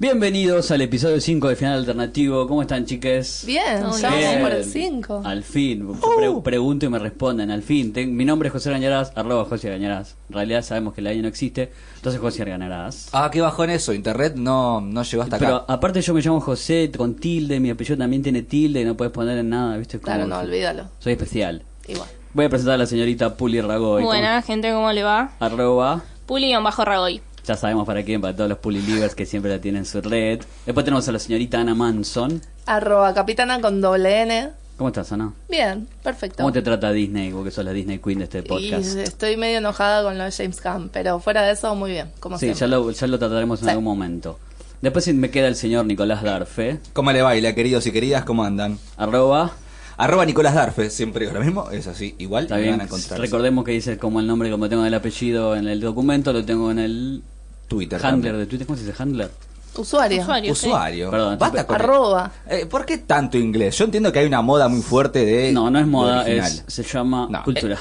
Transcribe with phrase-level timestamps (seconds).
[0.00, 2.46] Bienvenidos al episodio 5 de Final Alternativo.
[2.46, 3.42] ¿Cómo están, chiques?
[3.44, 5.22] Bien, ya vamos por el 5.
[5.24, 5.88] Al fin.
[6.00, 7.50] Yo pre- pregunto y me responden.
[7.50, 7.92] Al fin.
[7.92, 10.14] Ten- mi nombre es José Gañarás, arroba José Gañarás.
[10.28, 11.72] En realidad sabemos que el año no existe.
[11.96, 13.08] Entonces José Gañarás.
[13.12, 13.92] Ah, qué bajón eso.
[13.92, 15.72] Internet no, no llegó hasta Pero acá.
[15.72, 19.12] aparte yo me llamo José con tilde, mi apellido también tiene tilde y no puedes
[19.12, 19.98] poner en nada, ¿viste?
[19.98, 20.84] Como Claro, no, olvídalo.
[21.00, 21.64] Soy especial.
[21.88, 22.08] Igual.
[22.34, 24.04] Voy a presentar a la señorita Puli Ragoy.
[24.04, 25.32] Buena, gente, ¿cómo le va?
[25.40, 26.04] ¿Cómo- Arroba.
[26.26, 27.20] Puli-Ragoy.
[27.48, 30.02] Ya sabemos para quién, para todos los Puli Livers que siempre la tienen en su
[30.02, 30.38] red.
[30.66, 32.42] Después tenemos a la señorita Ana Manson.
[32.66, 34.50] Arroba capitana con doble N.
[34.76, 35.32] ¿Cómo estás, Ana?
[35.48, 36.42] Bien, perfecto.
[36.42, 37.32] ¿Cómo te trata Disney?
[37.32, 38.96] Vos que sos la Disney Queen de este y podcast.
[38.98, 42.36] estoy medio enojada con lo de James Gunn, pero fuera de eso, muy bien, como
[42.36, 42.60] Sí, siempre.
[42.60, 43.70] ya lo, ya lo trataremos en Sí.
[43.70, 44.38] algún momento.
[44.82, 48.24] Después me queda el señor Nicolás Darfe, ¿Cómo le baila, queridos y queridas?
[48.24, 48.78] ¿Cómo andan?
[48.98, 49.52] arroba,
[49.96, 51.70] Arroba Nicolás Darfe, siempre digo lo mismo.
[51.70, 52.44] Es así, igual.
[52.44, 55.66] está bien, van a recordemos que dice como el nombre, como tengo el apellido en
[55.66, 57.22] el documento, lo tengo en el
[57.68, 57.96] Twitter.
[58.04, 58.38] handler también.
[58.38, 59.30] de Twitter, ¿cómo se dice handler?
[59.76, 60.22] Usuario.
[60.22, 60.54] Usuario.
[60.54, 60.66] sí.
[60.66, 61.10] Usuario.
[61.10, 62.32] Perdón, Basta con Arroba.
[62.48, 63.76] Eh, ¿Por qué tanto inglés?
[63.78, 65.52] Yo entiendo que hay una moda muy fuerte de.
[65.52, 67.74] No, no es moda, es, se llama No, cultura.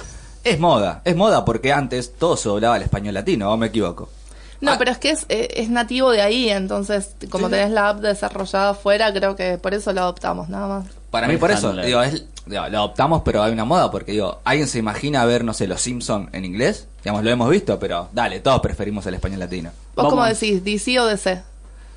[0.43, 3.67] eh, es moda, es moda porque antes todo se doblaba al español latino, ¿o me
[3.67, 4.09] equivoco?
[4.61, 7.53] No, Ah, pero es que es, eh, es nativo de ahí, entonces, como Sí.
[7.53, 10.85] tenés la app desarrollada afuera, creo que por eso lo adoptamos, nada más.
[11.11, 14.39] Para mí, por eso, digo, es, digo, lo adoptamos, pero hay una moda porque, digo,
[14.43, 16.87] alguien se imagina ver, no sé, los Simpson en inglés.
[17.03, 19.69] Digamos, lo hemos visto, pero dale, todos preferimos el español latino.
[19.95, 20.11] ¿Vos Vamos.
[20.11, 21.41] cómo decís, DC o DC?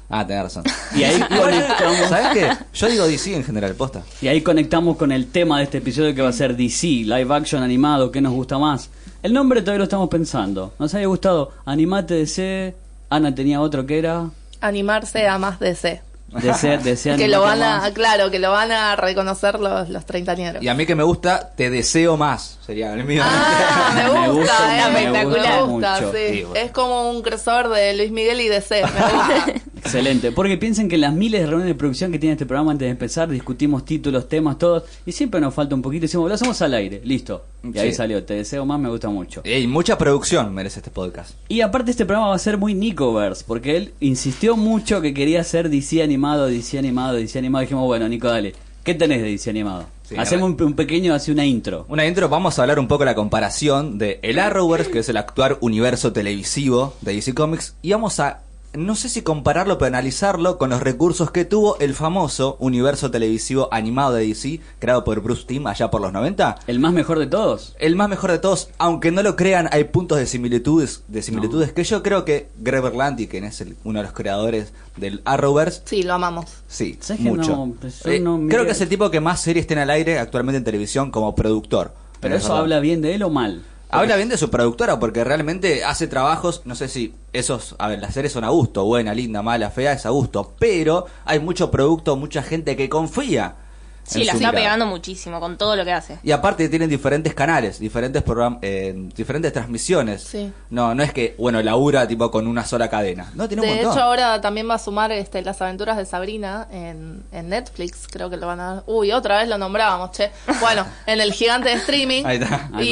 [0.09, 0.65] Ah, tenés razón.
[0.97, 2.65] Y ahí conectamos, ¿Sabes qué?
[2.75, 4.03] Yo digo DC en general, posta.
[4.21, 7.33] y ahí conectamos con el tema de este episodio que va a ser DC, live
[7.35, 8.91] action animado, ¿qué nos gusta más?
[9.23, 10.73] El nombre todavía lo estamos pensando.
[10.79, 12.75] Nos había gustado Animate DC,
[13.09, 16.10] Ana tenía otro que era Animarse a más DC.
[16.33, 17.91] DC, DC que lo van a, más.
[17.93, 20.63] claro, que lo van a reconocer los, los treintañeros.
[20.63, 22.59] Y a mí que me gusta, te deseo más.
[22.65, 23.23] Sería el mío.
[23.25, 25.63] Ah, me Me gusta, gusta, eh, me espectacular.
[25.65, 26.13] gusta Me gusta, mucho.
[26.13, 26.35] sí.
[26.37, 26.65] Sí, bueno.
[26.67, 28.83] Es como un crossover de Luis Miguel y DC.
[28.83, 29.47] Me gusta.
[29.85, 32.73] Excelente, porque piensen que en las miles de reuniones de producción que tiene este programa
[32.73, 36.35] antes de empezar, discutimos títulos, temas, todos, y siempre nos falta un poquito, decimos, lo
[36.35, 37.45] hacemos al aire, listo.
[37.63, 37.97] Y ahí Sí.
[37.97, 39.41] salió, te deseo más, me gusta mucho.
[39.45, 41.35] Ey, mucha producción merece este podcast.
[41.49, 45.43] Y aparte este programa va a ser muy Nicoverse, porque él insistió mucho que quería
[45.45, 47.63] ser DC animado, DC animado, DC animado.
[47.63, 48.55] Dijimos, bueno, Nico, dale,
[48.85, 49.87] ¿qué tenés de DC animado?
[50.03, 51.87] Sí, Hacemos un, un pequeño, así una intro.
[51.89, 55.09] Una intro, vamos a hablar un poco de la comparación de el Arrowverse, que es
[55.09, 58.41] el actual universo televisivo de DC Comics, y vamos a,
[58.73, 63.69] no sé si compararlo, pero analizarlo con los recursos que tuvo el famoso universo televisivo
[63.73, 66.57] animado de DC, creado por Bruce Timm allá por los 90.
[66.69, 67.75] ¿El más mejor de todos?
[67.81, 71.73] El más mejor de todos, aunque no lo crean, hay puntos de similitudes, de similitudes
[71.73, 75.83] que yo creo que Greg Berlanti, quien es el- uno de los creadores del Arrowverse,
[75.85, 76.47] Sí, lo amamos.
[76.69, 77.51] sí, ¿Sabes que mucho.
[77.51, 77.75] no?
[77.81, 80.59] Pues Eh, no creo que es el tipo que más series tiene al aire actualmente
[80.59, 81.93] en televisión como productor.
[82.21, 82.63] ¿Pero Es eso verdad.
[82.63, 83.63] habla bien de él o mal?
[83.93, 87.99] Habla bien de su productora porque realmente hace trabajos, no sé si esos, a ver,
[87.99, 91.73] las series son a gusto, buena, linda, mala, fea, es a gusto, pero hay mucho
[91.73, 93.57] producto, mucha gente que confía.
[94.03, 96.19] Sí, la está pegando muchísimo con todo lo que hace.
[96.23, 100.23] Y aparte tienen diferentes canales, diferentes programas, diferentes transmisiones.
[100.23, 100.53] Sí.
[100.71, 103.31] No, no es que, bueno, labura tipo con una sola cadena.
[103.35, 103.93] No, tiene un De montón.
[103.93, 108.09] hecho, ahora también va a sumar este, las aventuras de Sabrina en, en Netflix.
[108.11, 108.83] Creo que lo van a dar.
[108.87, 110.31] Uy, otra vez lo nombrábamos, che.
[110.61, 112.25] Bueno, en el gigante de streaming.
[112.25, 112.69] Ahí está.
[112.73, 112.89] Ahí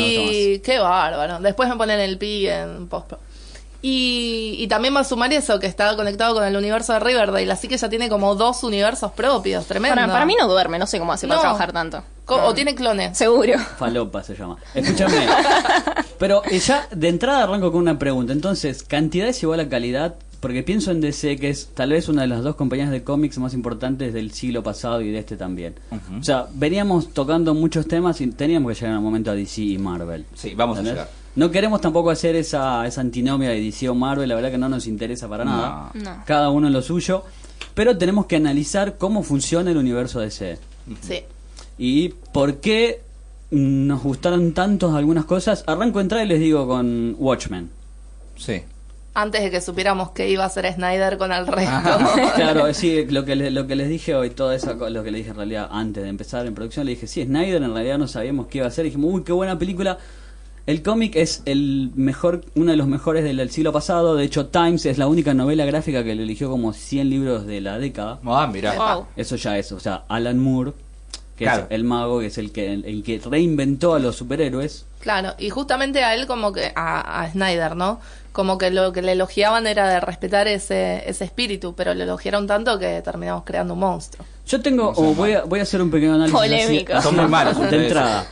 [0.55, 1.41] Y qué bárbaro.
[1.41, 3.13] Después me ponen el pi en post.
[3.81, 7.51] Y, y también va a sumar eso, que está conectado con el universo de Riverdale.
[7.53, 9.67] Así que ya tiene como dos universos propios.
[9.67, 9.95] Tremendo.
[9.95, 12.03] Para, para mí no duerme, no sé cómo hace para trabajar tanto.
[12.25, 13.17] Co- O tiene clones.
[13.17, 13.59] Seguro.
[13.79, 14.57] Falopa se llama.
[14.75, 15.27] Escúchame.
[16.19, 18.33] Pero eh, ya de entrada arranco con una pregunta.
[18.33, 20.17] Entonces, ¿cantidad es igual a calidad?
[20.41, 23.39] Porque pienso en DC, que es tal vez una de las dos compañías de cómics
[23.39, 25.75] más importantes del siglo pasado y de este también.
[26.21, 29.63] O sea, veníamos tocando muchos temas y teníamos que llegar en un momento a DC
[29.63, 30.27] y Marvel.
[30.35, 31.09] Sí, vamos a llegar.
[31.37, 34.87] No queremos tampoco hacer esa, esa antinomia de o Marvel, la verdad que no nos
[34.87, 35.91] interesa para nada.
[35.95, 36.23] No.
[36.27, 37.25] Cada uno en lo suyo.
[37.75, 40.59] Pero tenemos que analizar cómo funciona el universo DC.
[41.01, 41.21] Sí.
[41.79, 43.03] ¿Y por qué
[43.51, 45.63] nos gustaron tantos algunas cosas?
[45.67, 47.71] Arranco a entrar y les digo con Watchmen.
[48.37, 48.63] Sí.
[49.15, 51.73] Antes de que supiéramos que iba a hacer Snyder con el resto.
[52.37, 55.19] Claro, sí, lo que, le- lo que les dije hoy, todo eso, lo que le
[55.19, 58.07] dije en realidad antes de empezar en producción, le dije, sí, Snyder en realidad no
[58.09, 58.85] sabíamos qué iba a hacer.
[58.85, 59.99] Dijimos, uy, qué buena película.
[60.69, 64.17] El cómic es el mejor, uno de los mejores del, siglo pasado.
[64.17, 67.63] De hecho, Times es la única novela gráfica que le eligió como 100 libros de
[67.63, 68.19] la década.
[68.27, 68.75] Ah, mira.
[68.75, 69.07] Wow.
[69.17, 70.75] Eso ya es, o sea, Alan Moore,
[71.39, 71.63] que Claro.
[71.63, 74.85] es el mago, que es el que, el que reinventó a los superhéroes.
[75.01, 77.99] Claro, y justamente a él como que, a, a Snyder, ¿no?
[78.33, 82.47] Como que lo que le elogiaban era de respetar ese, ese espíritu, pero le elogiaron
[82.47, 84.27] tanto que terminamos creando un monstruo.
[84.47, 86.39] Yo tengo, o voy a, voy a hacer un pequeño análisis.
[86.39, 86.93] Polémico.
[86.93, 88.27] así Son muy malos de entrada.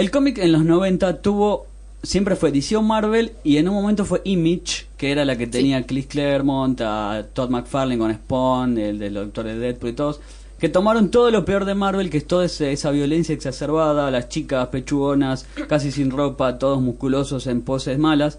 [0.00, 1.66] El cómic en los 90 tuvo
[2.02, 5.78] siempre fue o Marvel y en un momento fue Image, que era la que tenía
[5.78, 10.20] a Chris Claremont, a Todd McFarlane con Spawn, el del Doctor de Deadpool y todos,
[10.58, 14.28] que tomaron todo lo peor de Marvel, que es toda ese- esa violencia exacerbada, las
[14.28, 18.38] chicas pechugonas, casi sin ropa, todos musculosos en poses malas,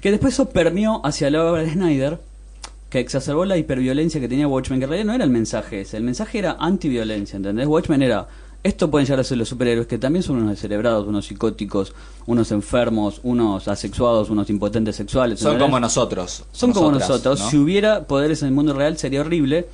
[0.00, 2.20] que después eso permeó hacia la obra de Snyder,
[2.88, 5.96] que exacerbó la hiperviolencia que tenía Watchmen, que en realidad no era el mensaje ese,
[5.96, 7.66] el mensaje era antiviolencia, ¿entendés?
[7.68, 8.26] Watchmen era,
[8.62, 11.94] esto pueden llegar a ser los superhéroes, que también son unos descerebrados, unos psicóticos,
[12.26, 15.40] unos enfermos, unos asexuados, unos impotentes sexuales.
[15.40, 16.44] Son como nosotros.
[16.52, 17.40] Son como nosotros.
[17.40, 17.50] ¿no?
[17.50, 19.66] Si hubiera poderes en el mundo real sería horrible.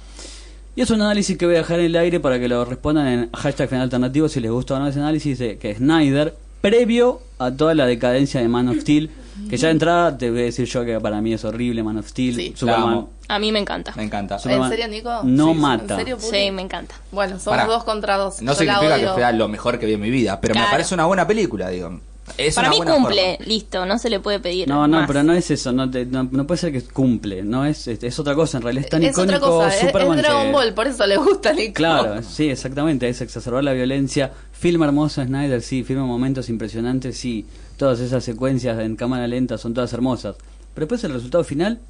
[0.77, 3.07] Y es un análisis que voy a dejar en el aire para que lo respondan
[3.07, 7.21] en hashtag final alternativo si les gusta o no ese análisis de que Snyder, previo
[7.39, 9.11] a toda la decadencia de Man of Steel,
[9.49, 11.99] que ya de entrada te voy a decir yo que para mí es horrible Man
[11.99, 12.51] of Steel, Sí.
[12.51, 12.83] La Superman.
[12.89, 13.11] amo.
[13.29, 13.93] A mí me encanta.
[13.97, 14.39] Me encanta.
[14.39, 15.21] Superman serio, Nico?
[15.25, 15.95] No Sí, mata.
[15.95, 16.39] ¿En serio, Puri?
[16.39, 16.95] Sí, me encanta.
[17.13, 17.67] Bueno, somos Pará.
[17.67, 18.41] dos contra dos.
[18.41, 19.15] No Yo la significa que odio.
[19.17, 22.01] sea lo mejor que vi en mi vida, pero me parece una buena película, digo.
[22.37, 23.47] Es Para una mí buena cumple, forma.
[23.47, 24.67] listo, no se le puede pedir.
[24.67, 25.07] No, no, más.
[25.07, 28.03] pero no es eso, no, te- no, no puede ser que cumple, no es, es,
[28.03, 30.51] es otra cosa, en realidad es tan es otra icónico cosa, es- Superman es Dragon
[30.53, 31.75] Ball, por eso le gusta Nico.
[31.75, 34.33] Claro, sí, exactamente, es exacerbar la violencia.
[34.51, 37.47] Film hermoso Snyder, sí, filma momentos impresionantes, sí.
[37.77, 40.37] Todas esas secuencias en cámara lenta son todas hermosas.
[40.75, 41.81] Pero después el resultado final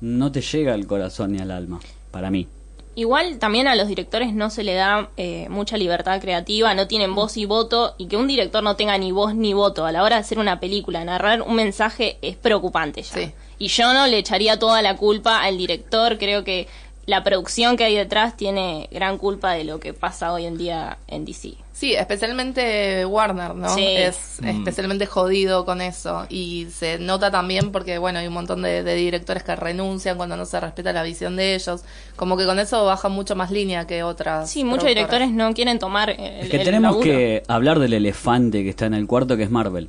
[0.00, 1.80] no te llega al corazón ni al alma,
[2.10, 2.48] para mí.
[2.94, 7.14] Igual también a los directores no se le da eh, mucha libertad creativa, no tienen
[7.14, 10.02] voz y voto, y que un director no tenga ni voz ni voto a la
[10.02, 13.14] hora de hacer una película, narrar un mensaje es preocupante ya.
[13.14, 13.32] Sí.
[13.60, 16.66] Y yo no le echaría toda la culpa al director, creo que
[17.06, 20.98] la producción que hay detrás tiene gran culpa de lo que pasa hoy en día
[21.06, 21.54] en DC.
[21.78, 23.68] Sí, especialmente Warner, ¿no?
[23.72, 23.84] Sí.
[23.86, 26.26] Es especialmente jodido con eso.
[26.28, 30.36] Y se nota también porque, bueno, hay un montón de, de directores que renuncian cuando
[30.36, 31.84] no se respeta la visión de ellos.
[32.16, 34.50] Como que con eso baja mucho más línea que otras.
[34.50, 37.04] Sí, muchos directores no quieren tomar el, Es que el tenemos laburo.
[37.08, 39.88] que hablar del elefante que está en el cuarto, que es Marvel.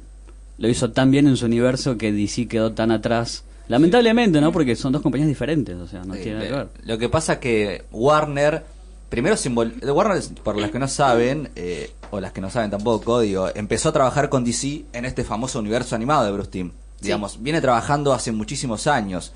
[0.60, 3.46] Lo hizo tan bien en su universo que DC quedó tan atrás.
[3.68, 4.52] Lamentablemente, ¿no?
[4.52, 6.68] Porque son dos compañías diferentes, o sea, no Sí, tiene nada que ver.
[6.84, 8.64] Lo que pasa es que Warner,
[9.10, 13.20] primero simbol Warner, por las que no saben, eh, o las que no saben tampoco,
[13.20, 16.72] digo, empezó a trabajar con DC en este famoso universo animado de Bruce Timm.
[17.02, 19.34] Digamos, viene trabajando hace muchísimos años.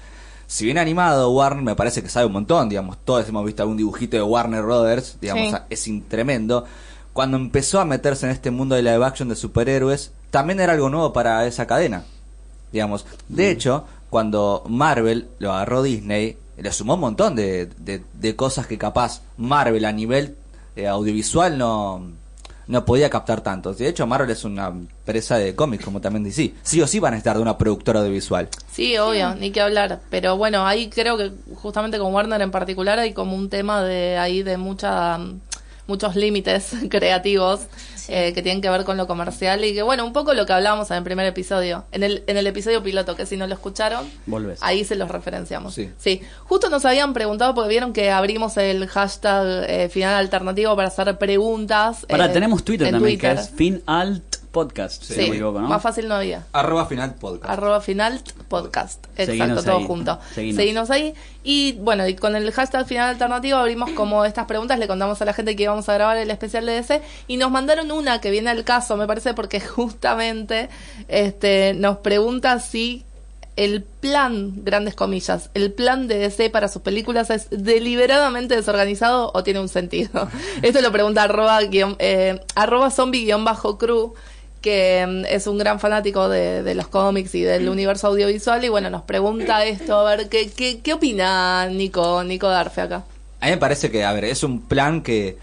[0.47, 3.77] Si bien animado, Warner me parece que sabe un montón, digamos, todos hemos visto algún
[3.77, 5.57] dibujito de Warner Brothers, digamos, Sí.
[5.69, 6.65] es tremendo.
[7.13, 10.89] Cuando empezó a meterse en este mundo de live action de superhéroes, también era algo
[10.89, 12.05] nuevo para esa cadena
[12.73, 13.05] digamos.
[13.29, 18.77] De hecho, cuando Marvel lo agarró Disney, le sumó un montón de, de, cosas que
[18.77, 20.35] capaz Marvel a nivel
[20.75, 22.11] eh, audiovisual no,
[22.67, 23.73] no podía captar tanto.
[23.73, 26.53] De hecho, Marvel es una empresa de cómics, como también DC.
[26.61, 28.49] Sí o sí van a estar de una productora audiovisual.
[28.71, 30.01] Sí, obvio, ni que hablar.
[30.09, 34.17] Pero bueno, ahí creo que justamente con Warner en particular hay como un tema de
[34.17, 35.19] ahí de mucha
[35.85, 37.67] muchos límites creativos
[38.07, 40.53] eh, que tienen que ver con lo comercial y que bueno, un poco lo que
[40.53, 43.53] hablábamos en el primer episodio, en el, en el episodio piloto, que si no lo
[43.53, 44.59] escucharon, Volvés.
[44.61, 45.73] ahí se los referenciamos.
[45.73, 46.21] Sí.
[46.45, 51.17] justo nos habían preguntado porque vieron que abrimos el hashtag eh, final alternativo para hacer
[51.17, 52.05] preguntas.
[52.07, 53.35] Pará, eh, tenemos Twitter también, Twitter.
[53.35, 55.67] que es FinAlt Podcast, si no me equivoco, ¿no?
[55.67, 56.45] más fácil no había.
[56.53, 57.51] Arroba final podcast.
[57.51, 59.03] Arroba final podcast.
[59.17, 59.85] Exacto, Seguinos todo ahí.
[59.85, 60.19] junto.
[60.35, 60.55] Seguinos.
[60.57, 61.13] Seguinos ahí.
[61.43, 65.25] Y bueno, y con el hashtag final alternativo abrimos como estas preguntas, le contamos a
[65.25, 68.29] la gente que íbamos a grabar el especial de DC y nos mandaron una que
[68.29, 69.59] viene al caso, me parece, porque
[69.93, 70.69] justamente
[71.07, 73.03] este nos pregunta si
[73.55, 79.43] el plan, grandes comillas, el plan de DC para sus películas es deliberadamente desorganizado o
[79.43, 80.27] tiene un sentido.
[80.61, 84.13] Esto lo pregunta arroba, guión- eh, arroba zombie guion bajo crew
[84.63, 88.69] que mm, es un gran fanático de, de los cómics y del universo audiovisual y
[88.69, 93.03] bueno, nos pregunta esto, a ver, ¿qué, qué, qué opina Nico, Nico Darfe acá?
[93.39, 95.37] A mí me parece que, a ver, es un plan que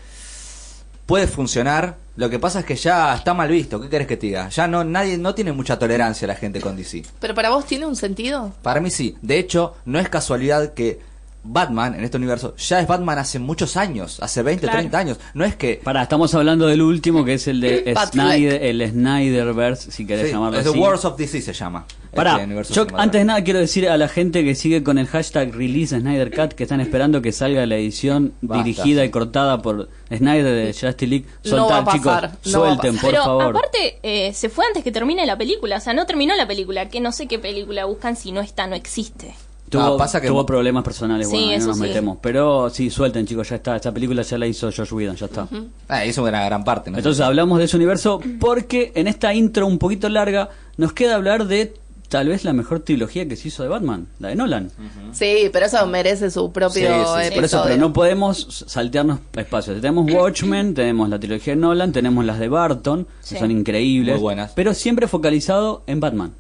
[1.05, 1.97] puede funcionar.
[2.17, 3.81] Lo que pasa es que ya está mal visto.
[3.81, 4.49] ¿Qué querés que te diga?
[4.49, 7.03] Ya no nadie no tiene mucha tolerancia la gente con DC.
[7.21, 8.53] ¿Pero para vos tiene un sentido?
[8.63, 9.17] Para mí sí.
[9.21, 11.01] De hecho, no es casualidad que
[11.43, 14.79] Batman en este universo ya es Batman hace muchos años, hace 20, Claro.
[14.79, 15.19] 30 años.
[15.35, 17.95] No es que Pará, estamos hablando del último, que es el de.
[18.11, 20.79] Snyder, el Snyderverse, si querés Sí, llamarlo es The así.
[20.79, 21.87] Wars of DC se llama.
[22.15, 22.99] Pará, este yo cinematográfico.
[23.01, 26.31] antes de nada quiero decir a la gente que sigue con el hashtag Release Snyder
[26.35, 28.65] Cut que están esperando que salga la edición Basta.
[28.65, 31.27] dirigida y cortada por Snyder de Justice League.
[31.45, 33.01] No va a Soltar, pasar, chicos, no va a suelten, pasar.
[33.01, 33.57] por Pero favor.
[33.57, 35.77] aparte, eh, se fue antes que termine la película.
[35.77, 36.89] O sea, no terminó la película.
[36.89, 39.35] Que no sé qué película buscan si no está, no existe.
[39.71, 41.83] Tuvo, Ah, pasa que- tuvo problemas personales, Sí, bueno, ahí no nos sí.
[41.83, 42.19] metemos.
[42.21, 43.77] Pero sí, suelten, chicos, ya está.
[43.77, 45.47] Esta película ya la hizo Josh Whedon, ya está.
[45.89, 46.91] Ah, hizo una gran parte.
[46.91, 46.99] ¿no?
[46.99, 51.47] Entonces hablamos de ese universo porque en esta intro un poquito larga nos queda hablar
[51.47, 51.73] de
[52.09, 54.73] tal vez la mejor trilogía que se hizo de Batman, la de Nolan.
[55.13, 57.27] Sí, pero eso merece su propio Sí, sí, sí.
[57.27, 57.35] episodio.
[57.37, 59.81] Por eso, pero no podemos saltearnos espacios.
[59.81, 63.37] Tenemos Watchmen, tenemos la trilogía de Nolan, tenemos las de Barton, Sí.
[63.37, 64.15] que son increíbles.
[64.17, 64.51] Muy buenas.
[64.57, 66.33] Pero siempre focalizado en Batman.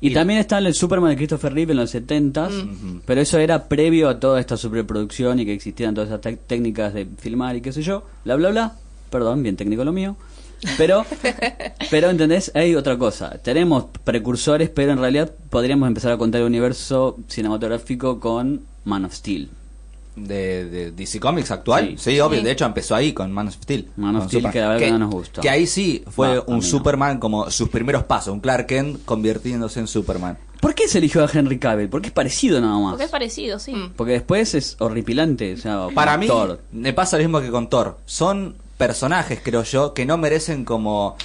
[0.00, 3.68] Y, Y- también está el Superman de Christopher Reeve en los 70s, pero eso era
[3.68, 7.72] previo a toda esta superproducción y que existieran todas esas técnicas de filmar y qué
[7.72, 8.72] sé yo, bla bla bla.
[9.10, 10.16] Perdón, bien técnico lo mío.
[10.76, 11.04] Pero,
[11.90, 12.52] pero ¿entendés?
[12.54, 13.38] Hay otra cosa.
[13.42, 19.12] Tenemos precursores, pero en realidad podríamos empezar a contar el universo cinematográfico con Man of
[19.14, 19.48] Steel.
[20.16, 21.90] De, de DC Comics actual.
[21.98, 22.20] Sí, Sí.
[22.20, 22.38] obvio.
[22.40, 22.44] Sí.
[22.44, 23.88] De hecho, empezó ahí con Man of Steel.
[23.96, 25.40] Man of Steel, que verdad que no nos gustó.
[25.40, 26.62] Que ahí sí fue un no.
[26.62, 28.32] Superman como sus primeros pasos.
[28.34, 30.38] Un Clark Kent convirtiéndose en Superman.
[30.60, 31.88] ¿Por qué se eligió a Henry Cavill?
[31.88, 32.90] Porque es parecido nada más.
[32.90, 33.72] Porque es parecido, sí.
[33.74, 33.92] Mm.
[33.96, 35.54] Porque después es horripilante.
[35.54, 36.60] O sea, Para mí, Thor.
[36.72, 37.98] me pasa lo mismo que con Thor.
[38.04, 41.16] Son personajes, creo yo, que no merecen como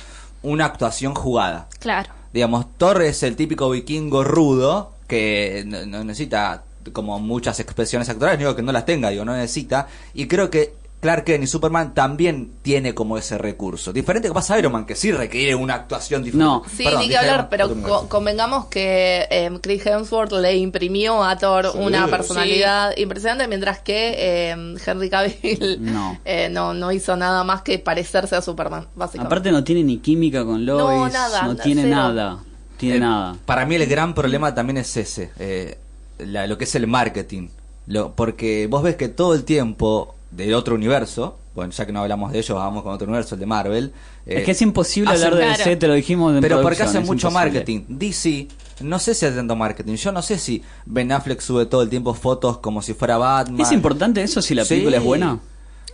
[0.42, 1.68] una actuación jugada.
[1.80, 2.12] Claro.
[2.34, 8.40] Digamos, Thor es el típico vikingo rudo que no, no necesita como muchas expresiones actorales,
[8.40, 9.88] no digo que no las tenga, digo, no necesita.
[10.14, 13.94] Y creo que Clark Kent y Superman también tiene como ese recurso.
[13.94, 16.46] Diferente que pasa a Iron Man, que sí requiere una actuación diferente.
[16.46, 16.64] No.
[16.68, 21.38] Sí, Perdón, ni que hablar, pero co- convengamos que eh, Chris Hemsworth le imprimió a
[21.38, 21.78] Thor Sí.
[21.80, 26.18] una personalidad impresionante, mientras que eh, Henry Cavill No.
[26.26, 29.28] eh, no, no hizo nada más que parecerse a Superman, básicamente.
[29.28, 30.98] Aparte no tiene ni química con Lois.
[30.98, 31.96] No, nada, no na- tiene cero.
[31.96, 32.40] nada.
[32.78, 33.36] Tiene Eh, nada.
[33.46, 35.78] Para mí el gran problema también es ese, eh,
[36.20, 37.50] la- lo que es el marketing.
[37.88, 42.02] Lo, porque vos ves que todo el tiempo del otro universo, bueno, ya que no
[42.02, 43.94] hablamos de ellos, vamos con otro universo, el de Marvel.
[44.26, 45.58] eh, es que es imposible hacen- hablar de Claro.
[45.66, 47.32] DC, te lo dijimos en Pero porque hacen mucho imposible.
[47.60, 47.84] marketing.
[47.90, 48.48] DC,
[48.82, 49.94] no sé si hace tanto marketing.
[49.96, 53.62] Yo no sé si Ben Affleck sube todo el tiempo fotos como si fuera Batman.
[53.62, 54.70] ¿Es importante eso si la Sí.
[54.70, 55.40] película es buena?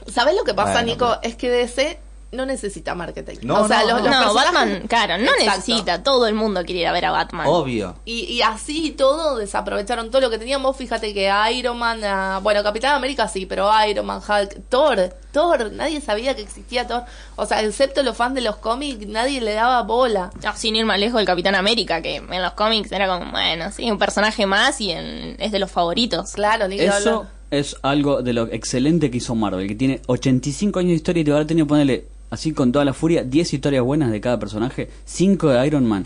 [0.08, 1.08] ¿Sabes lo que pasa, Bueno, Nico?
[1.10, 2.00] pero- Es que DC
[2.32, 3.38] no necesita marketing.
[3.44, 4.08] No, o sea, no, los, no.
[4.08, 5.50] los no, personajes- Batman, claro, no Exacto.
[5.50, 6.04] necesita.
[6.04, 7.46] Todo el mundo quiere ir a ver a Batman.
[7.48, 7.96] Obvio.
[8.06, 10.78] Y, y así y todo desaprovecharon todo lo que teníamos.
[10.78, 15.72] Fíjate que Iron Man, ah, bueno, Capitán América sí, pero Iron Man, Hulk, Thor, Thor,
[15.74, 17.04] nadie sabía que existía Thor.
[17.36, 20.32] O sea, excepto los fans de los cómics, nadie le daba bola.
[20.44, 23.72] No, sin ir más lejos del Capitán América, que en los cómics era como, bueno,
[23.72, 26.32] sí, un personaje más y en- es de los favoritos.
[26.32, 30.90] Claro, ni Eso es algo de lo excelente que hizo Marvel, que tiene 85 años
[30.92, 33.84] de historia y te habrá tenido que ponerle, así con toda la furia, 10 historias
[33.84, 36.06] buenas de cada personaje, 5 de Iron Man.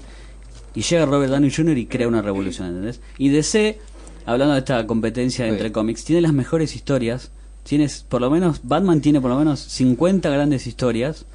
[0.74, 1.77] Y llega Robert Downey Jr.
[1.77, 3.00] y crea una revolución, ¿entendés?
[3.17, 3.79] Y DC,
[4.25, 5.51] hablando de esta competencia Sí.
[5.51, 7.32] entre cómics, tiene las mejores historias.
[7.63, 11.25] Tienes, por lo menos, Batman tiene por lo menos 50 grandes historias.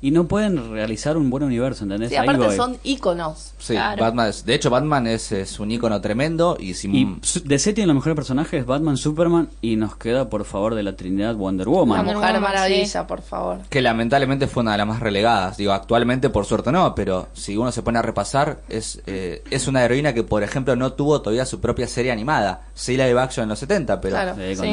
[0.00, 2.10] Y no pueden realizar un buen universo, ¿entendés?
[2.10, 2.56] Sí, Ahí aparte voy.
[2.56, 3.52] son íconos.
[3.58, 4.00] Sí, Claro.
[4.02, 7.88] Batman es- de hecho Batman es, es un icono tremendo y si Y DC tiene
[7.88, 11.72] los mejores personajes, Batman, Superman, y nos queda por favor de la Trinidad Wonder La
[11.72, 11.98] Woman.
[11.98, 13.58] Wonder Mujer Woman, Maravilla, por favor.
[13.68, 15.56] que lamentablemente fue una de las más relegadas.
[15.56, 19.66] Digo, actualmente por suerte no, pero si uno se pone a repasar, es, eh, es
[19.66, 22.62] una heroína que, por ejemplo, no tuvo todavía su propia serie animada.
[22.74, 24.14] Sí, live action en los 70, pero...
[24.14, 24.34] Claro.
[24.36, 24.70] Sí, con Sí.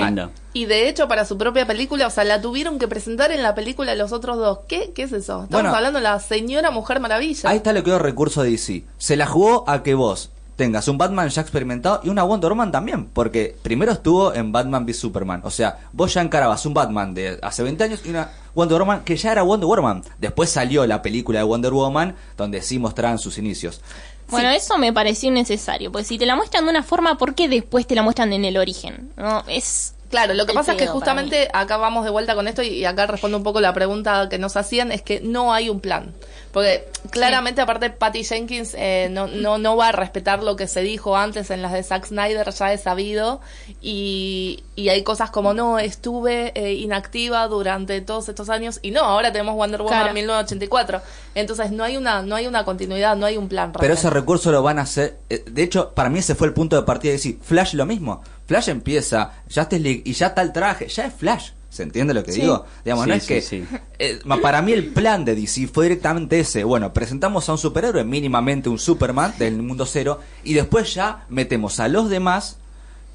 [0.56, 3.54] Y de hecho, para su propia película, o sea, la tuvieron que presentar en la
[3.54, 4.60] película los otros dos.
[4.70, 5.44] ¿Qué, ¿Qué es eso?
[5.44, 5.76] Estamos Bueno.
[5.76, 7.50] hablando de la señora Mujer Maravilla.
[7.50, 8.86] Ahí está lo que es el recurso de DC.
[8.98, 12.72] Se la jugó a que vos tengas un Batman ya experimentado y una Wonder Woman
[12.72, 13.08] también.
[13.08, 15.42] Porque primero estuvo en Batman v Superman.
[15.44, 19.04] O sea, vos ya encarabas un Batman de hace 20 años y una Wonder Woman
[19.04, 20.04] que ya era Wonder Woman.
[20.20, 23.82] Después salió la película de Wonder Woman donde sí mostraban sus inicios.
[24.30, 27.50] Bueno, eso me pareció innecesario, porque si te la muestran de una forma, ¿por qué
[27.50, 29.12] después te la muestran en el origen?
[29.18, 32.64] No, es Claro, lo que pasa es que justamente acá vamos de vuelta con esto
[32.64, 35.70] y, y acá respondo un poco la pregunta que nos hacían, es que no hay
[35.70, 36.14] un plan.
[36.54, 40.82] Porque claramente aparte Patty Jenkins eh, no, no, no va a respetar lo que se
[40.84, 43.42] dijo antes en las de Zack Snyder, ya es sabido,
[43.82, 49.02] y, y hay cosas como no, estuve eh, inactiva durante todos estos años y no,
[49.02, 50.14] ahora tenemos Wonder Woman Claro.
[50.14, 51.02] 1984.
[51.36, 53.74] Entonces no hay una, no hay una continuidad, no hay un plan.
[53.78, 55.18] Pero ese recurso lo van a hacer.
[55.30, 57.86] eh, De hecho, para mí ese fue el punto de partida de decir, Flash lo
[57.86, 58.22] mismo.
[58.48, 61.52] Flash empieza, Justice League y ya está el traje, ya es Flash.
[61.70, 62.42] ¿Se entiende lo que Sí.
[62.42, 62.66] digo?
[62.86, 63.42] Digamos, no es sí, que.
[63.42, 63.66] sí.
[64.00, 66.64] eh, para mí el plan de DC fue directamente ese.
[66.64, 71.80] Bueno, presentamos a un superhéroe, mínimamente un Superman del mundo cero, y después ya metemos
[71.82, 72.58] a los demás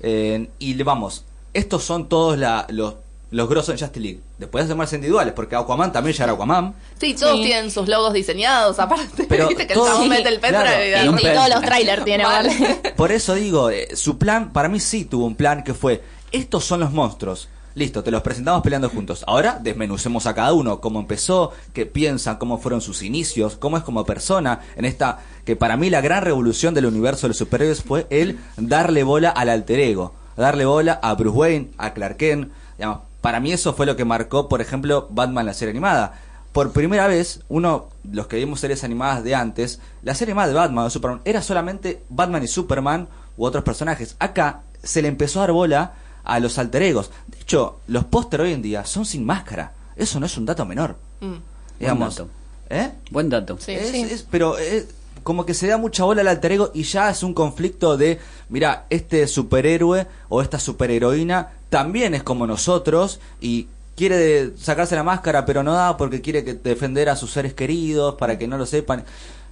[0.00, 1.24] eh, y le vamos.
[1.54, 2.96] Estos son todos la- los,
[3.30, 4.20] los grosos en Justice League.
[4.38, 6.74] Después hacemos más individuales, porque Aquaman también ya era Aquaman.
[7.00, 7.44] Sí, todos Sí.
[7.44, 9.24] tienen sus logos diseñados, aparte.
[9.28, 11.60] Pero Viste que el todos- Sí, mete el claro, pendrive y y pe- todos los
[11.62, 12.80] trailers tiene Vale.
[12.96, 16.64] Por eso digo, eh, su plan, para mí sí tuvo un plan que fue, estos
[16.64, 17.48] son los monstruos.
[17.76, 19.22] Listo, te los presentamos peleando juntos.
[19.28, 23.84] Ahora desmenucemos a cada uno, cómo empezó, qué piensan, cómo fueron sus inicios, cómo es
[23.84, 27.82] como persona en esta que para mí la gran revolución del universo de los superhéroes
[27.84, 32.52] fue el darle bola al alter ego, darle bola a Bruce Wayne, a Clark Kent,
[32.76, 36.14] digamos, para mí eso fue lo que marcó, por ejemplo, Batman la serie animada.
[36.52, 40.54] por primera vez, uno, los que vimos series animadas de antes, la serie más de
[40.54, 44.16] Batman o Superman era solamente Batman y Superman u otros personajes.
[44.18, 45.92] Acá se le empezó a dar bola
[46.24, 47.10] a los alter egos.
[47.28, 49.74] De hecho, los póster hoy en día son sin máscara.
[49.94, 50.96] Eso no es un dato menor.
[51.20, 51.26] Mm.
[51.28, 51.42] Buen
[51.78, 52.16] Digamos.
[52.16, 52.30] dato.
[52.68, 52.90] ¿Eh?
[53.12, 53.56] Buen dato.
[53.60, 54.00] Sí, Es- sí.
[54.02, 54.88] es- pero es
[55.22, 58.18] como que se da mucha bola al alter ego y ya es un conflicto de,
[58.48, 65.44] mira, este superhéroe o esta superheroína también es como nosotros y quiere sacarse la máscara
[65.44, 68.66] pero no da porque quiere que defender a sus seres queridos para que no lo
[68.66, 69.04] sepan.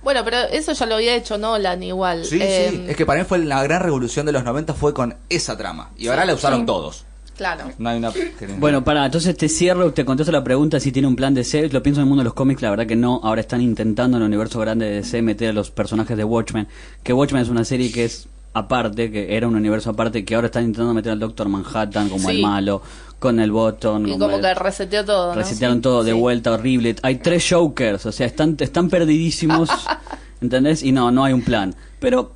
[0.03, 2.25] Bueno, pero eso ya lo había hecho Nolan igual.
[2.25, 4.95] Sí, Eh, sí, es que para mí fue la gran revolución de los 90 fue
[4.95, 6.67] con esa trama y ahora la usaron sí.
[6.67, 7.05] todos.
[7.39, 7.71] Claro.
[7.79, 8.11] No hay una...
[8.59, 11.69] Bueno, para, entonces te cierro, te contesto la pregunta si tiene un plan de DC.
[11.71, 13.21] Lo pienso en el mundo de los cómics, la verdad que no.
[13.23, 16.67] Ahora están intentando en el universo grande de DC meter a los personajes de Watchmen.
[17.03, 20.47] Que Watchmen es una serie que es aparte, que era un universo aparte, que ahora
[20.47, 22.83] están intentando meter al Doctor Manhattan como el malo,
[23.21, 24.09] con el Bottom.
[24.09, 25.29] Y como el- que reseteó todo.
[25.29, 25.35] ¿no?
[25.35, 26.19] Resetearon todo de Sí.
[26.19, 26.97] vuelta, horrible.
[27.03, 29.69] Hay tres Jokers, o sea, están, están perdidísimos,
[30.41, 30.83] ¿entendés?
[30.83, 31.73] Y no, no hay un plan.
[32.01, 32.33] Pero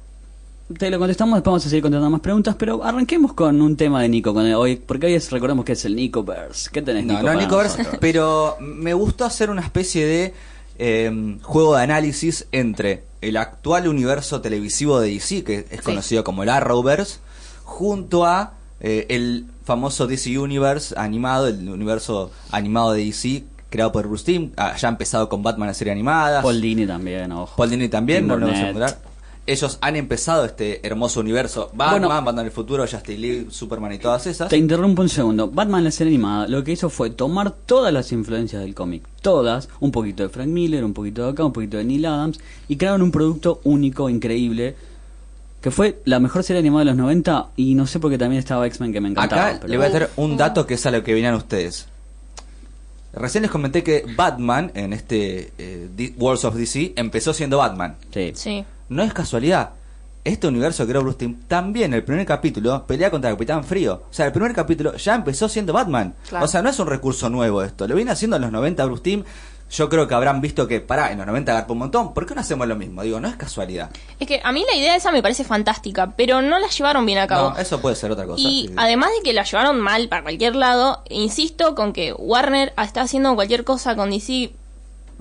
[0.79, 4.03] te lo contestamos, después vamos a seguir contestando más preguntas, pero arranquemos con un tema
[4.03, 6.71] de Nico, con el- hoy, porque hoy es, recordemos que es el Nicoverse.
[6.73, 7.23] ¿Qué tenés, No, Nico?
[7.23, 7.99] no, para Nico Verse, nosotros?
[8.01, 10.35] pero me gustó hacer una especie de
[10.79, 16.43] eh, juego de análisis entre el actual universo televisivo de DC, que es conocido como
[16.43, 17.19] el Arrowverse,
[17.63, 24.07] junto a eh, el famoso DC Universe animado, el universo animado de DC creado por
[24.09, 26.43] Bruce Timm, ah, ya ha empezado con Batman la serie animada.
[26.43, 27.55] Paul Dini también, ojo.
[27.57, 28.97] Paul Dini también, Tim no lo vamos a Burnett.
[29.45, 31.71] Ellos han empezado este hermoso universo.
[31.75, 32.09] Batman, Bueno.
[32.09, 34.49] Batman del futuro, Justice League, Superman y todas esas.
[34.49, 35.49] Te interrumpo un segundo.
[35.49, 39.69] Batman la serie animada lo que hizo fue tomar todas las influencias del cómic, todas,
[39.81, 42.77] un poquito de Frank Miller, un poquito de acá, un poquito de Neil Adams, y
[42.77, 44.77] crearon un producto único, increíble,
[45.61, 48.39] que fue la mejor serie animada de los 90, y no sé por qué también
[48.39, 49.47] estaba X-Men que me encantaba.
[49.49, 51.89] Acá pero- le voy a hacer un dato que es a lo que venían ustedes.
[53.13, 57.97] Recién les comenté que Batman, en este eh, Worlds of DC, empezó siendo Batman.
[58.13, 58.33] Sí.
[58.35, 58.65] Sí.
[58.93, 59.71] No es casualidad.
[60.23, 64.05] Este universo que creó Bruce Timm, también el primer capítulo pelea contra el Capitán Frío.
[64.09, 66.15] O sea, el primer capítulo ya empezó siendo Batman.
[66.29, 66.45] Claro.
[66.45, 67.89] O sea, no es un recurso nuevo esto.
[67.89, 69.25] Lo viene haciendo en los 90 Bruce Timm.
[69.71, 72.13] Yo creo que habrán visto que, pará, en los 90 agarpó un montón.
[72.13, 73.03] ¿Por qué no hacemos lo mismo?
[73.03, 73.91] Digo, no es casualidad.
[74.21, 77.19] Es que a mí la idea esa me parece fantástica, pero no la llevaron bien
[77.19, 77.51] a cabo.
[77.51, 78.41] No, eso puede ser otra cosa.
[78.41, 78.75] Y sí.
[78.77, 83.35] además de que la llevaron mal para cualquier lado, insisto con que Warner está haciendo
[83.35, 84.53] cualquier cosa con DC.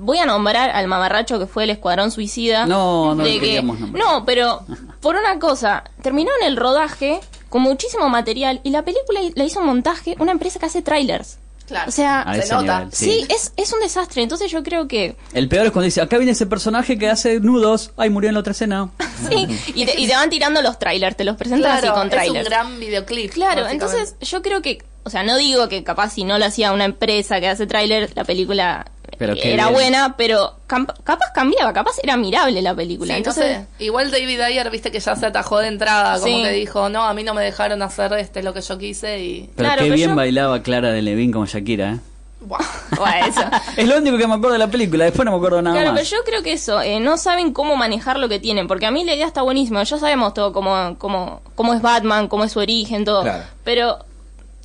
[0.01, 2.65] Voy a nombrar al mamarracho que fue el Escuadrón Suicida.
[2.65, 4.03] No, no de lo que- queríamos nombrar.
[4.05, 4.61] No, pero
[4.99, 9.59] por una cosa, terminó en el rodaje con muchísimo material y la película la hizo
[9.59, 11.37] un montaje una empresa que hace trailers.
[11.67, 11.87] Claro.
[11.87, 12.79] O sea, A se nota.
[12.79, 14.21] nivel, sí, es, es un desastre.
[14.23, 17.39] Entonces yo creo que El peor es cuando dice, acá viene ese personaje que hace
[17.39, 18.89] nudos, ay, murió en la otra escena.
[19.29, 22.03] sí, y te, y te van tirando los trailers, te los presentan así con es
[22.03, 22.49] un trailers.
[22.49, 23.31] gran videoclip.
[23.31, 26.73] Claro, entonces yo creo que, o sea, no digo que capaz si no lo hacía
[26.73, 29.73] una empresa que hace tráiler, la película Pero era bien.
[29.73, 33.13] buena, pero capaz cambiaba, capaz era mirable la Sí, película.
[33.13, 33.83] no entonces, sé.
[33.85, 36.43] Igual David Ayer, viste que ya se atajó de entrada, como Sí.
[36.43, 39.49] que dijo, no, a mí no me dejaron hacer este lo que yo quise y...
[39.55, 41.99] Pero Claro, qué pero bien yo- bailaba Clara de Levin como Shakira, ¿eh?
[42.43, 42.57] Buah.
[42.97, 43.41] bueno, eso.
[43.77, 45.91] Es lo único que me acuerdo de la película, después no me acuerdo nada Claro,
[45.93, 46.01] más.
[46.09, 48.91] pero yo creo que eso, eh, no saben cómo manejar lo que tienen, porque a
[48.91, 52.51] mí la idea está buenísima, ya sabemos todo cómo, cómo, cómo es Batman, cómo es
[52.53, 53.21] su origen, todo.
[53.21, 53.43] Claro.
[53.63, 53.99] Pero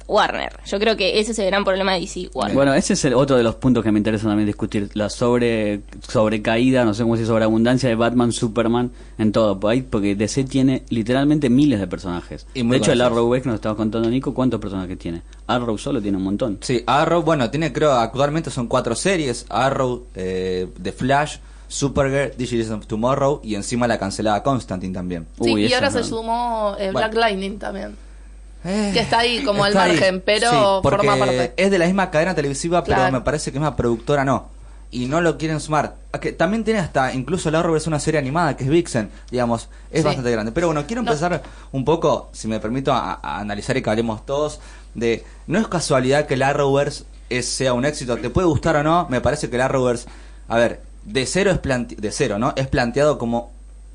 [0.09, 2.55] Warner, yo creo que ese es el gran problema de DC, Warner.
[2.55, 5.83] Bueno, ese es el otro de los puntos que me interesa también discutir, la sobre
[6.09, 10.85] sobrecaída, no sé cómo decir, sobreabundancia de Batman, Superman en todo país, porque DC tiene
[10.91, 12.47] literalmente miles de personajes.
[12.55, 13.01] Y de hecho, el.
[13.01, 15.23] Arrowverse que nos estaba contando Nico, ¿cuántos personajes tiene?
[15.47, 16.59] Arrow solo tiene un montón.
[16.61, 21.37] Sí, Arrow, bueno, tiene creo actualmente son cuatro series, Arrow, eh, The Flash,
[21.69, 25.27] Supergirl, Digits of Tomorrow y encima la cancelada Constantine también.
[25.41, 25.93] Sí, Uy, y ahora no.
[25.93, 27.09] se sumó eh, Bueno.
[27.09, 27.97] Black Lightning también.
[28.67, 29.91] Eh, Que está ahí como al ahí.
[29.93, 31.55] margen, pero Sí, porque forma parte.
[31.57, 34.49] Es de la misma cadena televisiva, pero me parece que es una productora no.
[34.91, 35.97] Y no lo quieren sumar.
[36.13, 39.69] A que también tiene hasta, incluso Arrow es una serie animada que es Vixen, digamos,
[39.91, 40.07] es Sí.
[40.07, 40.53] bastante grande.
[40.53, 41.11] Pero bueno, quiero No.
[41.11, 44.61] empezar un poco, si me permito, a, a analizar y que hablemos todos
[44.95, 45.25] de.
[45.49, 47.05] No es casualidad que el Arrowverse
[47.43, 50.07] sea un éxito, te puede gustar o no, me parece que el Arrowverse,
[50.49, 52.53] a ver, de cero es plante- de cero, ¿no?
[52.57, 53.51] Es planteado como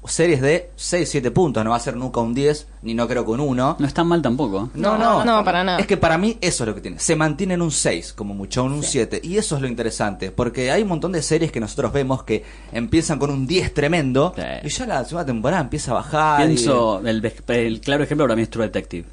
[0.05, 3.23] series de 6, 7 puntos, no va a ser nunca un 10, ni no creo
[3.23, 3.75] que un 1.
[3.79, 4.69] No está mal tampoco.
[4.73, 5.79] No, No, no, no, para nada.
[5.79, 6.97] Es que para mí eso es lo que tiene.
[6.99, 9.21] Se mantiene en un 6, como mucho, en un 7.
[9.23, 10.31] Y eso es lo interesante.
[10.31, 14.33] Porque hay un montón de series que nosotros vemos que empiezan con un 10 tremendo.
[14.35, 14.41] Sí.
[14.63, 16.41] Y ya la segunda temporada empieza a bajar.
[16.49, 19.07] y- Pienso, el, el claro ejemplo para mí es True Detective.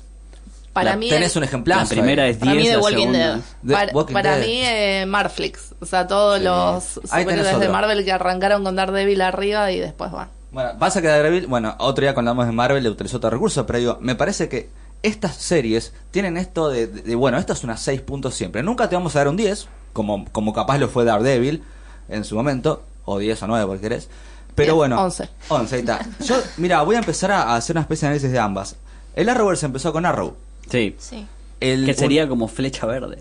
[0.73, 1.79] Para la- mí tenés un ejemplar.
[1.83, 3.41] la primera es 10, Para mí The la Walking segunda Dead.
[3.67, 4.47] The para Walking para Dead.
[4.47, 5.75] mí, eh, Marflix.
[5.81, 6.45] O sea, todos Sí.
[6.45, 7.69] los superhéroes de.
[7.69, 10.29] Marvel que arrancaron con Daredevil arriba y después van.
[10.51, 13.67] Bueno, pasa que Daredevil, bueno, otro día cuando hablamos de Marvel le utilizó otro recurso,
[13.67, 14.71] pero digo, me parece que
[15.03, 18.63] estas series tienen esto de, de- de, bueno, esto es una 6 puntos siempre.
[18.63, 21.63] Nunca te vamos a dar un 10, como, como capaz lo fue Daredevil
[22.09, 24.09] en su momento, o 10 o 9 porque querés.
[24.55, 25.29] Pero bueno, 11.
[25.49, 26.01] 11, ahí está.
[26.25, 28.77] Yo, mira, voy a empezar a a hacer una especie de análisis de ambas.
[29.15, 30.35] El Arrowverse empezó con Arrow.
[30.71, 30.97] Sí.
[30.99, 31.27] Sí.
[31.61, 33.19] El, Que sería como flecha verde.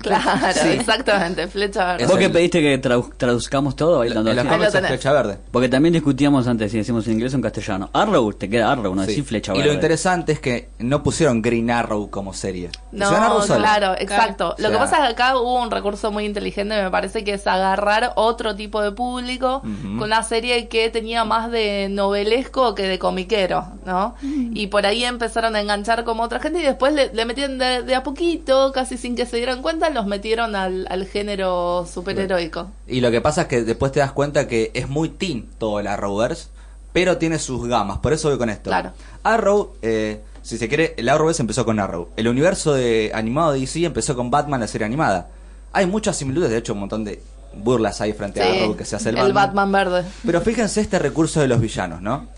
[0.00, 0.68] Claro, Sí.
[0.68, 2.04] exactamente, flecha verde.
[2.04, 4.00] Es ¿Vos que pediste que tradu- traduzcamos todo?
[4.00, 5.38] Ahí en los cómics es flecha verde.
[5.50, 7.90] Porque también discutíamos antes si decimos en inglés o en castellano.
[7.92, 9.08] Arrow, te queda Arrow, no Sí.
[9.10, 9.68] decís flecha y verde.
[9.68, 12.70] lo interesante es que no pusieron Green Arrow como serie.
[12.92, 13.08] No,
[13.46, 14.54] claro, exacto.
[14.58, 17.34] O Lo que pasa es que acá hubo un recurso muy inteligente, me parece que
[17.34, 22.84] es agarrar otro tipo de público con una serie que tenía más de novelesco que
[22.84, 24.14] de comiquero, ¿no?
[24.22, 27.82] Y por ahí empezaron a enganchar como otra gente y después le, le metían de,
[27.82, 32.70] de a poquito, casi sin que se dieran cuenta, los metieron al, al género superheroico.
[32.86, 35.80] Y lo que pasa es que después te das cuenta que es muy teen todo
[35.80, 36.48] el Arrowverse,
[36.92, 37.98] pero tiene sus gamas.
[37.98, 38.70] Por eso voy con esto.
[38.70, 38.92] Claro.
[39.22, 42.08] Arrow, eh, si se quiere, el Arrowverse empezó con Arrow.
[42.16, 45.28] El universo de animado de DC empezó con Batman, la serie animada.
[45.72, 47.22] Hay muchas similitudes, de hecho, un montón de
[47.54, 50.04] burlas ahí frente a Arrow que se hace el, el Batman verde.
[50.24, 52.28] Pero fíjense este recurso de los villanos, ¿no?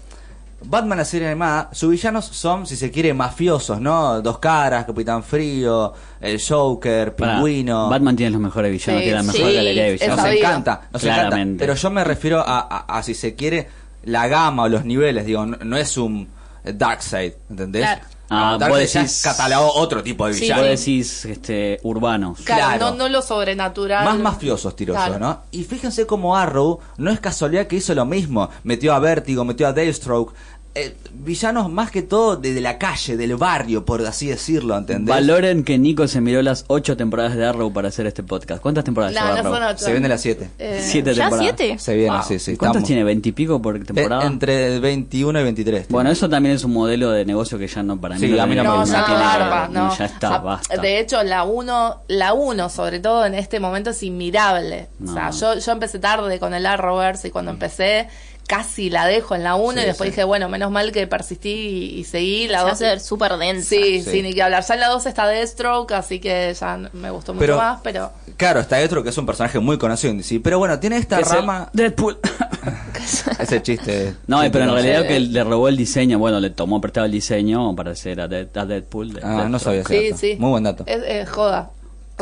[0.65, 4.21] Batman, la serie animada, sus villanos son, si se quiere, mafiosos, ¿no?
[4.23, 7.89] Dos caras, Capitán Frío, el Joker, Pingüino.
[7.89, 10.17] Batman tiene los mejores villanos, Sí, tiene la mejor sí, galería de villanos.
[10.17, 10.41] Nos sabido.
[10.47, 11.21] encanta, nos encanta.
[11.23, 11.59] Claramente.
[11.65, 13.69] Pero yo me refiero a, a- a, si se quiere,
[14.05, 16.29] la gama o los niveles, digo, no, no es un
[16.65, 17.83] Darkseid, ¿entendés?
[17.83, 18.03] Claro.
[18.35, 20.63] Ah, vos decís- catalogó otro tipo de Sí, villano.
[20.63, 22.39] Vos decís este, urbanos.
[22.43, 22.91] Claro, Claro.
[22.93, 24.07] No, no lo sobrenatural.
[24.07, 25.15] Más mafiosos tiro Claro.
[25.15, 25.43] yo, ¿no?
[25.51, 28.49] Y fíjense cómo Arrow no es casualidad que hizo lo mismo.
[28.65, 30.33] Metió a Vértigo, metió a Deathstroke.
[30.75, 35.07] Eh, villanos más que todo de, de la calle, del barrio, por así decirlo, ¿entendés?
[35.15, 38.63] Valoren que Nico se miró las ocho temporadas de Arrow para hacer este podcast.
[38.63, 39.55] ¿Cuántas temporadas No, lleva no Arrow?
[39.55, 39.85] son ocho.
[39.85, 40.49] Se viene las 7.
[40.59, 41.55] Eh, Siete ¿Ya temporadas.
[41.59, 41.79] siete?
[41.79, 42.23] Se viene, Wow.
[42.27, 42.57] sí, sí.
[42.57, 43.05] ¿Cuántas estamos- tiene?
[43.05, 44.25] ¿Veintipico por Eh, temporada?
[44.27, 45.89] entre 21 y 23.
[45.91, 48.39] Bueno, eso también es un modelo de negocio que ya no para Sí, mí.
[48.39, 49.69] a mí no me No, gusta.
[49.71, 49.95] no.
[49.95, 50.77] Ya está, Ah, basta.
[50.81, 54.89] De hecho, la 1, la uno, sobre todo en este momento, es inmirable.
[54.99, 55.11] No.
[55.13, 58.09] O sea, yo, yo empecé tarde con el Arrowverse y cuando empecé
[58.47, 60.11] casi la dejo en la 1 Sí, y después sí.
[60.13, 62.49] dije, bueno, menos mal que persistí y, y seguí.
[62.49, 63.69] La Se va a 2 ser súper densa.
[63.71, 64.11] Sí, Sí.
[64.11, 64.65] sí, ni que hablar.
[64.67, 68.13] Ya en la 2 está Deathstroke, así que ya me gustó mucho más, pero...
[68.37, 70.41] Claro, está otro que es un personaje muy conocido en DC.
[70.41, 71.71] Pero bueno, tiene esta Es el rama.
[71.73, 72.19] Deadpool.
[73.39, 74.15] Ese chiste.
[74.27, 75.09] no, pero en Sí, realidad sí.
[75.09, 78.57] que le robó el diseño, bueno, le tomó prestado el diseño para hacer a, Dead-
[78.57, 79.15] a Deadpool.
[79.15, 79.61] de- Ah, no Deathstroke.
[79.61, 80.19] sabía Sí, cierto.
[80.19, 80.37] sí.
[80.39, 80.85] Muy buen dato.
[80.87, 81.71] Es, es joda.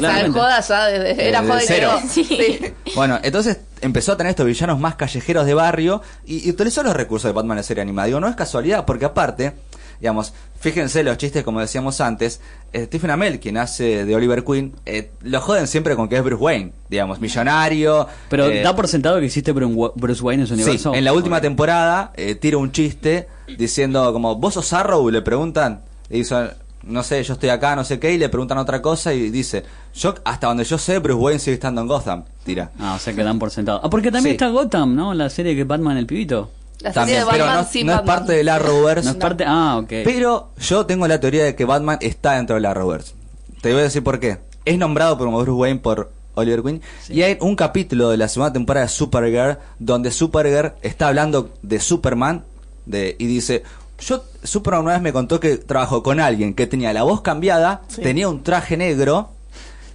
[0.00, 0.38] O sea, es Claramente.
[0.40, 1.28] joda ya desde...
[1.28, 1.90] Era Desde joda cero.
[2.08, 2.24] Sí.
[2.24, 2.60] Sí.
[2.96, 6.94] Bueno, entonces empezó a tener estos villanos más callejeros de barrio y, y utilizó los
[6.94, 8.06] recursos de Batman en la serie animada.
[8.06, 9.52] Digo, no es casualidad, porque aparte,
[10.00, 12.40] digamos, fíjense los chistes, como decíamos antes,
[12.72, 16.24] eh, Stephen Amell, quien hace de Oliver Queen, eh, lo joden siempre con que es
[16.24, 18.08] Bruce Wayne, digamos, millonario.
[18.28, 20.92] Pero eh, da por sentado que existe Bruce Wa- Bruce Wayne en su Sí, universo.
[20.94, 25.08] en la última temporada eh, tira un chiste diciendo como, ¿vos sos Arrow?
[25.08, 26.50] Y le preguntan, y dice,
[26.82, 29.64] no sé, yo estoy acá, no sé qué, y le preguntan otra cosa y dice,
[29.94, 32.24] yo hasta donde yo sé, Bruce Wayne sigue estando en Gotham.
[32.44, 32.70] Tira.
[32.78, 33.80] Ah, o sea que dan por sentado.
[33.82, 34.36] Ah, porque también Sí.
[34.36, 35.12] está Gotham, ¿no?
[35.14, 36.50] La serie que Batman el pibito.
[36.80, 39.04] La serie También, de pero Batman no, sin no es parte del Arrowverse.
[39.04, 39.44] No es parte.
[39.46, 39.88] Ah, ok.
[40.04, 43.12] Pero yo tengo la teoría de que Batman está dentro del Arrowverse.
[43.60, 44.38] Te voy a decir por qué.
[44.64, 46.80] Es nombrado por Bruce Wayne por Oliver Queen.
[47.10, 51.78] Y hay un capítulo de la segunda temporada de Supergirl donde Supergirl está hablando de
[51.80, 52.44] Superman
[52.86, 53.62] de, y dice...
[54.00, 57.82] Yo, Superman una vez me contó que trabajó con alguien que tenía la voz cambiada,
[58.02, 59.30] tenía un traje negro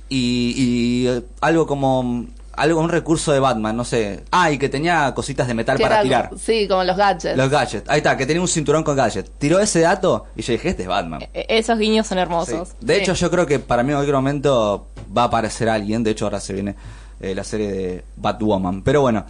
[0.09, 2.25] y, y, eh, algo como
[2.57, 4.23] algo un recurso de Batman, no sé.
[4.31, 6.29] Ah, y que tenía cositas de metal para era- tirar.
[6.39, 7.35] Sí, como los gadgets.
[7.35, 7.89] Los gadgets.
[7.89, 9.29] Ahí está, que tenía un cinturón con gadgets.
[9.37, 11.21] Tiró ese dato y yo dije, este es Batman.
[11.33, 12.21] E- Esos guiños son Sí.
[12.21, 12.69] hermosos.
[12.79, 13.01] De Sí.
[13.01, 16.01] hecho, yo creo que para mí en cualquier momento va a aparecer alguien.
[16.03, 16.75] De hecho, ahora se viene
[17.19, 18.83] eh, la serie de Batwoman.
[18.83, 19.25] Pero bueno,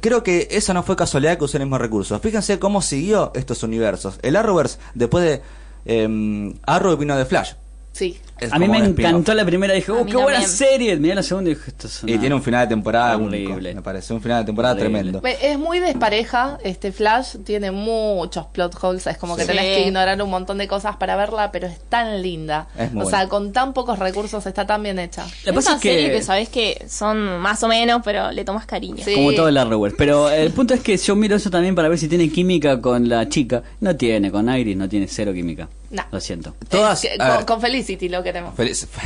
[0.00, 2.18] creo que esa no fue casualidad que usé el mismo recurso.
[2.18, 4.18] Fíjense cómo siguió estos universos.
[4.22, 5.42] El Arrowverse, después de
[5.84, 7.52] eh, Arrow vino de Flash.
[7.98, 8.16] Sí.
[8.40, 9.74] Es a mí me encantó la primera.
[9.74, 10.48] Dije, oh, qué buena también.
[10.48, 10.96] serie.
[10.96, 13.48] Miré la segunda y dije, esto es Y tiene un final de temporada Horrible.
[13.56, 14.14] único, me parece.
[14.14, 15.10] Un final de temporada Horrible.
[15.10, 15.20] tremendo.
[15.42, 19.48] Es muy despareja, este Flash tiene muchos plot holes, es como que Sí.
[19.48, 22.68] tenés que ignorar un montón de cosas para verla, pero es tan linda.
[22.78, 23.28] Es muy o sea, buena.
[23.30, 25.26] con tan pocos recursos está tan bien hecha.
[25.42, 28.44] Que Es pasa una que- serie que sabés que son más o menos, pero le
[28.44, 29.02] tomas cariño.
[29.04, 29.14] Sí.
[29.14, 29.96] Como todo el Arrowverse.
[29.98, 33.08] Pero el punto es que yo miro eso también para ver si tiene química con
[33.08, 33.64] la chica.
[33.80, 35.68] No tiene, con Iris no tiene cero química.
[35.90, 36.02] No.
[36.10, 36.54] Lo siento.
[36.68, 38.54] Todas- que a con, Felicity lo queremos.
[38.54, 38.86] Feliz.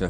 [0.00, 0.06] Yo.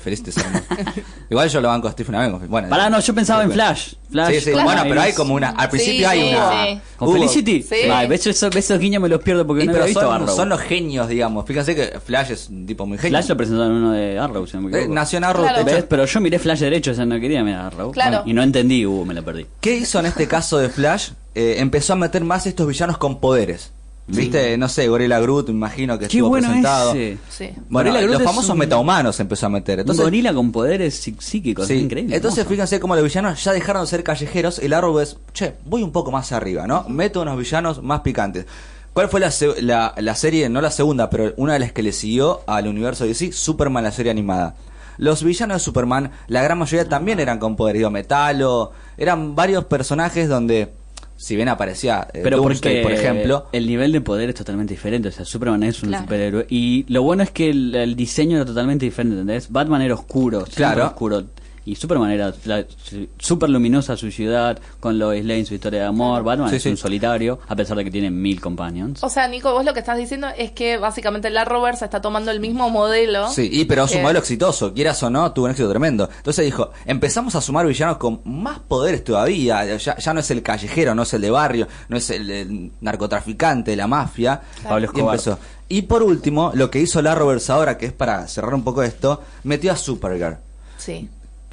[1.31, 2.47] Igual yo lo banco a Stephen Amell.
[2.47, 3.95] Bueno, Pará, no, yo pensaba en Flash.
[4.11, 5.49] Flash Sí, sí, bueno, pero hay como una.
[5.51, 6.65] Al principio Sí, hay sí, una.
[6.67, 6.81] sí.
[6.99, 7.63] ¿Con Felicity?
[7.63, 7.77] Sí.
[8.07, 10.37] Ves, esos, esos guiños me los pierdo porque Y no pero había visto son, Arrow.
[10.37, 11.47] son los genios, digamos.
[11.47, 13.17] Fíjense que Flash es un tipo muy genio.
[13.19, 15.47] Flash lo presentaron en uno de Arrow, si no me Eh, nació en Arrow.
[15.89, 17.91] Pero yo miré Flash derecho, o sea, no quería mirar Arrow.
[17.91, 18.25] Claro.
[18.27, 19.47] Y no entendí, uh, me la perdí.
[19.61, 21.13] ¿Qué hizo en este caso de Flash?
[21.35, 23.73] Eh, empezó a meter más estos villanos con poderes.
[24.09, 24.57] ¿Viste?
[24.57, 26.93] No sé, Gorilla Groot, me imagino que Qué estuvo bueno presentado.
[26.93, 27.19] ese.
[27.29, 27.51] Sí.
[27.69, 29.81] Bueno, Gorilla Groot los famosos un- metahumanos se empezó a meter.
[29.81, 31.75] Entonces, un gorila con poderes psí- psíquicos, Sí.
[31.75, 32.17] es increíble.
[32.17, 32.51] Entonces, hermoso.
[32.55, 34.59] fíjense cómo los villanos ya dejaron de ser callejeros.
[34.61, 36.85] El árbol es, che, voy un poco más arriba, ¿no?
[36.89, 38.47] Meto unos villanos más picantes.
[38.95, 41.93] ¿Cuál fue la, la, la serie, no la segunda, pero una de las que le
[41.93, 43.31] siguió al universo DC?
[43.33, 44.57] Superman, la serie animada.
[44.97, 48.73] Los villanos de Superman, la gran mayoría también eran con poder, digo, metalo.
[48.97, 50.73] Eran varios personajes donde,
[51.21, 54.73] si bien aparecía eh, Pero Doomsday, porque por ejemplo, el nivel de poder es totalmente
[54.73, 55.09] diferente.
[55.09, 56.05] O sea, Superman es un Claro.
[56.05, 56.47] superhéroe.
[56.49, 59.51] Y lo bueno es que el, el diseño era totalmente diferente, ¿entendés?
[59.51, 60.87] Batman era oscuro, Claro.
[60.87, 61.25] oscuro.
[61.69, 65.87] Y Superman era la- su- súper luminosa su ciudad, con Lois Lane, su historia de
[65.87, 66.23] amor.
[66.23, 66.69] Batman Sí, es sí.
[66.71, 69.05] un solitario, a pesar de que tiene mil companions.
[69.05, 72.31] O sea, Nico, vos lo que estás diciendo es que básicamente la Roberts está tomando
[72.31, 73.29] el mismo modelo.
[73.29, 76.09] Sí, y pero es un modelo exitoso, quieras o no, tuvo un éxito tremendo.
[76.17, 80.43] Entonces dijo, empezamos a sumar villanos con más poderes todavía, ya, ya no es el
[80.43, 84.41] callejero, no es el de barrio, no es el, el narcotraficante, la mafia.
[84.63, 85.15] Pablo Y Escobar.
[85.17, 85.39] empezó.
[85.69, 88.83] Y por último, lo que hizo la Roberts ahora, que es para cerrar un poco
[88.83, 90.39] esto, metió a Supergirl.
[90.79, 91.09] Sí.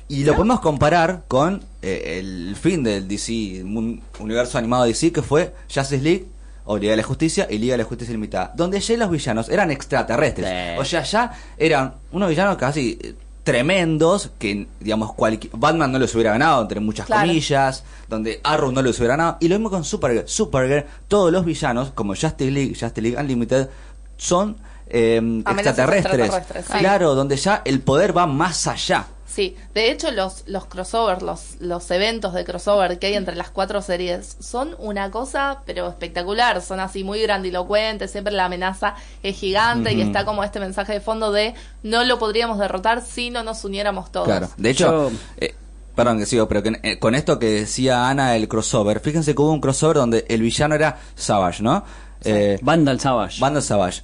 [0.07, 5.21] Y lo podemos comparar con eh, el fin del DC, mun- universo animado DC, que
[5.23, 6.27] fue Justice League,
[6.65, 9.49] o Liga de la Justicia y Liga de la Justicia Limitada, donde ya los villanos
[9.49, 10.47] eran extraterrestres.
[10.47, 10.79] Sí.
[10.79, 13.13] O sea, ya eran unos villanos casi eh,
[13.43, 15.11] tremendos, que, digamos,
[15.53, 17.27] Batman no los hubiera ganado, entre muchas Claro.
[17.27, 19.37] comillas, donde Arrow no los hubiera ganado.
[19.39, 20.27] Y lo mismo con Supergirl.
[20.27, 23.69] Supergirl, todos los villanos, como Justice League, Justice League Unlimited,
[24.17, 26.31] son eh, extraterrestres.
[26.67, 26.73] sí.
[26.79, 29.07] Claro, donde ya el poder va más allá.
[29.35, 33.49] Sí, de hecho los, los crossovers, los, los eventos de crossover que hay entre las
[33.49, 39.35] cuatro series son una cosa pero espectacular, son así muy grandilocuentes, siempre la amenaza es
[39.35, 43.43] gigante y está como este mensaje de fondo de no lo podríamos derrotar si no
[43.43, 44.25] nos uniéramos todos.
[44.27, 45.53] Claro, de hecho, Yo- eh,
[45.95, 49.41] perdón que sigo, pero que, eh, con esto que decía Ana, el crossover, fíjense que
[49.41, 51.83] hubo un crossover donde el villano era Savage, ¿no?
[52.23, 53.41] Eh, Vandal Savage.
[53.41, 54.01] Vandal Savage.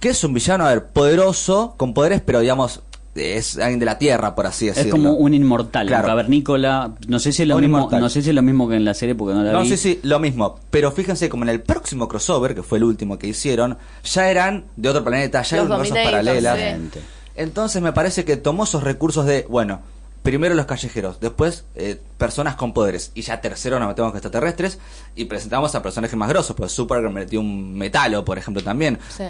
[0.00, 2.80] Que es un villano, a ver, poderoso, con poderes, pero digamos,
[3.14, 4.96] es alguien de la tierra, por así es decirlo.
[4.96, 6.04] como un inmortal, Claro.
[6.04, 6.92] un cavernícola.
[7.08, 8.00] No sé si es lo Un mismo, inmortal.
[8.00, 9.68] no sé si es lo mismo que en la serie porque no la No, vi.
[9.70, 10.58] sí, sí, lo mismo.
[10.70, 14.64] Pero fíjense, como en el próximo crossover, que fue el último que hicieron, ya eran
[14.76, 16.58] de otro planeta, ya Los eran universos paralelas.
[16.92, 17.00] sí.
[17.36, 19.80] Entonces me parece que tomó esos recursos de, bueno,
[20.22, 24.78] primero los callejeros, después eh, personas con poderes, y ya tercero nos metemos con extraterrestres,
[25.16, 29.24] y presentamos a personajes más grosos, pues Supergirl metió un metalo, por ejemplo, también, Sí.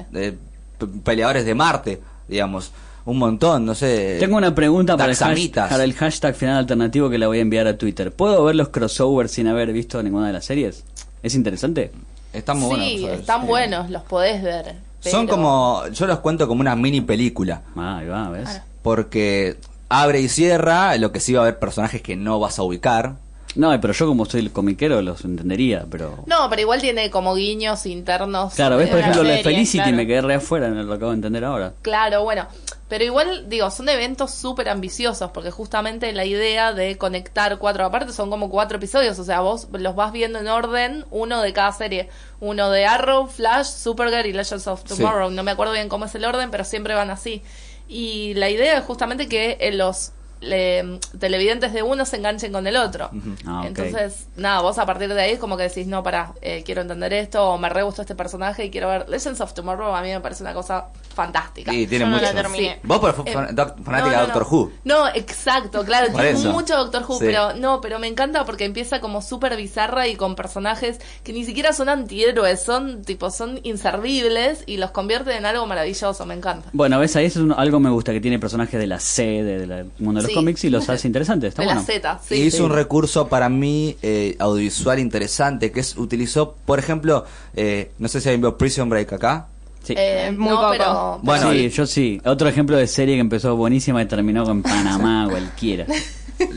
[1.05, 2.73] peleadores de Marte, digamos,
[3.05, 4.17] un montón, no sé.
[4.21, 7.77] Tengo una pregunta para el, para hashtag final alternativo que la voy a enviar a
[7.77, 8.13] Twitter.
[8.13, 10.85] ¿Puedo ver los crossovers sin haber visto ninguna de las series?
[11.23, 11.93] ¿Es interesante?
[12.33, 14.77] Está muy bueno, sí, están buenos, los podés ver.
[15.01, 17.63] Son como, yo los cuento como una mini película.
[17.75, 18.45] Ah, ahí va, ¿ves?
[18.45, 18.65] Claro.
[18.83, 19.57] porque
[19.89, 23.17] abre y cierra, lo que sí va a haber personajes que no vas a ubicar.
[23.57, 26.25] No, pero yo como soy el comiquero los entendería, pero...
[26.27, 28.55] No, pero igual tiene como guiños internos.
[28.55, 29.97] Claro, ves, por ejemplo, lo de Felicity claro.
[29.97, 31.75] me quedé re afuera, no lo acabo de entender ahora.
[31.83, 32.47] Claro, bueno,
[32.89, 38.13] pero igual, digo, son eventos súper ambiciosos, porque justamente la idea de conectar cuatro, aparte
[38.13, 41.73] son como cuatro episodios, o sea, vos los vas viendo en orden, uno de cada
[41.73, 42.09] serie,
[42.41, 44.97] uno de Arrow, Flash, Supergirl y Legends of Sí.
[44.97, 47.43] Tomorrow, no me acuerdo bien cómo es el orden, pero siempre van así.
[47.89, 52.67] Y la idea es justamente que eh, los le- televidentes de uno se enganchen con
[52.67, 53.11] el otro.
[53.47, 53.65] Ah.
[53.67, 56.33] Entonces, nada, vos a partir de ahí es como que decís, no, para,
[56.65, 59.95] quiero entender esto, o me re gustó este personaje y quiero ver Legends of Tomorrow,
[59.95, 61.73] a mí me parece una cosa fantástica.
[61.73, 62.33] Y tiene Yo no mucho.
[62.33, 62.49] la.
[62.51, 62.71] Sí.
[62.83, 64.49] Vos por Eh, no, fanática no, de Doctor no.
[64.59, 64.73] Who.
[64.85, 66.51] No, exacto, claro, tiene eso.
[66.53, 67.25] mucho Doctor Who, Sí.
[67.27, 71.45] pero no, pero me encanta porque empieza como súper bizarra y con personajes que ni
[71.45, 76.71] siquiera son antihéroes, son tipo, son inservibles y los convierte en algo maravilloso, me encanta.
[76.73, 79.23] Bueno, ves, ahí eso es un- algo me gusta, que tiene personajes de la C,
[79.43, 80.35] de- del mundo de los Sí.
[80.35, 81.81] cómics y los hace interesantes, está de bueno.
[81.81, 82.35] la Z, sí.
[82.35, 82.63] y hizo sí.
[82.65, 88.21] un recurso para mí eh, audiovisual interesante que es utilizó, por ejemplo, eh, no sé
[88.21, 89.47] si alguien vio Prison Break acá.
[89.83, 89.95] Sí.
[89.97, 90.71] Eh, Muy no, poco.
[90.73, 92.21] pero, Bueno, sí, y- yo sí.
[92.25, 95.87] Otro ejemplo de serie que empezó buenísima y terminó con Panamá, cualquiera.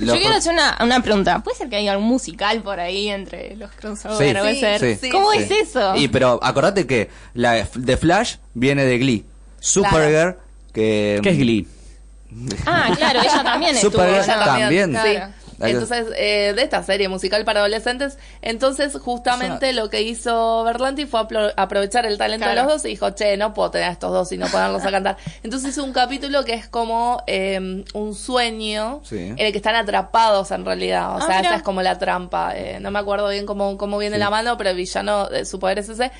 [0.01, 1.43] Yo quiero hacer una, una pregunta.
[1.43, 4.17] ¿Puede ser que haya un musical por ahí entre los crossovers?
[4.17, 4.33] Sí.
[4.33, 4.97] Puede Sí, ser.
[4.97, 5.39] sí, ¿Cómo sí.
[5.39, 5.95] es eso?
[5.97, 9.25] Y pero acordate que la de- de Flash viene de Glee.
[9.59, 10.37] Supergirl
[10.73, 11.67] que ¿Qué es Glee?
[12.65, 13.91] Ah, claro, ella también estuvo.
[13.91, 14.33] Supergirl ¿no?
[14.33, 14.91] Ella también.
[14.91, 15.33] Claro.
[15.33, 15.69] Sí.
[15.69, 21.21] Entonces, eh, de esta serie musical para adolescentes, entonces justamente lo que hizo Berlanti fue
[21.21, 24.11] apro- aprovechar el talento de los dos y dijo, che, no puedo tener a estos
[24.11, 25.15] dos y no ponerlos a cantar.
[25.43, 29.17] Entonces hizo un capítulo que es como eh, un sueño Sí.
[29.19, 31.11] en el que están atrapados en realidad.
[31.11, 31.49] O Ah, sea, mira.
[31.49, 32.53] esa es como la trampa.
[32.57, 34.19] Eh, no me acuerdo bien cómo, cómo viene Sí.
[34.19, 36.11] la mano, pero el villano, eh, su poder es ese.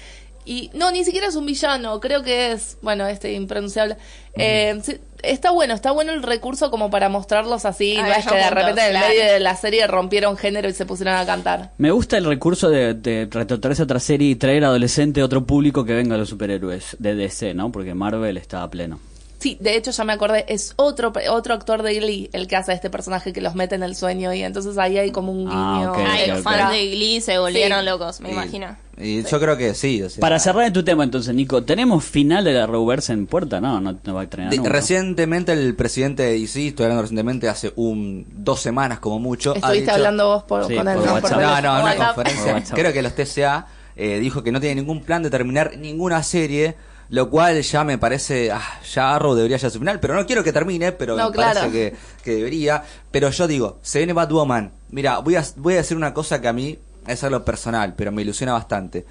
[0.45, 3.97] Y no, ni siquiera es un villano, creo que es, bueno, este impronunciable.
[4.36, 8.25] Eh, sí, está bueno, está bueno el recurso como para mostrarlos así, Ah, no es
[8.25, 11.15] que de juntos, repente en el medio de la serie rompieron género y se pusieron
[11.15, 11.71] a cantar.
[11.77, 15.45] Me gusta el recurso de, de retrotraerse a otra serie y traer adolescente a otro
[15.45, 17.71] público que venga a los superhéroes de DC, ¿no?
[17.71, 18.99] Porque Marvel está a pleno.
[19.43, 22.71] Sí, de hecho ya me acordé, es otro otro actor de Glee el que hace
[22.71, 25.75] este personaje que los mete en el sueño y entonces ahí hay como un Ah,
[25.93, 25.93] guiño.
[26.08, 27.86] Ay, ok, los fans de Glee se volvieron Sí.
[27.86, 28.77] locos, me Y- imagino.
[28.97, 30.01] Y yo creo que sí.
[30.01, 33.27] o sea, Para cerrar en tu tema entonces, Nico, ¿tenemos final de la Arrowverse en
[33.27, 33.60] puerta?
[33.60, 34.69] No, no, no va a de- nunca.
[34.69, 39.51] recientemente el presidente de DC, estoy hablando recientemente, hace un dos semanas como mucho.
[39.51, 41.19] ha Estuviste dicho- hablando vos por, Sí, con él, por ¿no?
[41.21, 42.63] Por No, no, en una conferencia.
[42.75, 46.75] Creo que los TCA eh, dijo que no tiene ningún plan de terminar ninguna serie,
[47.09, 50.43] lo cual ya me parece, ah, ya Arrow debería ya su final, pero no quiero
[50.43, 51.71] que termine, pero No, me parece claro.
[51.71, 52.83] que, que debería.
[53.11, 54.71] Pero yo digo, se viene Batwoman.
[54.89, 58.11] Mira, voy a, voy a decir una cosa que a mí es algo personal, pero
[58.11, 59.05] me ilusiona bastante.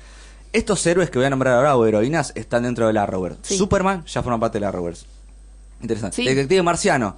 [0.53, 3.39] Estos héroes que voy a nombrar ahora, o heroínas, están dentro del Arrowverse.
[3.43, 3.57] Sí.
[3.57, 5.07] Superman ya forma parte del Arrowverse.
[5.81, 6.17] Interesante.
[6.17, 6.25] Sí.
[6.25, 7.17] Detective Marciano,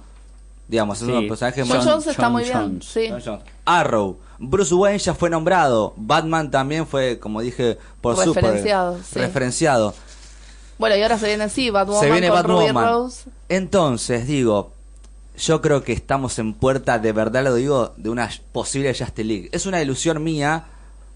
[0.67, 1.11] digamos, es Sí.
[1.11, 1.81] de los personajes John.
[1.85, 2.53] Jones está John muy bien.
[2.81, 3.43] John Jones.
[3.65, 4.17] Arrow.
[4.39, 5.93] Bruce Wayne ya fue nombrado.
[5.97, 9.19] Batman también fue, como dije, por Referenciado, Super, sí.
[9.19, 9.93] referenciado.
[10.77, 12.85] Bueno, y ahora se viene sí, Batwoman Se viene con Ruby Batwoman.
[12.85, 13.29] Rose.
[13.49, 14.73] Entonces, digo,
[15.37, 19.49] yo creo que estamos en puerta, de verdad lo digo, de una posible Justice League.
[19.51, 20.65] Es una ilusión mía.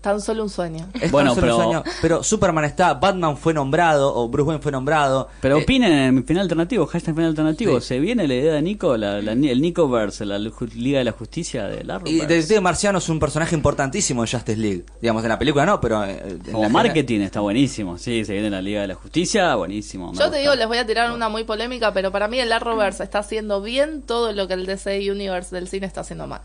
[0.02, 0.88] Tan solo un sueño.
[1.02, 4.48] Es Bueno, tan solo un pero- sueño, pero Superman está, Batman fue nombrado, o Bruce
[4.48, 5.28] Wayne fue nombrado.
[5.42, 7.82] Pero Eh, opinen en el final alternativo, hashtag final alternativo.
[7.82, 7.88] Sí.
[7.90, 11.68] ¿Se viene la idea de Nico, la, la- el Nicoverse, la Liga de la Justicia
[11.68, 12.28] del y Arrowverse?
[12.28, 14.86] Detective Marciano es un personaje importantísimo en Justice League.
[15.02, 16.06] Digamos, en la película no, pero...
[16.06, 17.98] eh, Como la marketing está buenísimo.
[17.98, 20.14] Sí, se viene la Liga de la Justicia, buenísimo.
[20.14, 23.04] Yo te digo, les voy a tirar una muy polémica, pero para mí el Arrowverse
[23.04, 26.40] está haciendo bien todo lo que el DC Universe del cine está haciendo mal.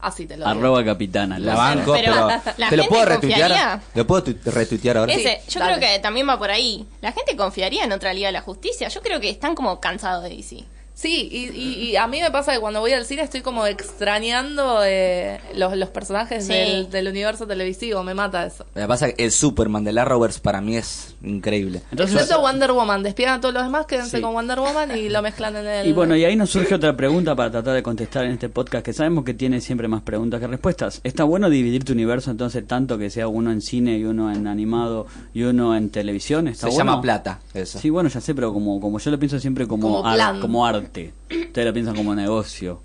[0.00, 0.58] Así te lo digo.
[0.58, 1.38] Arroba capitana.
[1.40, 3.40] La banco, Pero, pero, ¿la te lo gente puedo retuitear.
[3.50, 3.82] confiaría?
[3.94, 5.12] ¿Lo puedo tu- retuitear ahora?
[5.14, 5.76] Sí, Ese, yo dale.
[5.78, 6.86] creo que también va por ahí.
[7.00, 8.88] La gente confiaría en otra Liga de la Justicia.
[8.88, 10.64] Yo creo que están como cansados de DC.
[11.00, 13.64] Sí, y, y- y a mí me pasa que cuando voy al cine estoy como
[13.66, 16.52] extrañando eh, los, los personajes Sí.
[16.52, 18.66] del, del universo televisivo, me mata eso.
[18.74, 21.82] Que pasa que el Superman del Arrowverse para mí es increíble.
[21.92, 24.22] Entonces, Excepto Wonder Woman, despidan a todos los demás, quédense Sí.
[24.22, 25.86] con Wonder Woman y lo mezclan en el...
[25.86, 28.84] Y bueno, y ahí nos surge otra pregunta para tratar de contestar en este podcast,
[28.84, 31.00] que sabemos que tiene siempre más preguntas que respuestas.
[31.04, 34.48] ¿Está bueno dividir tu universo entonces tanto que sea uno en cine y uno en
[34.48, 36.48] animado y uno en televisión?
[36.48, 36.90] ¿Está Se bueno?
[36.92, 37.78] llama plata, eso.
[37.78, 40.66] Sí, bueno, ya sé, pero como, como yo lo pienso siempre como, Como ar- como
[40.66, 40.87] arte.
[41.30, 42.82] Ustedes lo piensan como negocio.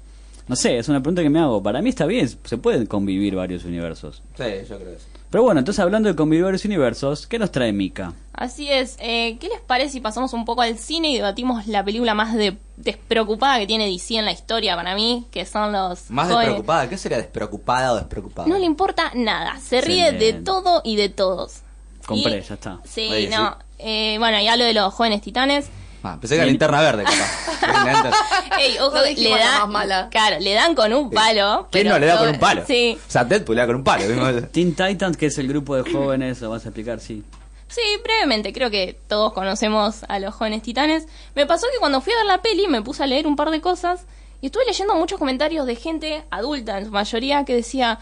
[0.47, 1.63] No sé, es una pregunta que me hago.
[1.63, 4.21] Para mí está bien, se pueden convivir varios universos.
[4.37, 5.05] Sí, yo creo eso.
[5.29, 8.13] Pero bueno, entonces hablando de convivir varios universos, ¿qué nos trae Mika?
[8.33, 8.97] Así es.
[8.99, 12.35] Eh, ¿Qué les parece si pasamos un poco al cine y debatimos la película más
[12.35, 16.39] de- despreocupada que tiene DC en la historia para mí, que son los Más jóvenes-
[16.47, 18.47] despreocupada, ¿qué sería despreocupada o despreocupada?
[18.47, 19.57] No le importa nada.
[19.59, 21.61] Se ríe de todo y de todos.
[22.05, 22.79] Compré, Y- ya está.
[22.83, 23.57] Sí, Oye, no.
[23.79, 25.67] Eh, bueno, y hablo de los jóvenes titanes.
[26.03, 28.11] Ah, pensé que era linterna verde, capaz.
[28.59, 30.09] Ey, ojo, No le dijimos la dan, más mala.
[30.11, 31.67] claro, le dan con un palo.
[31.71, 32.63] ¿Quién pero no le da con un palo?
[32.67, 34.07] Sí, O sea, Deadpool le da con un palo.
[34.07, 34.33] ¿vimos?
[34.51, 37.23] Teen Titans, que es el grupo de jóvenes, lo vas a explicar, sí.
[37.67, 41.07] sí, brevemente, creo que todos conocemos a los jóvenes titanes.
[41.35, 43.49] Me pasó que cuando fui a ver la peli me puse a leer un par
[43.49, 44.05] de cosas
[44.41, 47.99] y estuve leyendo muchos comentarios de gente adulta, en su mayoría, que decía,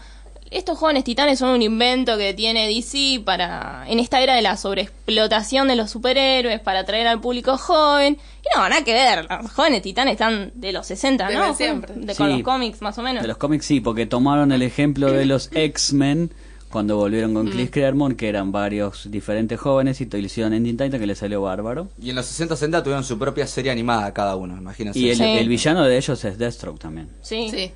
[0.52, 4.56] estos jóvenes titanes son un invento que tiene DC para, en esta era de la
[4.56, 8.18] sobreexplotación de los superhéroes, para atraer al público joven.
[8.42, 11.54] Y no, nada que ver, los jóvenes titanes están de los 60, Desde ¿no?
[11.54, 11.94] siempre.
[11.94, 12.32] De, con Sí.
[12.34, 13.22] los cómics, más o menos.
[13.22, 16.32] De los cómics sí, porque tomaron el ejemplo de los X-Men
[16.70, 20.78] cuando volvieron con Chris Claremont, que eran varios diferentes jóvenes, y lo hicieron en Teen
[20.78, 21.88] Titans, que le salió bárbaro.
[22.00, 24.98] Y en los 60 70 tuvieron su propia serie animada cada uno, imagínense.
[24.98, 25.22] Y el, Sí.
[25.22, 27.10] el villano de ellos es Deathstroke también.
[27.20, 27.48] Sí.
[27.50, 27.72] Sí.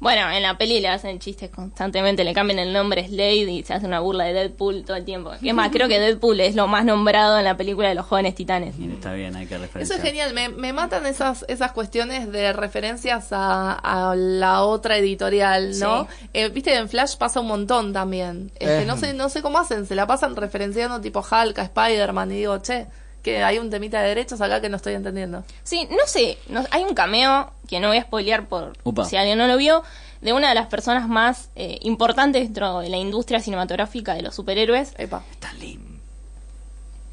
[0.00, 3.74] Bueno, en la peli le hacen chistes constantemente, le cambian el nombre Slade y se
[3.74, 5.32] hace una burla de Deadpool todo el tiempo.
[5.34, 8.34] Es más, creo que Deadpool es lo más nombrado en la película de los jóvenes
[8.34, 8.78] titanes.
[8.78, 9.98] Y está bien, hay que Eso referenciar.
[9.98, 15.78] es genial, me, me matan esas, esas cuestiones de referencias a, a la otra editorial,
[15.78, 16.08] ¿no?
[16.32, 18.50] Eh, Viste, en Flash pasa un montón también.
[18.58, 18.86] Este, Eh.
[18.86, 22.36] no sé no sé cómo hacen, se la pasan referenciando tipo Hulk, a Spider-Man, y
[22.36, 22.86] digo, che,
[23.22, 25.44] que hay un temita de derechos acá que no estoy entendiendo.
[25.62, 29.04] Sí, no sé, no- hay un cameo que no voy a spoilear por Upa.
[29.04, 29.82] si alguien no lo vio,
[30.20, 34.34] de una de las personas más eh, importantes dentro de la industria cinematográfica de los
[34.34, 34.92] superhéroes.
[34.98, 35.22] Epa.
[35.32, 35.78] Stan Lee.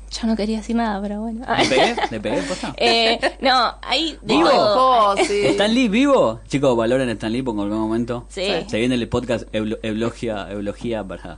[0.09, 1.45] Yo no quería decir nada, pero bueno.
[1.57, 1.95] ¿Le pegué?
[2.11, 2.43] ¿Le pegué?
[2.77, 4.49] Eh, no, de ¿Vivo?
[4.53, 5.47] Oh, sí.
[5.47, 6.39] ¿Stan Lee vivo?
[6.47, 8.25] Chicos, valoren a Stan Lee por algún momento.
[8.29, 8.47] Sí.
[8.67, 11.37] Se viene el podcast Eulo- Eulogia, Eulogia para...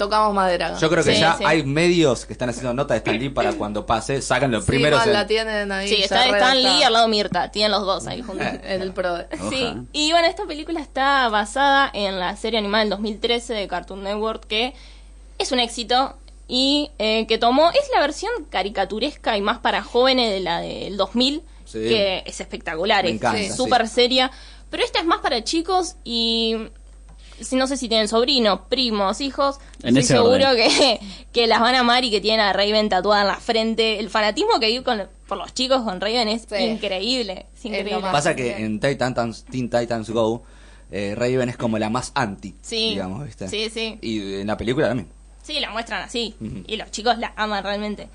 [0.00, 0.78] Tocamos madera.
[0.78, 1.44] Yo creo que Sí, ya sí.
[1.46, 4.70] hay medios que están haciendo nota de Stan Lee para cuando pase, sacan los Sí,
[4.70, 5.04] primeros.
[5.06, 5.88] en- la tienen ahí.
[5.88, 8.46] Sí, está Stan Lee al lado Mirta, tienen los dos ahí juntos.
[8.64, 9.18] En el pro.
[9.50, 14.02] Sí, y bueno, esta película está basada en la serie animada del 2013 de Cartoon
[14.02, 14.72] Network, que
[15.38, 16.16] es un éxito
[16.48, 20.96] y eh, que tomó, es la versión caricaturesca y más para jóvenes de la del
[20.96, 21.78] 2000, Sí.
[21.80, 23.52] que es espectacular, Me es sí.
[23.56, 24.30] súper seria.
[24.70, 26.56] Pero esta es más para chicos y
[27.52, 30.56] no sé si tienen sobrinos, primos, hijos, En estoy ese seguro orden.
[30.70, 31.00] que,
[31.32, 33.98] que las van a amar y que tienen a Raven tatuada en la frente.
[34.00, 36.56] El fanatismo que hay con, por los chicos con Raven es Sí.
[36.56, 37.46] increíble.
[37.54, 37.92] Es increíble.
[37.92, 38.12] lo más.
[38.12, 40.42] Pasa que en Titans, Teen Titans Go,
[40.90, 42.90] eh, Raven es como la más anti, Sí.
[42.90, 43.48] digamos, ¿viste?
[43.48, 43.98] Sí, sí.
[44.02, 45.08] Y en la película también.
[45.42, 46.34] Sí, la muestran así.
[46.66, 48.08] Y los chicos la aman realmente.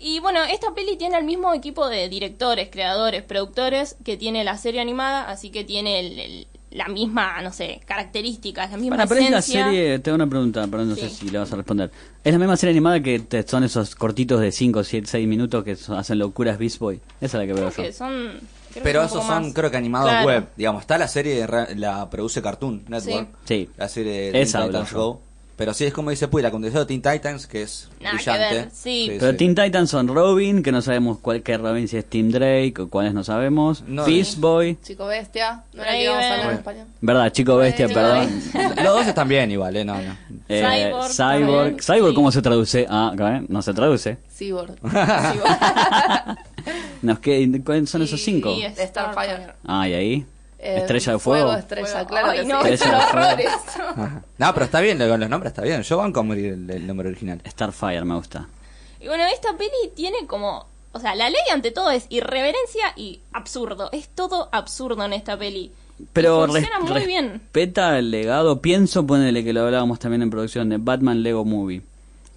[0.00, 4.56] Y bueno, esta peli tiene el mismo equipo de directores, creadores, productores que tiene la
[4.56, 9.08] serie animada, así que tiene el- el- la misma, no sé, características, la misma Para,
[9.08, 11.14] pero es la serie, te hago una pregunta, pero no sé Sí.
[11.26, 11.90] si le vas a responder.
[12.22, 15.64] ¿Es la misma serie animada que te- son esos cortitos de 5, 7, 6 minutos
[15.64, 17.00] que son- hacen locuras Beast Boy?
[17.20, 17.82] Esa es la que veo Creo yo.
[17.84, 18.40] que son...
[18.72, 19.54] creo Pero que esos son, más.
[19.54, 20.26] creo que animados Claro.
[20.26, 20.48] web.
[20.56, 21.46] Digamos, está la serie,
[21.76, 23.28] la produce Cartoon Network.
[23.44, 23.70] Sí.
[23.76, 24.84] La serie de Esa yo.
[24.98, 25.22] Go.
[25.58, 28.22] Pero sí, es como dice Puy, la continuación de Teen Titans, que es Nada que
[28.22, 28.54] brillante.
[28.54, 29.16] ver, sí.
[29.18, 32.30] Pero Teen Titans son Robin, que no sabemos cuál que es Robin, si es Team
[32.30, 33.82] Drake o cuáles no sabemos.
[33.84, 34.40] No, Beast sí.
[34.40, 34.78] Boy.
[34.80, 35.64] Chico bestia.
[35.74, 36.86] No era que íbamos a hablar en español.
[37.00, 37.32] ¿Verdad?
[37.32, 38.42] Chico bestia, Chico perdón.
[38.76, 39.84] Los dos están bien igual, ¿eh?
[39.84, 40.16] No, no.
[40.48, 41.82] Eh, Cyborg Cyborg.
[41.82, 42.14] Cyborg, sí.
[42.14, 42.86] ¿cómo se traduce?
[42.88, 43.44] Ah, ¿eh?
[43.48, 44.18] no se traduce.
[44.32, 44.76] Cyborg.
[47.02, 48.54] Nos que, ¿Cuáles son esos cinco?
[48.54, 49.54] y Starfire.
[49.64, 50.24] Ah, y ahí.
[50.58, 51.54] Eh, Estrella de fuego.
[51.54, 52.70] estrella, claro Ay, no, sí.
[52.70, 54.22] Estrella de fuego.
[54.38, 55.82] No, pero está bien, con los nombres está bien.
[55.82, 57.40] Yo van como el, el nombre original.
[57.46, 58.48] Starfire me gusta.
[59.00, 60.66] Y bueno, esta peli tiene como...
[60.92, 63.90] O sea, la ley ante todo es irreverencia y absurdo.
[63.92, 65.70] Es todo absurdo en esta peli.
[66.12, 67.32] Pero Y funciona muy bien.
[67.34, 68.60] respeta el legado.
[68.60, 71.82] Pienso, ponele que lo hablábamos también en producción de Batman Lego Movie.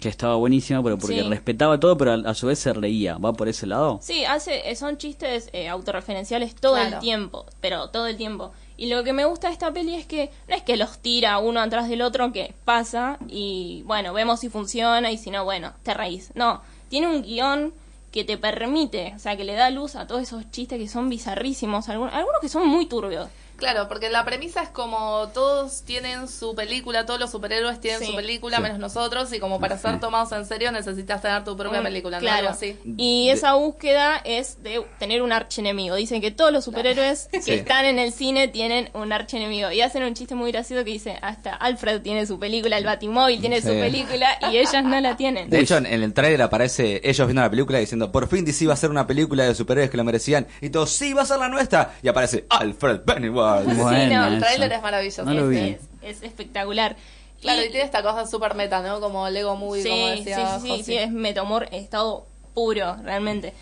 [0.02, 1.28] Que estaba buenísimo, pero porque Sí.
[1.28, 3.18] respetaba todo, pero a, a su vez se reía.
[3.18, 4.00] ¿Va por ese lado?
[4.02, 6.96] Sí, hace, eh, son chistes eh, autorreferenciales todo Claro.
[6.96, 8.50] el tiempo, pero todo el tiempo.
[8.76, 11.38] Y lo que me gusta de esta peli es que no es que los tira
[11.38, 15.72] uno atrás del otro, que pasa y bueno, vemos si funciona y si no, bueno,
[15.84, 16.32] te reís.
[16.34, 17.72] No, tiene un guion
[18.10, 21.08] que te permite, o sea, que le da luz a todos esos chistes que son
[21.10, 23.28] bizarrísimos, algunos, algunos que son muy turbios.
[23.62, 28.06] Claro, porque la premisa es como todos tienen su película, todos los superhéroes tienen Sí.
[28.06, 28.62] su película, Sí.
[28.64, 32.16] menos nosotros, y como para ser tomados en serio necesitas tener tu propia Mm, película,
[32.16, 32.20] ¿no?
[32.22, 32.38] claro.
[32.38, 32.76] Algo así.
[32.96, 35.94] Y esa búsqueda es de tener un archienemigo.
[35.94, 37.52] Dicen que todos los superhéroes que Sí.
[37.52, 39.70] están en el cine tienen un archienemigo.
[39.70, 43.40] Y hacen un chiste muy gracioso que dice, hasta Alfred tiene su película, el Batimóvil
[43.40, 45.48] tiene su película y ellas no la tienen.
[45.50, 48.74] De hecho, en, el trailer aparece ellos viendo la película diciendo, por fin DC iba
[48.74, 50.48] a ser una película de superhéroes que lo merecían.
[50.60, 51.94] Y todos, sí, va a ser la nuestra.
[52.02, 53.51] Y aparece Alfred Pennyworth.
[53.60, 54.46] Buena el esa.
[54.46, 55.24] tráiler es maravilloso.
[55.24, 55.58] No lo vi.
[55.58, 56.96] es, es espectacular.
[57.40, 59.00] Claro, y tiene esta cosa súper meta, ¿no?
[59.00, 62.24] Como Lego Movie, sí, como sí, decía sí, sí, sí, es metamor estado
[62.54, 63.52] puro, realmente.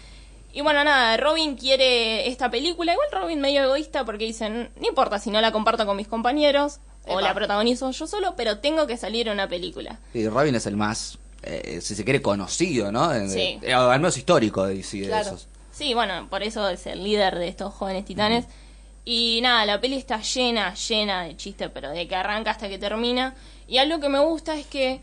[0.53, 2.93] Y bueno, nada, Robin quiere esta película.
[2.93, 6.80] Igual Robin medio egoísta porque dicen, no importa si no la comparto con mis compañeros
[7.07, 9.99] o la protagonizo yo solo, pero tengo que salir en una película.
[10.12, 13.11] Y Robin es el más, eh, si se quiere, conocido, ¿no?
[13.28, 13.59] Sí.
[13.62, 15.47] de- al menos histórico de esos.
[15.72, 18.45] Sí, bueno, por eso es el líder de estos jóvenes titanes.
[19.05, 22.78] Y nada, la peli está llena, llena de chistes, pero de que arranca hasta que
[22.78, 23.34] termina.
[23.66, 25.01] Y algo que me gusta es que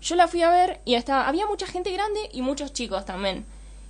[0.00, 3.44] yo la fui a ver y hasta había mucha gente grande y muchos chicos también.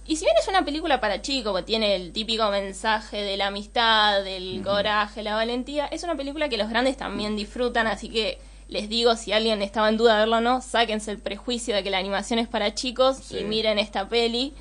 [0.07, 3.47] Y si bien es una película para chicos, que tiene el típico mensaje de la
[3.47, 8.38] amistad, del coraje, la valentía, es una película que los grandes también disfrutan, así que
[8.68, 11.82] les digo, si alguien estaba en duda de verlo o no, sáquense el prejuicio de
[11.82, 13.38] que la animación es para chicos Sí.
[13.38, 14.53] y miren esta peli,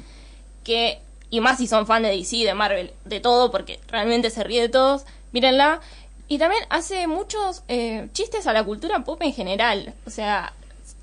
[0.64, 1.00] que,
[1.34, 4.62] y más si son fan de DC, de Marvel, de todo, porque realmente se ríe
[4.62, 5.82] de todos, mírenla.
[6.28, 10.54] Y también hace muchos eh, chistes a la cultura pop en general, o sea,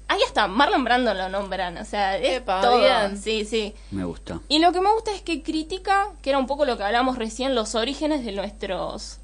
[0.06, 3.20] ahí hasta Marlon Brando lo nombran, o sea, es Epa, todo, bien.
[3.20, 3.74] sí, sí.
[3.90, 4.40] Me gusta.
[4.46, 7.18] Y lo que me gusta es que critica, que era un poco lo que hablamos
[7.18, 9.18] recién, los orígenes de nuestros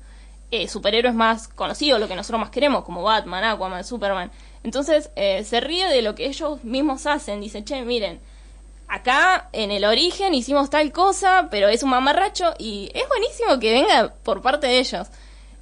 [0.50, 4.32] eh, superhéroes más conocidos, lo que nosotros más queremos, como Batman, Aquaman, Superman.
[4.64, 7.40] Entonces eh, se ríe de lo que ellos mismos hacen.
[7.40, 8.18] Dice, che, miren,
[8.89, 13.72] acá en el origen hicimos tal cosa, pero es un mamarracho y es buenísimo que
[13.72, 15.09] venga por parte de ellos.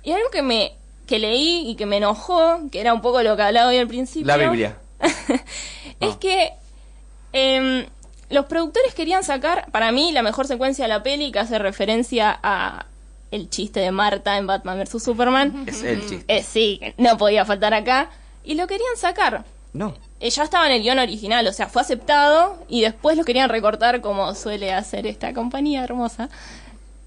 [0.03, 3.37] Y algo que me que leí y que me enojó, que era un poco lo
[3.37, 4.27] que hablaba hoy al principio.
[4.27, 4.79] La Biblia.
[6.01, 6.53] es que
[7.33, 7.87] em,
[8.31, 12.39] los productores querían sacar, para mí, la mejor secuencia de la peli que hace referencia
[12.43, 12.87] a
[13.31, 15.03] el chiste de Marta en Batman vs.
[15.03, 15.65] Superman.
[15.67, 16.25] Es el chiste.
[16.29, 18.11] Eh, sí, no podía faltar acá.
[18.45, 19.45] Y lo querían sacar.
[19.73, 19.95] No.
[20.21, 23.49] Eh, ya estaba en el guion original, o sea, fue aceptado y después lo querían
[23.51, 26.29] recortar como suele hacer esta compañía hermosa.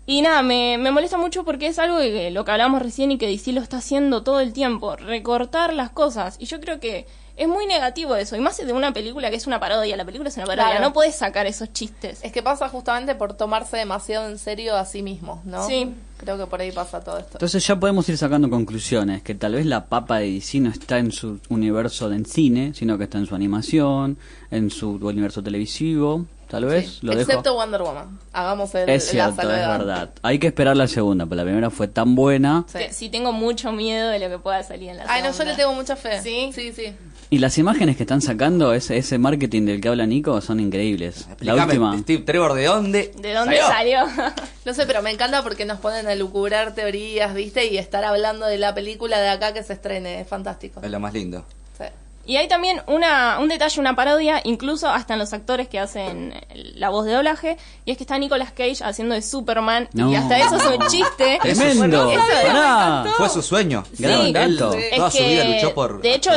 [0.05, 3.17] Y nada, me, me molesta mucho porque es algo que lo que hablamos recién y
[3.17, 6.37] que DC lo está haciendo todo el tiempo, recortar las cosas.
[6.39, 9.47] Y yo creo que es muy negativo eso, y más de una película que es
[9.47, 10.81] una parodia, la película es una parodia, Claro.
[10.85, 12.19] no puedes sacar esos chistes.
[12.23, 15.65] Es que pasa justamente por tomarse demasiado en serio a sí mismo, ¿no?
[15.67, 15.93] Sí.
[16.17, 17.33] Creo que por ahí pasa todo esto.
[17.33, 20.97] Entonces ya podemos ir sacando conclusiones, que tal vez la papa de DC no está
[20.97, 24.17] en su universo de cine, sino que está en su animación,
[24.49, 27.03] en su universo televisivo, tal vez.
[27.03, 27.55] Lo Excepto dejo.
[27.55, 28.19] Wonder Woman.
[28.33, 29.77] Hagamos el, Es la cierto, es salvedad.
[29.77, 30.09] verdad.
[30.23, 32.65] Hay que esperar la segunda, pero la primera fue tan buena.
[32.67, 32.79] Sí.
[32.91, 35.51] Sí, tengo mucho miedo de lo que pueda salir en la Ay, no, yo segunda.
[35.51, 36.19] le tengo mucha fe.
[36.21, 36.49] ¿Sí?
[36.53, 36.93] Sí, sí.
[37.29, 41.25] Y las imágenes que están sacando, ese, ese marketing del que habla Nico, son increíbles.
[41.27, 41.97] La Explícame, última.
[41.99, 43.11] Steve Trevor, ¿de dónde?
[43.19, 43.99] ¿De dónde salió?
[44.65, 47.67] No sé, pero me encanta porque nos ponen a lucubrar teorías, ¿viste?
[47.71, 50.19] Y estar hablando de la película de acá que se estrene.
[50.19, 50.81] Es fantástico.
[50.83, 51.45] Es lo más lindo.
[51.77, 51.85] Sí.
[52.25, 56.33] Y hay también una, un detalle, una parodia, incluso hasta en los actores que hacen
[56.75, 57.55] la voz de doblaje,
[57.85, 60.11] y es que está Nicolas Cage haciendo de Superman, No.
[60.11, 61.39] y hasta eso es un chiste.
[61.41, 62.05] Tremendo.
[62.07, 63.13] Bueno, eso.
[63.15, 63.85] Fue su sueño.
[63.93, 64.03] Sí.
[64.03, 64.35] Gran.
[64.35, 66.01] Él, toda su que, vida luchó por.
[66.01, 66.31] De hecho,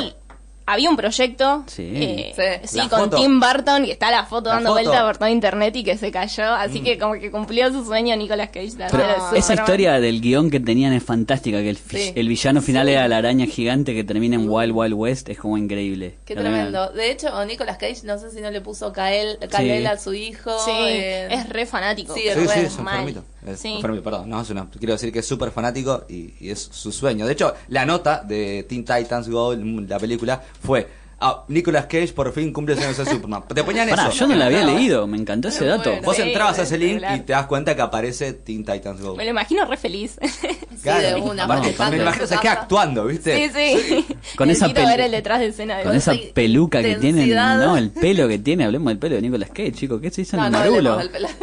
[0.73, 1.64] había un proyecto.
[1.66, 1.91] Sí.
[1.95, 2.68] eh, Sí.
[2.68, 3.16] sí, La con foto.
[3.16, 4.83] Tim Burton, que está la foto La dando foto.
[4.83, 6.45] vuelta por todo internet y que se cayó.
[6.55, 8.71] Así que como que cumplió su sueño Nicolas Cage.
[8.77, 12.12] de Pero hacer de esa historia del guion que tenían es fantástica, que el, Sí.
[12.14, 15.57] el villano final era la araña gigante que termina en Wild Wild West, es como
[15.59, 16.16] increíble.
[16.25, 16.57] Qué La verdad.
[16.59, 16.89] tremendo.
[16.91, 19.87] De hecho, Nicolas Cage, no sé si no le puso Kael, Kalel Sí.
[19.87, 20.51] a su hijo.
[20.64, 22.14] Sí, eh, es re fanático.
[22.14, 23.23] Sí, Sí, re sí, es un mal.
[23.47, 23.68] Es Sí.
[23.74, 24.28] enfermito, perdón.
[24.28, 27.26] No, es una- quiero decir que es súper fanático y, y es su sueño.
[27.26, 30.99] De hecho, la nota de Teen Titans Go, la película, fue.
[31.23, 33.45] Ah, Nicolas Cage por fin cumple sueño de Superman.
[33.55, 34.12] Te ponían Pará, eso.
[34.21, 35.91] yo no la había leído, me encantó ese dato.
[35.91, 36.05] muero.
[36.07, 39.16] Vos Sí, entrabas a ese link y te das cuenta que aparece Teen Titans Go.
[39.16, 40.18] Me lo imagino re feliz.
[40.21, 43.51] Sí, de una, aparte, me en imagino se queda actuando, ¿viste?
[43.51, 44.07] sí, sí.
[44.37, 47.27] Con esa Necesito ver el detrás de escena de Con Con esa peluca que tiene,
[47.27, 50.37] no, el pelo que tiene, hablemos del pelo de Nicolas Cage, chico, ¿qué se hizo
[50.37, 50.99] en No, el no marulo?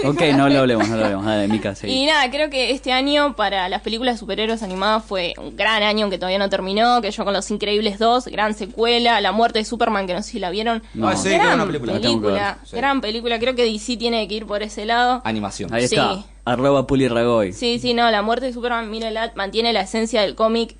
[0.05, 2.05] ok, no lo hablemos, no lo hablemos, dale, Mica, Y seguí.
[2.07, 6.05] nada, creo que este año para las películas de superhéroes animadas fue un gran año
[6.05, 9.65] aunque todavía no terminó, que yo con Los Increíbles 2, gran secuela, La muerte de
[9.67, 10.81] Superman, que no sé si la vieron.
[10.93, 11.07] No.
[11.09, 11.93] Ah, sí, gran buena película.
[11.93, 12.75] Película, Sí.
[12.75, 15.21] gran película, creo que DC tiene que ir por ese lado.
[15.25, 15.73] Animación.
[15.73, 16.25] Ahí está, Sí.
[16.45, 17.53] arroba Puli Ragoy.
[17.53, 20.75] Sí, sí, no, La muerte de Superman, mírala, mantiene la esencia del cómic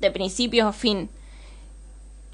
[0.00, 1.10] de principio a fin.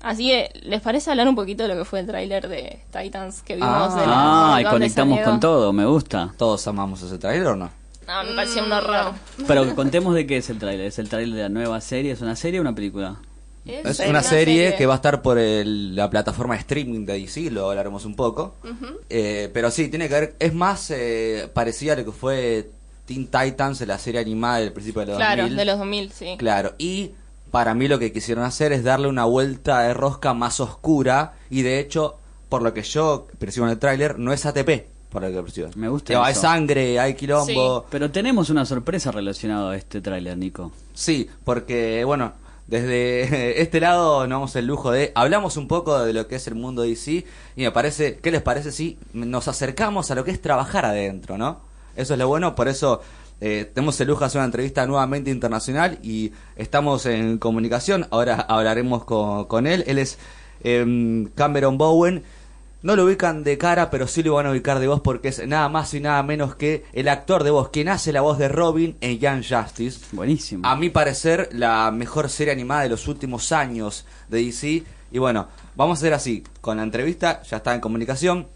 [0.03, 3.43] Así que, ¿les parece hablar un poquito de lo que fue el tráiler de Titans
[3.43, 3.69] que vimos?
[3.73, 4.01] Ah.
[4.01, 6.33] de la Ah, y conectamos con todo, me gusta.
[6.37, 7.71] ¿Todos amamos ese trailer o no?
[8.07, 9.13] No, me pareció Mm, un horror.
[9.49, 10.87] Pero contemos de qué es el tráiler.
[10.87, 12.13] ¿Es el tráiler de la nueva serie?
[12.13, 13.17] ¿Es una serie o una película?
[13.67, 17.51] Es una serie, que va a estar por el- la plataforma de streaming de DC,
[17.51, 18.55] lo hablaremos un poco.
[19.11, 22.71] Eh, pero sí, tiene que ver, es más eh, parecida a lo que fue
[23.07, 25.57] Teen Titans, la serie animada del principio de los Claro, 2000.
[25.57, 26.35] de los 2000, sí.
[26.39, 27.13] Claro, y
[27.51, 31.63] para mí lo que quisieron hacer es darle una vuelta de rosca más oscura y
[31.63, 32.17] de hecho,
[32.49, 35.69] por lo que yo percibo en el tráiler, no es ATP, por lo que percibo.
[35.77, 36.43] Me gusta Digo, Hay eso.
[36.43, 37.87] sangre, hay quilombo.
[37.91, 40.73] Pero tenemos una sorpresa relacionada a este tráiler, Nico.
[40.95, 42.33] Sí, porque bueno,
[42.67, 46.55] desde este lado nos el lujo de hablamos un poco de lo que es el
[46.55, 47.25] mundo DC
[47.57, 51.39] y me parece, ¿qué les parece si nos acercamos a lo que es trabajar adentro,
[51.39, 51.61] no?
[51.97, 53.01] Eso es lo bueno, por eso
[53.41, 58.07] eh, tenemos el lujo de hacer una entrevista nuevamente internacional y estamos en comunicación.
[58.11, 59.85] Ahora hablaremos con, con él.
[59.87, 60.19] Él es
[60.63, 62.25] em, Cameron Bowen.
[62.87, 65.45] No lo ubican de cara, pero sí lo van a ubicar de voz porque es
[65.45, 68.47] nada más y nada menos que el actor de voz, quien hace la voz de
[68.47, 70.07] Robin en Young Justice.
[70.13, 70.65] Buenísimo.
[70.65, 74.85] A mi parecer, la mejor serie animada de los últimos años de DC.
[75.11, 76.45] Y bueno, vamos a hacer así.
[76.61, 78.47] Con la entrevista ya está en comunicación.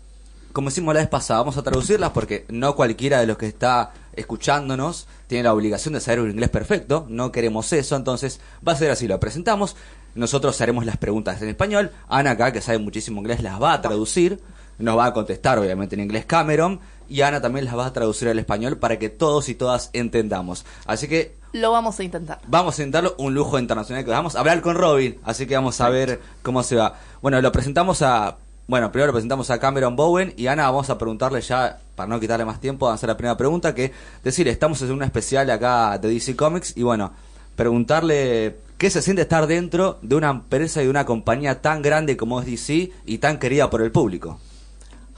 [0.52, 3.92] Como hicimos la vez pasada, vamos a traducirlas porque no cualquiera de los que está
[4.12, 7.06] escuchándonos tiene la obligación de saber un inglés perfecto.
[7.08, 9.08] No queremos eso, entonces va a ser así.
[9.08, 9.74] Lo presentamos.
[10.14, 11.90] Nosotros haremos las preguntas en español.
[12.08, 14.40] Ana acá, que sabe muchísimo inglés, las va a traducir.
[14.78, 16.80] Nos va a contestar, obviamente, en inglés Cameron.
[17.08, 20.64] Y Ana también las va a traducir al español para que todos y todas entendamos.
[20.86, 22.40] Así que Lo vamos a intentar.
[22.46, 25.80] Vamos a intentarlo un lujo internacional que vamos a hablar con Robin, así que vamos
[25.80, 26.94] a ver cómo se va.
[27.20, 28.38] Bueno, lo presentamos a
[28.70, 32.20] bueno, primero lo presentamos a Cameron Bowen y Ana vamos a preguntarle ya para no
[32.20, 33.92] quitarle más tiempo, vamos a hacer la primera pregunta que
[34.22, 37.12] decirle, estamos en una especial acá de DC Comics y bueno,
[37.56, 42.16] preguntarle qué se siente estar dentro de una empresa y de una compañía tan grande
[42.16, 44.40] como es DC y tan querida por el público.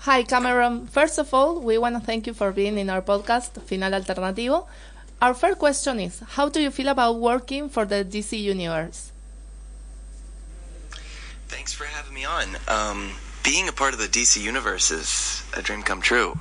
[0.04, 0.88] Hi, Cameron.
[0.88, 4.66] First of all, we want to thank you for being in our podcast, Final Alternativo.
[5.20, 9.12] Our first question is How do you feel about working for the DC Universe?
[11.46, 12.56] Thanks for having me on.
[12.66, 13.12] Um,
[13.44, 16.34] being a part of the DC universe is a dream come true.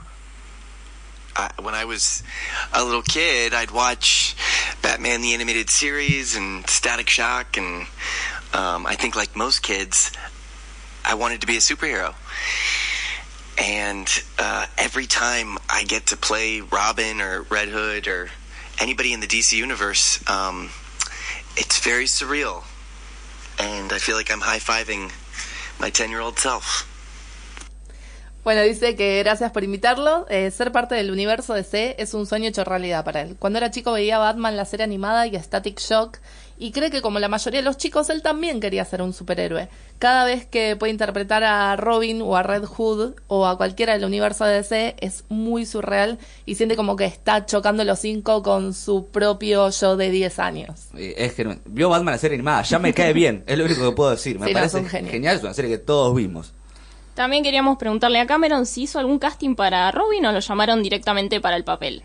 [1.35, 2.23] I, when I was
[2.73, 4.35] a little kid, I'd watch
[4.81, 7.87] Batman the Animated Series and Static Shock, and
[8.53, 10.11] um, I think, like most kids,
[11.05, 12.15] I wanted to be a superhero.
[13.57, 14.07] And
[14.39, 18.29] uh, every time I get to play Robin or Red Hood or
[18.79, 20.69] anybody in the DC universe, um,
[21.57, 22.63] it's very surreal
[23.61, 25.11] and I feel like I'm high fiving
[25.79, 26.87] my 10 year old self.
[28.43, 30.25] Bueno, dice que gracias por invitarlo.
[30.27, 33.35] Eh, ser parte del universo DC es un sueño hecho realidad para él.
[33.37, 36.17] Cuando era chico veía Batman la serie animada y Static Shock
[36.57, 39.69] y cree que como la mayoría de los chicos él también quería ser un superhéroe.
[39.99, 44.05] Cada vez que puede interpretar a Robin o a Red Hood o a cualquiera del
[44.05, 46.17] universo de DC es muy surreal
[46.47, 50.87] y siente como que está chocando los cinco con su propio yo de 10 años.
[50.97, 53.87] Eh, Es que vio Batman la serie animada, ya me cae bien, es lo único
[53.87, 54.39] que puedo decir.
[54.39, 56.55] Me Sí, parece genial, es una serie que todos vimos.
[57.13, 61.41] También queríamos preguntarle a Cameron si hizo algún casting para Robin o lo llamaron directamente
[61.41, 62.03] para el papel.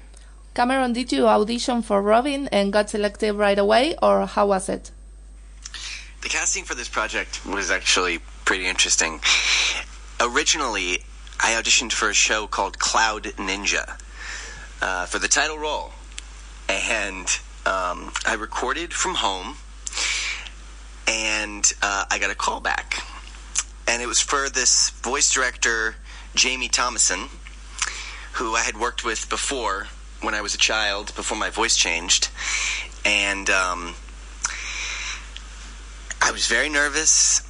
[0.52, 4.90] Cameron, did you audition for Robin and got selected right away or how was it?
[6.22, 9.20] The casting for this project was actually pretty interesting.
[10.18, 11.04] Originally,
[11.38, 14.00] I auditioned for a show called Cloud Ninja
[14.80, 15.92] uh, for the title role,
[16.68, 17.28] and
[17.66, 19.56] um, I recorded from home,
[21.06, 23.02] and uh, I got a call back,
[23.86, 25.96] and it was for this voice director,
[26.34, 27.28] Jamie Thomason,
[28.34, 29.88] who I had worked with before
[30.20, 32.28] when I was a child, before my voice changed,
[33.04, 33.48] and.
[33.50, 33.94] Um,
[36.26, 37.40] I was very nervous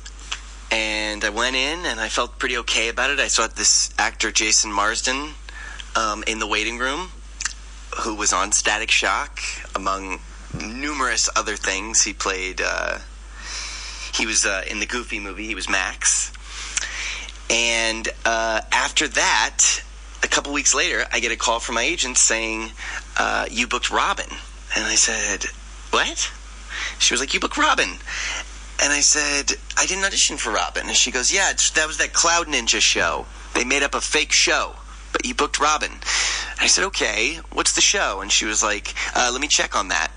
[0.70, 3.18] and I went in and I felt pretty okay about it.
[3.18, 5.30] I saw this actor, Jason Marsden,
[5.94, 7.10] um, in the waiting room
[8.00, 9.40] who was on Static Shock
[9.74, 10.20] among
[10.52, 12.02] numerous other things.
[12.02, 12.98] He played, uh,
[14.16, 16.32] he was uh, in the Goofy movie, he was Max.
[17.50, 19.82] And uh, after that,
[20.22, 22.70] a couple weeks later, I get a call from my agent saying,
[23.16, 24.28] uh, You booked Robin.
[24.74, 25.44] And I said,
[25.90, 26.30] What?
[26.98, 27.90] She was like, You booked Robin.
[28.82, 30.86] And I said, I didn't audition for Robin.
[30.86, 33.26] And she goes, Yeah, that was that Cloud Ninja show.
[33.54, 34.74] They made up a fake show,
[35.12, 35.92] but you booked Robin.
[36.60, 38.20] I said, Okay, what's the show?
[38.20, 40.10] And she was like, uh, Let me check on that.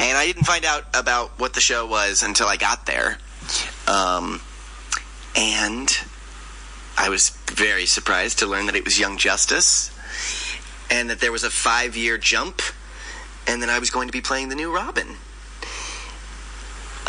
[0.00, 3.18] And I didn't find out about what the show was until I got there.
[3.86, 4.40] Um,
[5.36, 5.90] and
[6.96, 9.90] I was very surprised to learn that it was Young Justice
[10.90, 12.62] and that there was a five year jump
[13.46, 15.16] and then I was going to be playing the new Robin.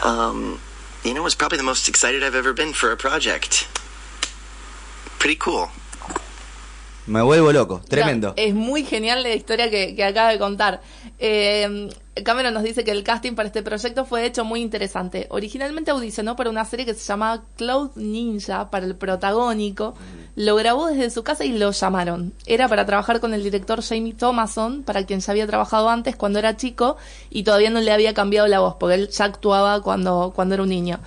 [0.03, 0.59] Um,
[1.05, 3.69] you know, it was probably the most excited I've ever been for a project.
[5.17, 5.69] Pretty cool.
[7.07, 8.33] Me vuelvo loco, tremendo.
[8.35, 10.81] No, es muy genial la historia que, que acaba de contar.
[11.19, 11.89] Eh,
[12.26, 15.28] Cameron nos dice que el casting para este proyecto fue hecho muy interesante.
[15.30, 19.93] Originalmente audicionó para una serie que se llamaba Cloud Ninja para el protagónico.
[20.36, 22.34] Lo grabó desde su casa y lo llamaron.
[22.45, 26.39] Era para trabajar con el director Jamie Thomason, para quien ya había trabajado antes cuando
[26.39, 26.97] era chico
[27.30, 30.64] y todavía no le había cambiado la voz, porque él ya actuaba cuando, cuando era
[30.64, 30.99] un niño.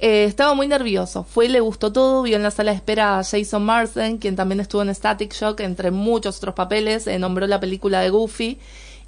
[0.00, 1.22] Eh, estaba muy nervioso.
[1.22, 2.22] Fue y le gustó todo.
[2.22, 5.60] Vio en la sala de espera a Jason Marsden, quien también estuvo en Static Shock,
[5.60, 7.06] entre muchos otros papeles.
[7.06, 8.58] eh, nombró la película de Goofy.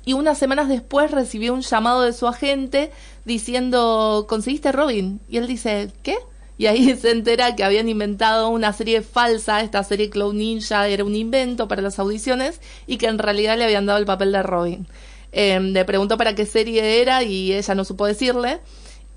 [0.05, 2.91] Y unas semanas después recibió un llamado de su agente
[3.25, 5.21] diciendo: ¿Conseguiste Robin?
[5.29, 6.17] Y él dice: ¿Qué?
[6.61, 11.05] Y ahí se entera que habían inventado una serie falsa, esta serie Cloud Ninja era
[11.05, 14.43] un invento para las audiciones y que en realidad le habían dado el papel de
[14.43, 14.87] Robin.
[15.33, 18.61] Eh, le preguntó para qué serie era y ella no supo decirle.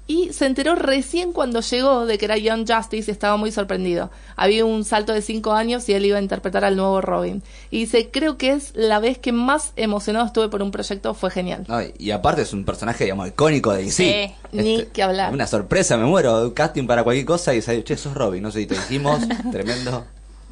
[0.06, 4.12] Y se enteró recién cuando llegó de que era Young Justice y estaba muy sorprendido.
[4.36, 7.42] Había un salto de cinco años y él iba a interpretar al nuevo Robin.
[7.72, 11.32] Y dice, creo que es la vez que más emocionado estuve por un proyecto, fue
[11.32, 11.66] genial.
[11.98, 14.36] Y aparte es un personaje, digamos, icónico de DC.
[14.52, 15.32] Sí, ni que hablar.
[15.34, 16.54] Una sorpresa, me muero.
[16.54, 18.44] Casting para cualquier cosa y sale, che, sos Robin.
[18.44, 20.06] No sé si te dijimos, tremendo.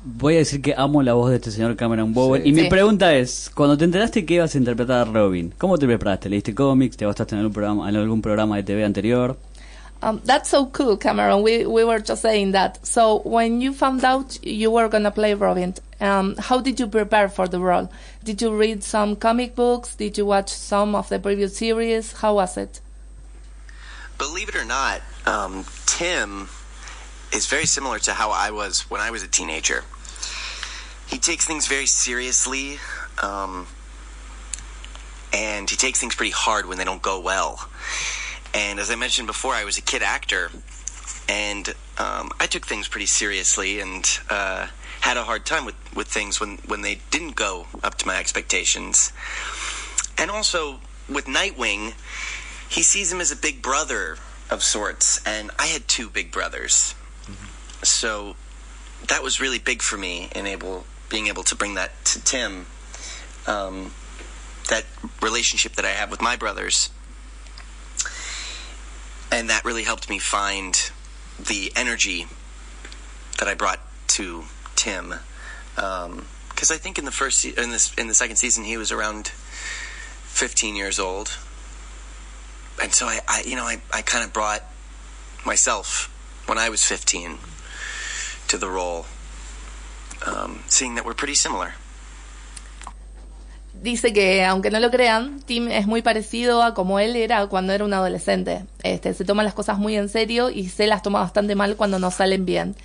[0.03, 2.41] Voy a decir que amo la voz de este señor Cameron Bowen.
[2.41, 2.49] Sí.
[2.49, 2.69] Y mi Sí.
[2.69, 6.27] pregunta es, cuando te enteraste que ibas a interpretar a Robin, ¿cómo te preparaste?
[6.29, 6.97] ¿Leíste cómics?
[6.97, 9.37] ¿Te bastaste en algún programa, en algún programa de TV anterior?
[10.03, 11.43] Um, that's so cool, Cameron.
[11.43, 12.79] We we were just saying that.
[12.83, 17.29] So when you found out you were gonna play Robin, um, how did you prepare
[17.29, 17.87] for the role?
[18.23, 19.93] Did you read some comic books?
[19.95, 22.13] Did you watch some of the previous series?
[22.13, 22.81] How was it?
[24.17, 26.47] Believe it or not, um, Tim
[27.33, 29.83] is very similar to how I was when I was a teenager.
[31.07, 32.79] He takes things very seriously,
[33.21, 33.67] um,
[35.33, 37.67] and he takes things pretty hard when they don't go well.
[38.53, 40.51] And as I mentioned before, I was a kid actor,
[41.27, 41.67] and
[41.97, 44.67] um, I took things pretty seriously and uh,
[45.01, 48.17] had a hard time with, with things when, when they didn't go up to my
[48.17, 49.11] expectations.
[50.17, 50.79] And also
[51.09, 51.93] with Nightwing,
[52.69, 54.17] he sees him as a big brother
[54.49, 56.93] of sorts, and I had two big brothers,
[57.83, 58.35] so
[59.07, 62.67] that was really big for me in able being able to bring that to Tim.
[63.47, 63.91] Um,
[64.69, 64.85] that
[65.21, 66.89] relationship that I have with my brothers,
[69.31, 70.91] and that really helped me find
[71.39, 72.27] the energy
[73.39, 73.79] that I brought
[74.09, 74.43] to
[74.75, 75.15] Tim.
[75.75, 79.27] Because I think in the first in this in the second season he was around
[79.27, 81.37] 15 years old,
[82.81, 84.63] and so I, I you know I, I kind of brought
[85.43, 86.07] myself
[86.45, 87.39] when I was 15
[88.51, 89.05] to the role,
[90.27, 91.73] um, seeing that we're pretty similar.
[93.81, 97.73] dice que, aunque no lo crean, Tim es muy parecido a como él era cuando
[97.73, 98.65] era un adolescente.
[98.83, 101.99] Este, se toma las cosas muy en serio y se las toma bastante mal cuando
[101.99, 102.75] no salen bien.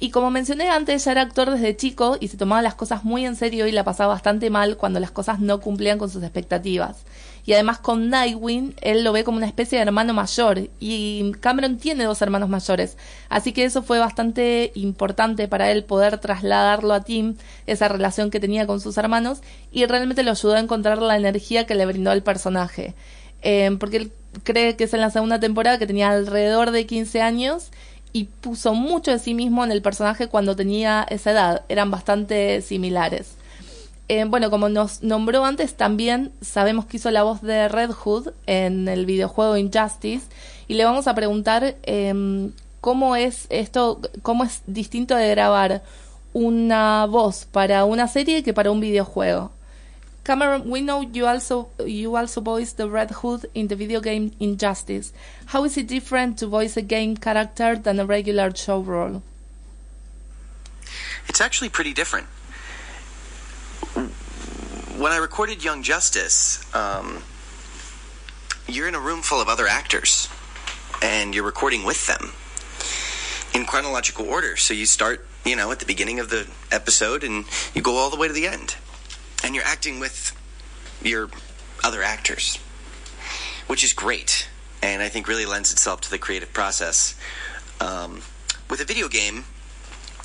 [0.00, 3.24] Y como mencioné antes, ya era actor desde chico y se tomaba las cosas muy
[3.26, 6.98] en serio y la pasaba bastante mal cuando las cosas no cumplían con sus expectativas.
[7.46, 10.70] Y además con Nightwing, él lo ve como una especie de hermano mayor.
[10.80, 12.96] Y Cameron tiene dos hermanos mayores.
[13.28, 17.36] Así que eso fue bastante importante para él poder trasladarlo a Tim,
[17.66, 19.40] esa relación que tenía con sus hermanos.
[19.70, 22.94] Y realmente lo ayudó a encontrar la energía que le brindó al personaje.
[23.42, 27.20] Eh, porque él cree que es en la segunda temporada que tenía alrededor de 15
[27.20, 27.70] años
[28.14, 31.64] y puso mucho de sí mismo en el personaje cuando tenía esa edad.
[31.68, 33.36] Eran bastante similares.
[34.08, 38.32] Eh, bueno, como nos nombró antes, también sabemos que hizo la voz de Red Hood
[38.46, 40.26] en el videojuego Injustice
[40.68, 42.50] y le vamos a preguntar eh,
[42.82, 45.82] cómo es esto, cómo es distinto de grabar
[46.34, 49.52] una voz para una serie que para un videojuego.
[50.22, 54.32] Cameron, we know you also you also voiced the Red Hood in the video game
[54.40, 55.12] Injustice.
[55.52, 59.22] How is it different to voice a game character than a regular show role?
[61.28, 62.26] It's actually pretty different.
[64.96, 67.24] When I recorded Young Justice, um,
[68.68, 70.28] you're in a room full of other actors,
[71.02, 72.30] and you're recording with them
[73.52, 74.56] in chronological order.
[74.56, 78.08] So you start, you know, at the beginning of the episode, and you go all
[78.08, 78.76] the way to the end,
[79.42, 80.32] and you're acting with
[81.02, 81.28] your
[81.82, 82.60] other actors,
[83.66, 84.48] which is great,
[84.80, 87.18] and I think really lends itself to the creative process.
[87.80, 88.22] Um,
[88.70, 89.46] with a video game,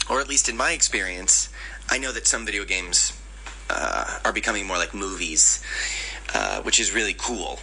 [0.08, 1.50] or at least in my experience,
[1.90, 3.19] I know that some video games
[3.70, 5.64] uh, are becoming more like movies,
[6.34, 7.60] uh, which is really cool.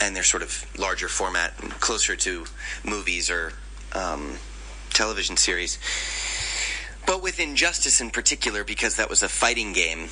[0.00, 2.44] And they're sort of larger format closer to
[2.84, 3.52] movies or
[3.94, 4.36] um,
[4.90, 5.78] television series.
[7.06, 10.08] But with Injustice in particular, because that was a fighting game,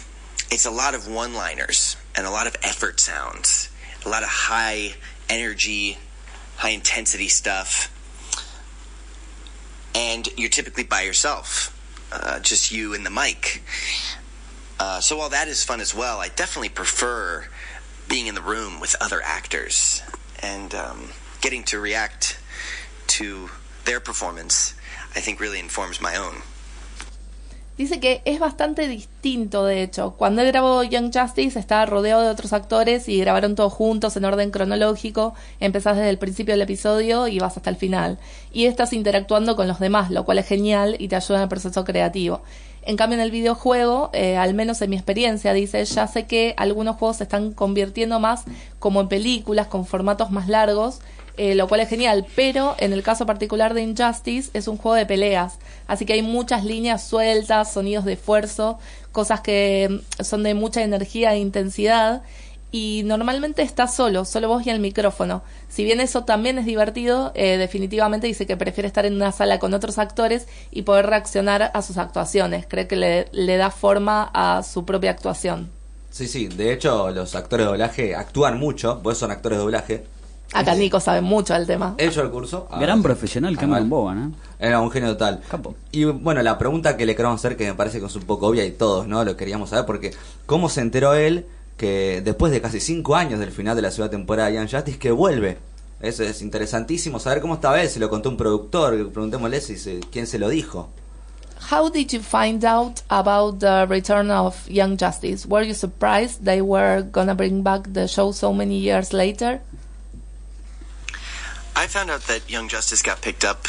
[0.51, 3.69] it's a lot of one liners and a lot of effort sounds,
[4.05, 4.95] a lot of high
[5.29, 5.99] energy,
[6.57, 7.93] high intensity stuff.
[9.95, 11.73] And you're typically by yourself,
[12.13, 13.63] uh, just you and the mic.
[14.79, 17.47] Uh, so while that is fun as well, I definitely prefer
[18.09, 20.03] being in the room with other actors
[20.43, 21.11] and um,
[21.41, 22.39] getting to react
[23.09, 23.49] to
[23.85, 24.75] their performance.
[25.15, 26.43] I think really informs my own.
[27.79, 30.13] Dice que es bastante distinto, de hecho.
[30.13, 34.25] Cuando él grabó Young Justice estaba rodeado de otros actores y grabaron todos juntos en
[34.25, 35.35] orden cronológico.
[35.61, 38.19] Empezás desde el principio del episodio y vas hasta el final.
[38.51, 41.49] Y estás interactuando con los demás, lo cual es genial y te ayuda en el
[41.51, 42.41] proceso creativo.
[42.87, 46.55] En cambio, en el videojuego, eh, al menos en mi experiencia, dice, ya sé que
[46.57, 48.45] algunos juegos se están convirtiendo más
[48.79, 51.01] como en películas, con formatos más largos,
[51.37, 54.95] eh, lo cual es genial, pero en el caso particular de Injustice es un juego
[54.95, 55.59] de peleas,
[55.89, 58.79] así que hay muchas líneas sueltas, sonidos de esfuerzo,
[59.11, 62.23] cosas que mm, son de mucha energía e intensidad
[62.77, 65.43] y normalmente estás solo, solo vos y el micrófono.
[65.67, 69.59] Si bien eso también es divertido, eh, definitivamente dice que prefiere estar en una sala
[69.59, 72.67] con otros actores y poder reaccionar a sus actuaciones.
[72.69, 75.71] Cree que le, le da forma a su propia actuación.
[76.11, 80.05] Sí, sí, de hecho los actores de doblaje actúan mucho, pues son actores de doblaje.
[80.53, 81.95] Acá Nico sabe mucho del tema.
[81.97, 82.69] Él llevó el curso.
[82.71, 83.03] Ah, Gran sí.
[83.05, 84.67] profesional, Ah, Cameron ¿eh?
[84.69, 85.41] Era un genio total.
[85.49, 85.75] Capo.
[85.93, 88.49] Y bueno, la pregunta que le queremos hacer, que me parece que es un poco
[88.49, 89.25] obvia y todos, ¿no?
[89.25, 90.13] Lo queríamos saber, porque
[90.45, 91.47] ¿cómo se enteró él
[91.77, 94.99] que después de casi cinco años del final de la segunda temporada de Young Justice,
[94.99, 95.59] que vuelve?
[96.01, 100.01] Eso es interesantísimo, saber cómo estaba él, si lo contó un productor, preguntémosle si se-
[100.13, 100.91] quién se lo dijo.
[101.71, 105.47] How did you find out about the return of Young Justice?
[105.49, 109.61] Were you surprised they were gonna bring back the show so many years later?
[111.75, 113.67] I found out that Young Justice got picked up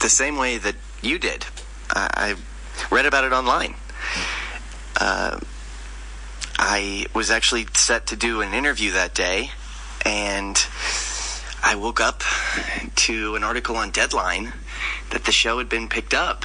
[0.00, 1.44] the same way that you did.
[1.90, 2.34] I, I
[2.94, 3.74] read about it online.
[5.00, 5.38] Uh,
[6.58, 9.50] I was actually set to do an interview that day,
[10.04, 10.56] and
[11.62, 12.22] I woke up
[12.96, 14.52] to an article on Deadline
[15.10, 16.44] that the show had been picked up.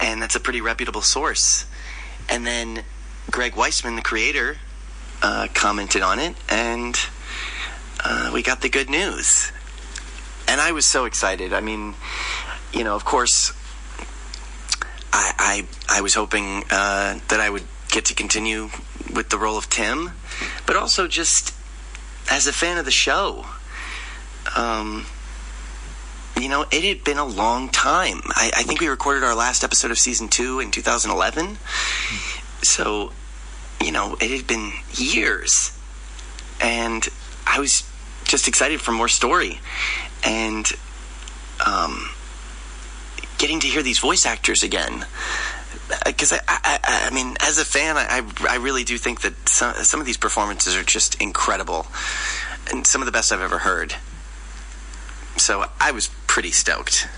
[0.00, 1.66] And that's a pretty reputable source.
[2.28, 2.84] And then
[3.30, 4.58] Greg Weisman, the creator,
[5.22, 6.98] uh, commented on it, and
[8.04, 9.50] uh, we got the good news.
[10.46, 11.52] And I was so excited.
[11.52, 11.94] I mean,
[12.72, 13.52] you know, of course,
[15.12, 17.64] I I, I was hoping uh, that I would
[17.94, 18.70] get to continue
[19.14, 20.10] with the role of Tim,
[20.66, 21.54] but also just
[22.28, 23.46] as a fan of the show.
[24.56, 25.06] Um,
[26.36, 28.20] you know, it had been a long time.
[28.30, 31.56] I, I think we recorded our last episode of season two in 2011.
[32.62, 33.12] So,
[33.80, 35.70] you know, it had been years.
[36.60, 37.08] And
[37.46, 37.88] I was
[38.24, 39.60] just excited for more story.
[40.24, 40.66] And
[41.64, 42.10] um,
[43.38, 45.06] getting to hear these voice actors again
[46.04, 49.74] because I, I, I, mean, as a fan, I, I really do think that some,
[49.84, 51.86] some of these performances are just incredible,
[52.70, 53.94] and some of the best I've ever heard.
[55.36, 57.08] So I was pretty stoked.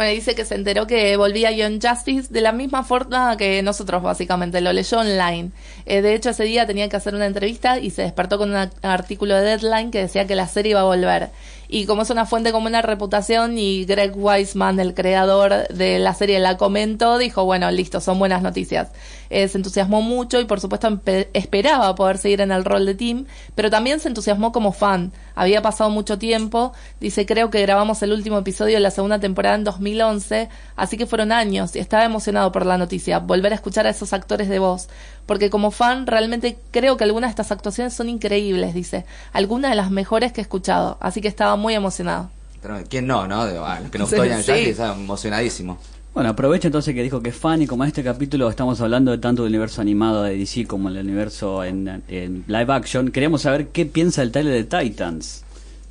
[0.00, 4.02] Bueno, dice que se enteró que volvía Young Justice de la misma forma que nosotros,
[4.02, 4.62] básicamente.
[4.62, 5.50] Lo leyó online.
[5.84, 8.70] Eh, de hecho, ese día tenía que hacer una entrevista y se despertó con un
[8.80, 11.28] artículo de Deadline que decía que la serie iba a volver.
[11.72, 16.14] Y como es una fuente con buena reputación y Greg Weisman, el creador de la
[16.14, 18.88] serie, la comentó, dijo, bueno, listo, son buenas noticias.
[19.30, 21.00] Eh, se entusiasmó mucho y por supuesto
[21.32, 25.12] esperaba poder seguir en el rol de Tim, pero también se entusiasmó como fan.
[25.36, 29.54] Había pasado mucho tiempo, dice, creo que grabamos el último episodio de la segunda temporada
[29.54, 33.86] en 2011, así que fueron años y estaba emocionado por la noticia, volver a escuchar
[33.86, 34.88] a esos actores de voz,
[35.30, 39.76] porque como fan realmente creo que algunas de estas actuaciones son increíbles, dice, algunas de
[39.76, 42.32] las mejores que he escuchado, así que estaba muy emocionado.
[42.60, 43.46] Pero, ¿Quién no, no?
[43.46, 44.50] De- ah, los que nos Sí, gustó sí.
[44.70, 45.78] Está emocionadísimo.
[46.14, 49.12] Bueno, aprovecho entonces que dijo que es fan y como en este capítulo estamos hablando
[49.12, 53.42] de tanto del universo animado de DC como el universo en, en live action, queremos
[53.42, 55.44] saber qué piensa el trailer de Titans.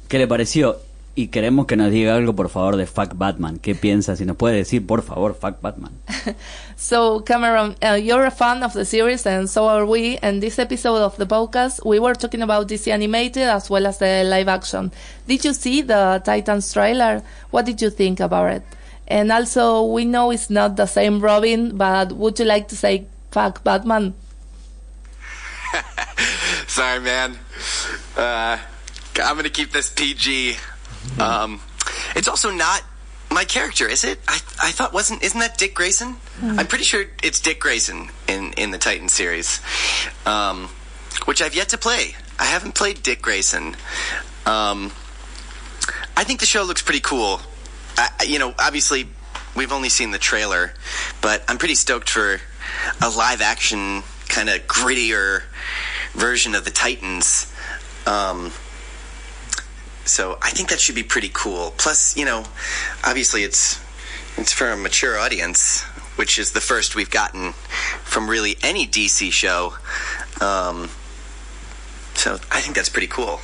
[0.10, 0.80] ¿Qué le pareció?
[1.20, 3.60] Y queremos que nos diga algo, por favor, de Fuck Batman.
[3.60, 4.16] ¿Qué piensa?
[4.16, 5.92] Si nos puede decir, por favor, Fuck Batman.
[6.78, 10.18] So, Cameron, uh, you're a fan of the series, and so are we.
[10.22, 13.98] And this episode of the podcast, we were talking about DC animated as well as
[13.98, 14.94] the live action.
[15.28, 17.22] Did you see the Titans trailer?
[17.52, 18.64] What did you think about it?
[19.06, 23.08] And also, we know it's not the same Robin, but would you like to say
[23.30, 24.14] fuck Batman?
[26.68, 27.38] Sorry, man.
[28.16, 28.58] Uh,
[29.22, 30.56] I'm gonna keep this PG.
[31.20, 31.62] Um,
[32.16, 32.82] it's also not
[33.32, 34.20] my character, is it?
[34.28, 36.18] I I thought wasn't isn't that Dick Grayson?
[36.42, 39.60] I'm pretty sure it's Dick Grayson in in the Titan series,
[40.26, 40.70] um,
[41.26, 42.16] which I've yet to play.
[42.40, 43.76] I haven't played Dick Grayson.
[44.46, 44.92] Um,
[46.16, 47.42] I think the show looks pretty cool.
[47.98, 49.08] I, I- you know, obviously,
[49.56, 50.74] we've only seen the trailer,
[51.22, 52.40] but I'm pretty stoked for
[53.02, 55.44] a live action, kind of grittier
[56.14, 57.52] version of the Titans.
[58.08, 58.52] Um,
[60.10, 61.74] so I think that should be pretty cool.
[61.78, 62.46] Plus, you know,
[63.04, 63.80] obviously it's
[64.38, 65.84] it's for a mature audience,
[66.16, 67.54] which is the first we've gotten
[68.04, 69.76] from really any DC show.
[70.42, 70.90] Um,
[72.16, 73.40] so I think that's pretty cool.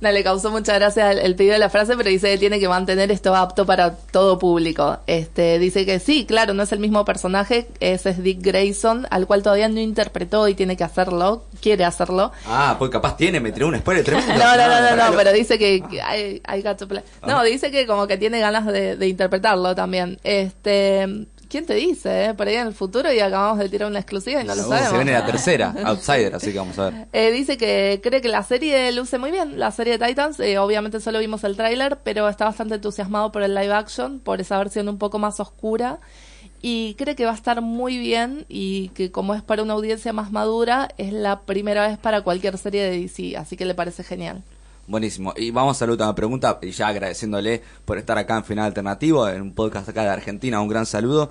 [0.00, 2.60] No, le causó mucha gracia el, el pedido de la frase, pero dice que tiene
[2.60, 4.98] que mantener esto apto para todo público.
[5.06, 9.26] Este, dice que sí, claro, no es el mismo personaje, ese es Dick Grayson, al
[9.26, 12.32] cual todavía no interpretó y tiene que hacerlo, quiere hacerlo.
[12.46, 14.34] Ah, pues capaz tiene, me tiró un spoiler tremendo.
[14.34, 15.78] No, no, no, no, no, no, pero dice que,
[16.62, 17.02] got to play.
[17.26, 17.44] No, Ah.
[17.44, 20.18] dice que como que tiene ganas de, de interpretarlo también.
[20.24, 22.24] Este, ¿quién te dice?
[22.24, 22.34] Eh?
[22.34, 24.68] Por ahí en el futuro y acabamos de tirar una exclusiva y no lo Uh,
[24.70, 24.90] sabemos.
[24.90, 27.06] se viene la tercera, Outsider, así que vamos a ver.
[27.12, 30.40] Eh, dice que cree que la serie luce muy bien, la serie de Titans.
[30.40, 34.40] eh, obviamente solo vimos el tráiler, pero está bastante entusiasmado por el live action, por
[34.40, 36.00] esa versión un poco más oscura.
[36.60, 40.12] Y cree que va a estar muy bien y que como es para una audiencia
[40.12, 44.02] más madura, es la primera vez para cualquier serie de DC, así que le parece
[44.02, 44.42] genial.
[44.86, 45.32] Buenísimo.
[45.36, 49.28] Y vamos a la última pregunta, y ya agradeciéndole por estar acá en Final Alternativo,
[49.28, 51.30] en un podcast acá de Argentina, un gran saludo.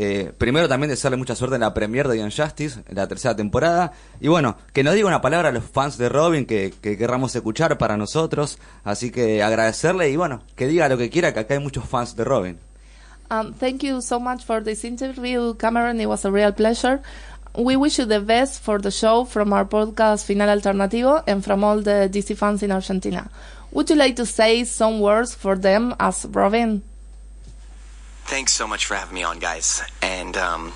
[0.00, 3.34] Eh, primero también desearle mucha suerte en la premiere de Young Justice, en la tercera
[3.34, 3.92] temporada.
[4.20, 7.34] Y bueno, que nos diga una palabra a los fans de Robin que, que querramos
[7.34, 8.58] escuchar para nosotros.
[8.84, 12.14] Así que agradecerle y bueno, que diga lo que quiera, que acá hay muchos fans
[12.14, 12.58] de Robin.
[13.30, 16.00] Um, thank you so much for this interview, Cameron.
[16.00, 17.00] It was a real pleasure.
[17.58, 21.64] We wish you the best for the show from our podcast Final Alternativo and from
[21.64, 23.28] all the DC fans in Argentina.
[23.72, 26.84] Would you like to say some words for them as Robin?
[28.26, 29.82] Thanks so much for having me on, guys.
[30.00, 30.72] And um,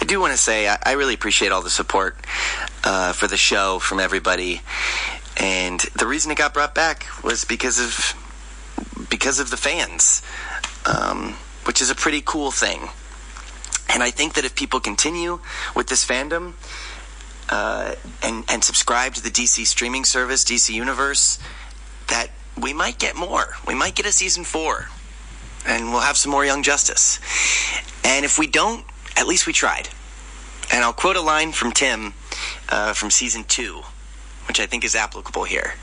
[0.00, 2.16] I do want to say I, I really appreciate all the support
[2.84, 4.60] uh, for the show from everybody.
[5.36, 8.14] And the reason it got brought back was because of
[9.10, 10.22] because of the fans,
[10.86, 11.32] um,
[11.64, 12.88] which is a pretty cool thing.
[13.92, 15.40] And I think that if people continue
[15.74, 16.54] with this fandom
[17.48, 21.38] uh, and and subscribe to the DC streaming service, DC Universe,
[22.08, 22.30] that
[22.60, 23.54] we might get more.
[23.66, 24.88] We might get a season four
[25.66, 27.18] and we'll have some more Young Justice.
[28.04, 28.84] And if we don't,
[29.16, 29.88] at least we tried.
[30.72, 32.14] And I'll quote a line from Tim
[32.68, 33.82] uh, from season two,
[34.46, 35.74] which I think is applicable here.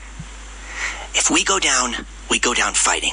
[1.14, 1.94] If we go down,
[2.30, 3.12] we go down fighting.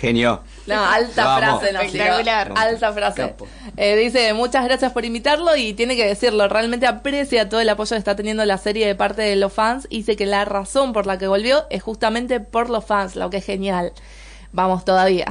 [0.00, 0.44] Genio.
[0.74, 1.60] No, alta Vamos.
[1.60, 1.86] frase.
[1.86, 2.52] Espectacular.
[2.56, 3.34] Alta frase.
[3.76, 7.90] Eh, dice, muchas gracias por invitarlo y tiene que decirlo, realmente aprecia todo el apoyo
[7.90, 10.92] que está teniendo la serie de parte de los fans y dice que la razón
[10.92, 13.92] por la que volvió es justamente por los fans, lo que es genial.
[14.52, 15.26] Vamos todavía.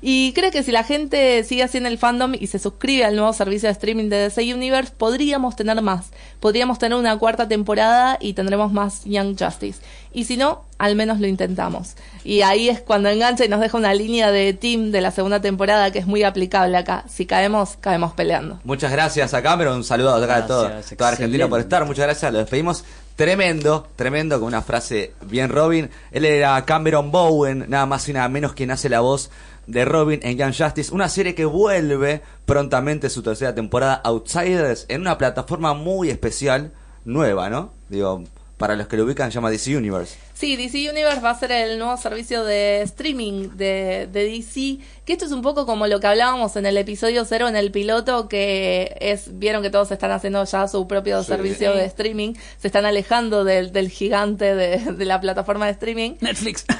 [0.00, 3.32] y cree que si la gente sigue haciendo el fandom y se suscribe al nuevo
[3.32, 6.06] servicio de streaming de DC Universe, podríamos tener más.
[6.40, 9.80] Podríamos tener una cuarta temporada y tendremos más Young Justice.
[10.12, 11.94] Y si no, al menos lo intentamos.
[12.22, 15.40] Y ahí es cuando engancha y nos deja una línea de team de la segunda
[15.40, 17.04] temporada que es muy aplicable acá.
[17.08, 18.60] Si caemos, caemos peleando.
[18.64, 21.84] Muchas gracias a Cameron, un saludo acá a todo- Gracias, toda Argentina por estar.
[21.84, 22.84] Muchas gracias, lo despedimos.
[23.16, 25.88] Tremendo, tremendo, con una frase bien Robin.
[26.10, 29.30] Él era Cameron Bowen, nada más y nada menos quien hace la voz
[29.68, 35.02] de Robin en Young Justice, una serie que vuelve prontamente su tercera temporada Outsiders en
[35.02, 36.72] una plataforma muy especial,
[37.04, 37.72] nueva, ¿no?
[37.88, 38.24] Digo,
[38.64, 40.16] para los que lo ubican, se llama DC Universe.
[40.32, 45.12] Sí, DC Universe va a ser el nuevo servicio de streaming de, de DC, que
[45.12, 48.26] esto es un poco como lo que hablábamos en el episodio cero, en el piloto,
[48.26, 51.26] que es, vieron que todos están haciendo ya su propio Sí.
[51.28, 51.78] servicio Sí.
[51.78, 56.12] de streaming, se están alejando del, del gigante de, de la plataforma de streaming.
[56.22, 56.64] Netflix.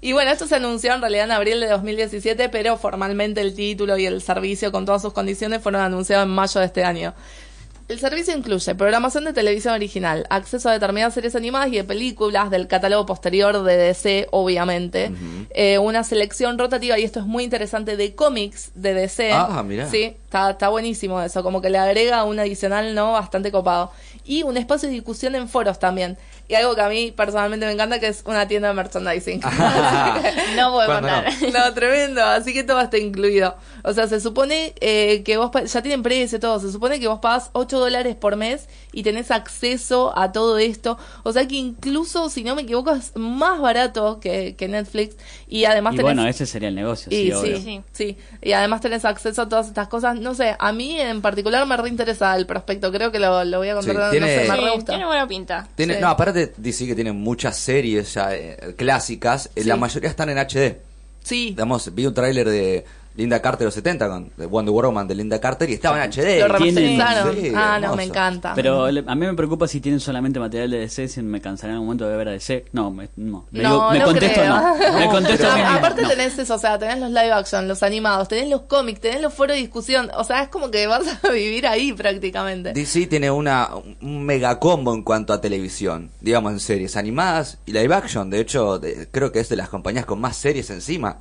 [0.00, 3.96] Y bueno, esto se anunció en realidad en abril de 2017, pero formalmente el título
[3.96, 7.14] y el servicio con todas sus condiciones fueron anunciados en mayo de este año.
[7.88, 12.50] El servicio incluye programación de televisión original, acceso a determinadas series animadas y de películas
[12.50, 15.12] del catálogo posterior de DC, obviamente,
[15.50, 19.32] eh, una selección rotativa, y esto es muy interesante, de cómics de DC.
[19.32, 19.88] Ah, mirá.
[19.90, 23.12] Sí, está, está buenísimo eso, como que le agrega un adicional, ¿no?
[23.12, 23.90] Bastante copado.
[24.24, 26.16] Y un espacio de discusión en foros también.
[26.48, 29.40] Y algo que a mí personalmente me encanta, que es una tienda de merchandising.
[30.56, 31.26] No puedo contar.
[31.52, 33.56] No, tremendo, así que todo está incluido.
[33.84, 37.08] O sea, se supone eh, que vos, ya tienen precio y todo, se supone que
[37.08, 40.98] vos pagás 8 dólares por mes y tenés acceso a todo esto.
[41.22, 45.16] O sea que incluso, si no me equivoco, es más barato que, que Netflix
[45.48, 46.14] y además y tenés...
[46.14, 47.56] bueno, ese sería el negocio, y sí, obvio.
[47.56, 47.82] sí, Sí.
[47.92, 50.16] sí, y además tenés acceso a todas estas cosas.
[50.18, 53.68] No sé, a mí en particular me reinteresa el prospecto, creo que lo, lo voy
[53.70, 54.92] a contar, Sí, no tiene- sé, me Sí, re gusta.
[54.92, 55.68] tiene buena pinta.
[55.74, 56.00] Tiene, Sí.
[56.00, 59.68] No, aparte DC que tiene muchas series ya eh, clásicas, eh, Sí.
[59.68, 60.76] la mayoría están en HD.
[61.22, 62.84] Sí, Digamos, vi un tráiler de
[63.14, 66.10] Linda Carter de los 70 con de Wonder Woman de Linda Carter y estaba en
[66.10, 66.40] HD.
[66.40, 67.36] lo remasterizaron.
[67.36, 68.52] Sí, ah, no, me encanta.
[68.54, 71.78] Pero a mí me preocupa si tienen solamente material de DC, si me cansaré en
[71.80, 72.66] un momento de ver a DC.
[72.72, 73.46] No, me, no.
[73.50, 74.56] Me, No, digo- me no contesto creo.
[74.56, 74.72] no.
[74.98, 76.08] Me contesto a mismo, aparte no.
[76.08, 79.32] tenés eso, o sea, tenés los live action, los animados, tenés los cómics, tenés los
[79.34, 82.72] foros de discusión, o sea, es como que vas a vivir ahí prácticamente.
[82.72, 83.68] DC tiene una,
[84.00, 88.30] un mega combo en cuanto a televisión, digamos en series animadas y live action.
[88.30, 91.18] De hecho, de- creo que es de las compañías con más series encima.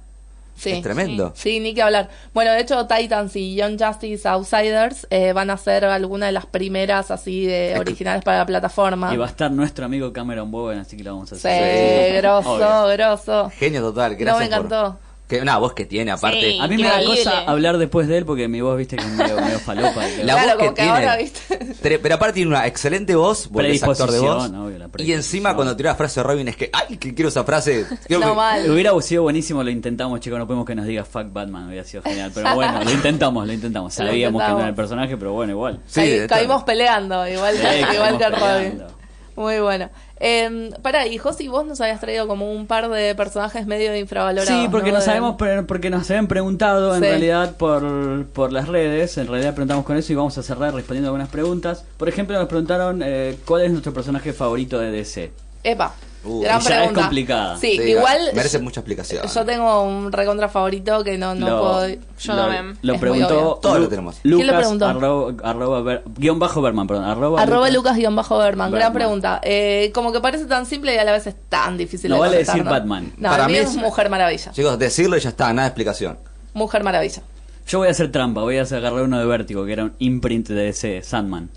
[0.61, 1.33] Sí, es tremendo.
[1.35, 2.09] Sí, ni que hablar.
[2.33, 6.45] Bueno, de hecho, Titans y Young Justice Outsiders eh, van a ser alguna de las
[6.45, 9.13] primeras así de originales para la plataforma.
[9.13, 12.21] Y va a estar nuestro amigo Cameron Bowen, así que lo vamos a Sí, hacer.
[12.21, 12.87] grosso, Obvio.
[12.97, 13.49] grosso.
[13.57, 14.27] Genio total, gracias.
[14.33, 14.99] No me por- encantó.
[15.31, 16.41] Que, una voz que tiene, aparte.
[16.51, 16.59] Sí.
[16.59, 19.09] A mí me da cosa hablar después de él porque mi voz, viste, que es
[19.11, 20.05] medio, medio falopa.
[20.09, 20.97] y que- La Claro, voz que como que tiene.
[20.97, 21.75] ahora, ¿viste?
[22.03, 24.27] Pero aparte tiene una excelente voz, porque es actor de voz.
[24.49, 27.13] Predisposición, obvio, la y encima cuando tiró la frase de Robin es que, ay, que
[27.15, 27.85] quiero esa frase.
[28.07, 28.69] Creo No, que- mal.
[28.69, 32.03] Hubiera sido buenísimo, lo intentamos, chicos, no podemos que nos diga fuck Batman, hubiera sido
[32.03, 32.31] genial.
[32.35, 33.93] Pero bueno, lo intentamos, lo intentamos.
[33.93, 35.79] Sabíamos que no era el personaje, pero bueno, igual.
[35.87, 38.83] Sí, Caí- está- caímos peleando, igual, Sí, igual que Robin.
[39.37, 39.89] Muy bueno.
[40.23, 44.47] Eh, pará, y Josi, vos nos habías traído como un par de personajes medio infravalorados.
[44.63, 44.97] Sí, porque ¿no?
[44.97, 45.35] nos De- sabemos,
[45.67, 47.09] porque nos habían preguntado en Sí.
[47.09, 51.07] realidad por, por las redes, en realidad preguntamos con eso y vamos a cerrar respondiendo
[51.09, 51.83] algunas preguntas.
[51.97, 55.31] Por ejemplo, nos preguntaron eh, cuál es nuestro personaje favorito de DC.
[55.63, 57.01] Epa, Uh, gran y ya es pregunta.
[57.01, 57.57] complicada.
[57.57, 58.19] Sí, Sí, igual.
[58.35, 59.25] merece yo- mucha explicación.
[59.27, 61.87] Yo tengo un recontra favorito que no, no Lo- puedo.
[62.19, 62.47] Yo lo.
[62.81, 63.59] Lo preguntó.
[63.61, 64.17] Todos lo tenemos.
[64.21, 64.85] ¿Quién lo Lucas, preguntó?
[64.85, 67.05] arroba, arroba Ber- guion bajo Berman, perdón.
[67.05, 68.93] Arroba, Arroba Lucas- Lucas-Berman, gran Berman.
[68.93, 69.41] pregunta.
[69.43, 72.19] Eh, como que parece tan simple y a la vez es tan difícil No de
[72.21, 72.71] vale contestar, decir ¿no?
[72.71, 73.13] Batman.
[73.17, 74.51] No, Para mí es- Mujer Maravilla.
[74.51, 76.19] Chicos, decirlo y ya está, nada de explicación.
[76.53, 77.23] Mujer Maravilla.
[77.67, 80.47] Yo voy a hacer trampa, voy a agarrar uno de Vértigo, que era un imprint
[80.49, 81.49] de DC, Sandman.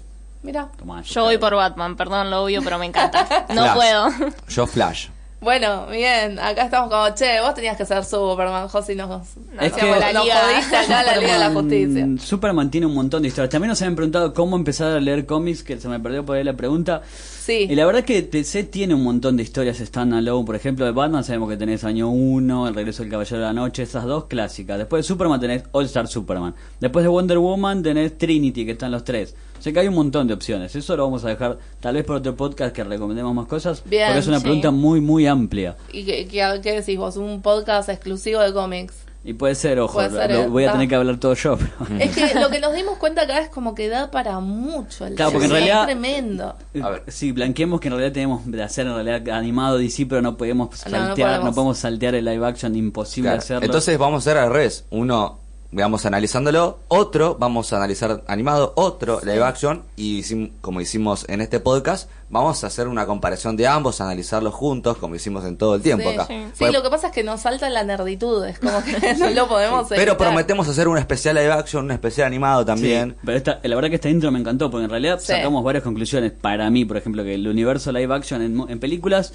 [0.45, 0.69] Mira.
[0.79, 3.47] Tomá, Yo voy por Batman, perdón lo obvio, pero me encanta.
[3.49, 3.75] No Flash.
[3.75, 4.09] puedo.
[4.49, 5.09] Yo Flash.
[5.41, 9.73] Bueno, bien, acá estamos como, che, vos tenías que ser Superman, Josi, nos, Es nos-
[9.73, 12.07] que- nos la Liga- jodiste acá la Liga de la Justicia.
[12.19, 13.51] Superman tiene un montón de historias.
[13.51, 16.45] También nos habían preguntado cómo empezar a leer cómics, que se me perdió por ahí
[16.45, 17.03] la pregunta.
[17.45, 17.67] Sí.
[17.69, 20.47] Y la verdad es que DC tiene un montón de historias standalone.
[20.47, 23.53] Por ejemplo, de Batman sabemos que tenés Año 1, El Regreso del Caballero de la
[23.53, 24.79] Noche, esas dos clásicas.
[24.79, 26.55] Después de Superman tenés All Star Superman.
[26.81, 29.35] Después de Wonder Woman tenés Trinity, que están los tres.
[29.59, 30.75] O sea que hay un montón de opciones.
[30.75, 33.83] Eso lo vamos a dejar tal vez por otro podcast que recomendemos más cosas.
[33.85, 34.45] Bien, porque es una sí.
[34.45, 35.77] pregunta muy, muy amplia.
[35.93, 37.19] ¿Y qué, qué, qué decís vos?
[37.19, 39.04] Un podcast exclusivo de cómics.
[39.27, 41.57] Y puede ser, ojo, Puede ser, lo eh, voy a tener que hablar todo yo.
[41.57, 45.07] pero- Es que lo que nos dimos cuenta acá es como que da para mucho
[45.07, 46.55] el Claro, porque en realidad- es tremendo.
[46.83, 47.03] A ver.
[47.09, 50.69] Sí, blanqueemos que en realidad tenemos de hacer en realidad animado DC, pero no podemos
[50.69, 51.55] No, no saltear, no podemos.
[51.55, 53.39] podemos saltear el live action, imposible Claro.
[53.39, 53.65] hacerlo.
[53.65, 54.85] Entonces vamos a hacer al revés.
[54.91, 55.41] Uno
[55.83, 60.23] vamos analizándolo, otro vamos a analizar animado, otro live action y
[60.61, 65.15] como hicimos en este podcast, vamos a hacer una comparación de ambos, analizarlos juntos como
[65.17, 66.15] hicimos en todo el tiempo Sí.
[66.15, 66.27] acá.
[66.27, 69.31] Sí, Fue- lo que pasa es que nos salta la nerditud, es como que no
[69.31, 73.11] lo podemos pero prometemos hacer un especial live action, un especial animado también.
[73.11, 75.27] Sí, pero esta, la verdad que esta intro me encantó, porque en realidad Sí.
[75.29, 76.33] sacamos varias conclusiones.
[76.33, 79.33] Para mí, por ejemplo, que el universo live action en, mo- en películas,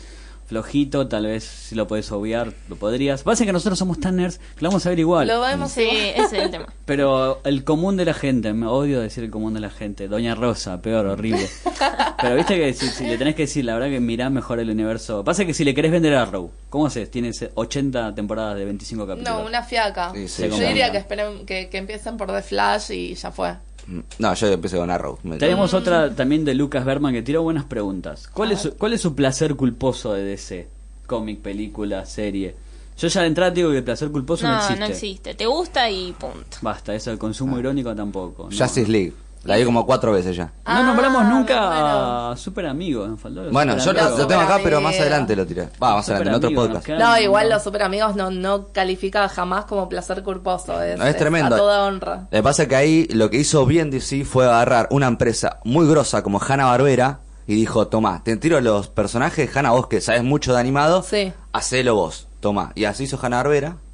[0.49, 3.21] flojito, tal vez si lo puedes obviar, lo podrías.
[3.23, 5.27] Pasa que nosotros somos tan nerds que lo vamos a ver igual.
[5.27, 6.25] Lo vemos Sí, igual.
[6.25, 6.73] ese es el tema.
[6.85, 10.07] Pero el común de la gente, me odio decir el común de la gente.
[10.07, 11.47] Doña Rosa, peor, horrible.
[12.21, 14.69] Pero viste que si, si le tenés que decir, la verdad que mirá mejor el
[14.71, 15.23] universo.
[15.23, 17.11] Pasa que si le querés vender a Arrow, ¿cómo haces?
[17.11, 19.39] Tienes 80 temporadas de 25 capítulos.
[19.39, 20.11] No, una fiaca.
[20.15, 23.53] Sí, sí, Yo diría que esperen que, que empiecen por The Flash y ya fue.
[23.89, 25.17] Mm, No, yo empecé con Arrow.
[25.39, 28.27] Tenemos otra también de Lucas Berman que tiró buenas preguntas.
[28.33, 30.67] ¿Cuál, es su, ¿Cuál es su placer culposo de DC?
[31.07, 32.55] Cómic, película, serie.
[32.97, 34.79] Yo ya de entrada digo que el placer culposo no, No, existe.
[34.79, 35.33] no existe.
[35.33, 36.57] Te gusta y punto.
[36.61, 38.49] Basta, eso del consumo irónico tampoco.
[38.51, 39.13] No, Justice League.
[39.43, 40.45] La vi como cuatro veces ya.
[40.45, 42.31] No Ah, nombramos nunca muero.
[42.31, 43.09] a Super Amigos.
[43.51, 44.19] Bueno, yo Super lo, Amigos.
[44.19, 45.69] lo tengo acá, pero más adelante lo tiré.
[45.81, 46.87] Va, más Super adelante, en otro podcast.
[46.89, 47.55] No, igual no.
[47.55, 50.81] los super amigos no, no califica jamás como placer culposo.
[50.83, 51.55] Es, No, es tremendo.
[51.55, 52.15] A toda honra.
[52.23, 55.59] Lo que pasa es que ahí lo que hizo bien DC fue agarrar una empresa
[55.63, 60.01] muy grosa como Hanna Barbera y dijo, toma, te tiro los personajes, Hanna, vos que
[60.01, 61.31] sabes mucho de animado, Sí.
[61.53, 62.73] hacelo vos, toma.
[62.75, 63.77] Y así hizo Hanna Barbera.
[63.77, 63.88] y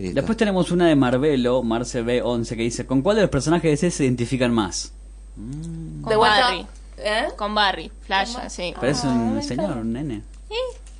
[0.00, 0.14] listo.
[0.16, 3.70] Después tenemos una de Marvelo, Marce B11, que dice: ¿Con cuál de los personajes de
[3.70, 4.92] DC se identifican más?
[5.36, 6.40] Con De vuelta.
[6.40, 6.66] Barry.
[6.98, 7.24] ¿Eh?
[7.36, 8.74] Con Barry, Flash, Con sí.
[8.78, 10.22] Pero es Ah, un me señor, un nene.
[10.48, 10.54] Sí.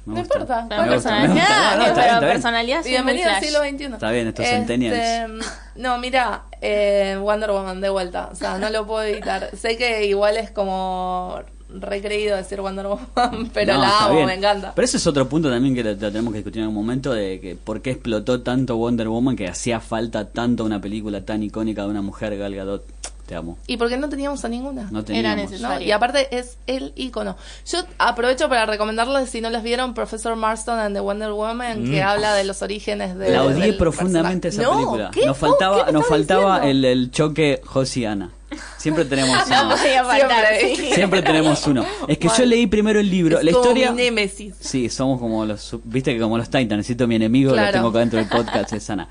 [0.06, 0.66] Me No importa.
[0.68, 1.78] Pero personalidad.
[1.78, 3.58] No, pero personalidad Bienvenido al siglo.
[3.60, 3.84] XXI.
[3.84, 5.44] Está bien, estos Este, centennials.
[5.76, 8.30] No, mira, eh, Wonder Woman de vuelta.
[8.32, 9.50] O sea, no lo puedo evitar.
[9.56, 11.40] sé que igual es como
[11.78, 14.26] recreído decir Wonder Woman, pero No, la amo, bien.
[14.26, 14.72] me encanta.
[14.74, 17.12] Pero ese es otro punto también que lo, lo tenemos que discutir en algún momento
[17.12, 21.42] de que por qué explotó tanto Wonder Woman que hacía falta tanto una película tan
[21.42, 22.84] icónica de una mujer Gal Gadot.
[23.26, 23.58] Te amo.
[23.68, 24.88] ¿Y por qué no teníamos a ninguna?
[24.90, 25.36] No Era teníamos.
[25.52, 25.78] necesario.
[25.78, 25.86] ¿no?
[25.86, 27.36] Y aparte es el icono.
[27.64, 32.02] Yo aprovecho para recomendarles, si no les vieron, Professor Marston and the Wonder Woman, que
[32.02, 33.28] habla de los orígenes de.
[33.28, 33.32] Mm.
[33.32, 34.48] La odié profundamente personaje.
[34.48, 35.10] esa No, película.
[35.12, 35.26] ¿qué?
[35.26, 38.30] Nos faltaba, ¿Qué me nos faltaba el, el choque Josie y Ana.
[38.78, 39.76] Siempre tenemos No uno.
[39.76, 40.76] podía faltar, Siempre.
[40.88, 40.94] sí.
[40.94, 41.84] Siempre tenemos uno.
[42.08, 43.38] Es que yo leí primero el libro.
[43.38, 43.90] Es la como historia.
[43.92, 44.54] mi némesis.
[44.58, 45.76] Sí, somos como los.
[45.84, 47.66] Viste que como los Titans, necesito mi enemigo, Claro.
[47.68, 49.08] lo tengo acá dentro del podcast, es sana.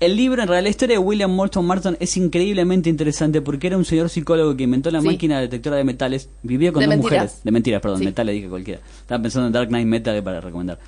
[0.00, 3.76] El libro, en realidad, la historia de William Morton Martin es increíblemente interesante porque era
[3.76, 5.06] un señor psicólogo que inventó la Sí.
[5.06, 7.22] máquina detectora de metales, vivía con De dos mentiras.
[7.24, 7.40] mujeres.
[7.44, 8.04] De mentiras, perdón, Sí.
[8.06, 8.80] metales dije cualquiera.
[9.00, 10.78] Estaba pensando en Dark Knight Metal para recomendar.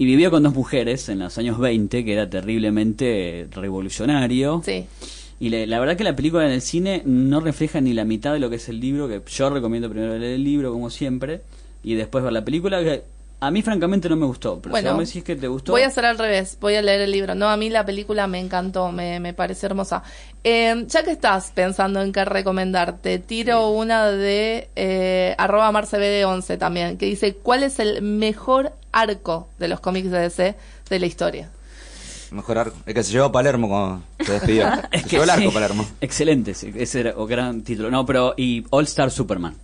[0.00, 4.62] Y vivió con dos mujeres en los años 20, que era terriblemente revolucionario.
[4.64, 4.86] Sí.
[5.40, 8.32] Y le- la verdad que la película en el cine no refleja ni la mitad
[8.32, 11.42] de lo que es el libro, que yo recomiendo primero leer el libro, como siempre,
[11.82, 13.04] y después ver la película, que
[13.40, 15.70] a mí francamente no me gustó, pero si Bueno, vos me decís que te gustó...
[15.70, 17.36] Voy a hacer al revés, voy a leer el libro.
[17.36, 20.02] No, a mí la película me encantó, me, me parece hermosa.
[20.42, 26.98] Eh, ya que estás pensando en qué recomendarte, tiro una de eh, arroba marcebd11 también,
[26.98, 30.56] que dice, ¿cuál es el mejor arco de los cómics de DC
[30.90, 31.50] de la historia?
[32.30, 32.76] Mejor arco.
[32.86, 34.66] El que se llevó a Palermo cuando se despidió.
[34.92, 35.86] Es se que llevó el arco sí, Palermo.
[36.00, 37.90] Excelente, sí, ese era un gran título.
[37.90, 39.54] No, pero y All Star Superman.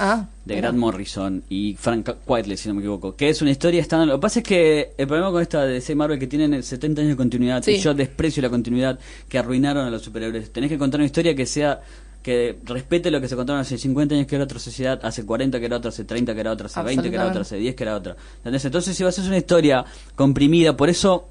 [0.00, 0.56] Ah, de.
[0.56, 4.06] Grant Morrison y Frank Whiteley, si no me equivoco, que es una historia estándar.
[4.08, 7.00] Lo que pasa es que el problema con esta de DC Marvel que tienen 70
[7.00, 7.72] años de continuidad, Sí.
[7.72, 8.98] y yo desprecio la continuidad
[9.28, 10.52] que arruinaron a los superhéroes.
[10.52, 11.80] Tenés que contar una historia que sea
[12.22, 15.58] que respete lo que se contaron hace 50 años que era otra sociedad, hace 40
[15.58, 17.74] que era otra, hace 30 que era otra, hace 20 que era otra, hace 10
[17.74, 18.16] que era otra.
[18.38, 18.64] ¿Entendés?
[18.64, 21.28] Entonces si vas a hacer una historia comprimida, por eso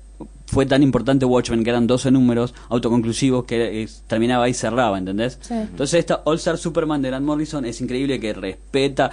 [0.48, 5.38] fue tan importante Watchmen, que eran 12 números autoconclusivos que eh, terminaba y cerraba, ¿entendés?
[5.42, 5.54] Sí.
[5.54, 9.12] Entonces esta All Star Superman de Grant Morrison es increíble que respeta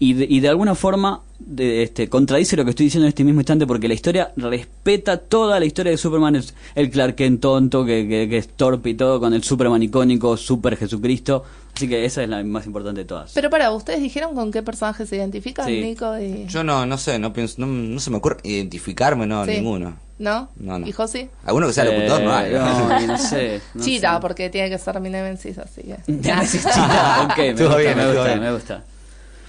[0.00, 3.24] y de, y de alguna forma de, este, contradice lo que estoy diciendo en este
[3.24, 7.40] mismo instante porque la historia respeta toda la historia de Superman, es el Clark Kent
[7.40, 11.42] tonto que, que, que es torpe y todo con el Superman icónico, Super Jesucristo.
[11.74, 13.32] Así que esa es la más importante de todas.
[13.34, 15.80] Pero para, ¿ustedes dijeron con qué personaje se identifican, Sí.
[15.80, 16.16] Nico?
[16.18, 16.46] Y...
[16.46, 19.50] Yo no, no sé, no pienso, no, no se me ocurre identificarme, no, Sí.
[19.52, 19.96] ninguno.
[20.18, 20.48] ¿No?
[20.56, 20.86] No, no.
[20.86, 21.30] ¿Y Josi?
[21.44, 22.52] Alguno que sea locutor, no hay.
[22.54, 23.60] Eh, no, no sé.
[23.74, 24.20] no Chita, sé.
[24.20, 25.96] porque tiene que ser mi nemesis, así que...
[26.08, 28.40] Nemesis Chita, ok, me gusta, bien, me gusta, bien.
[28.40, 28.82] me gusta.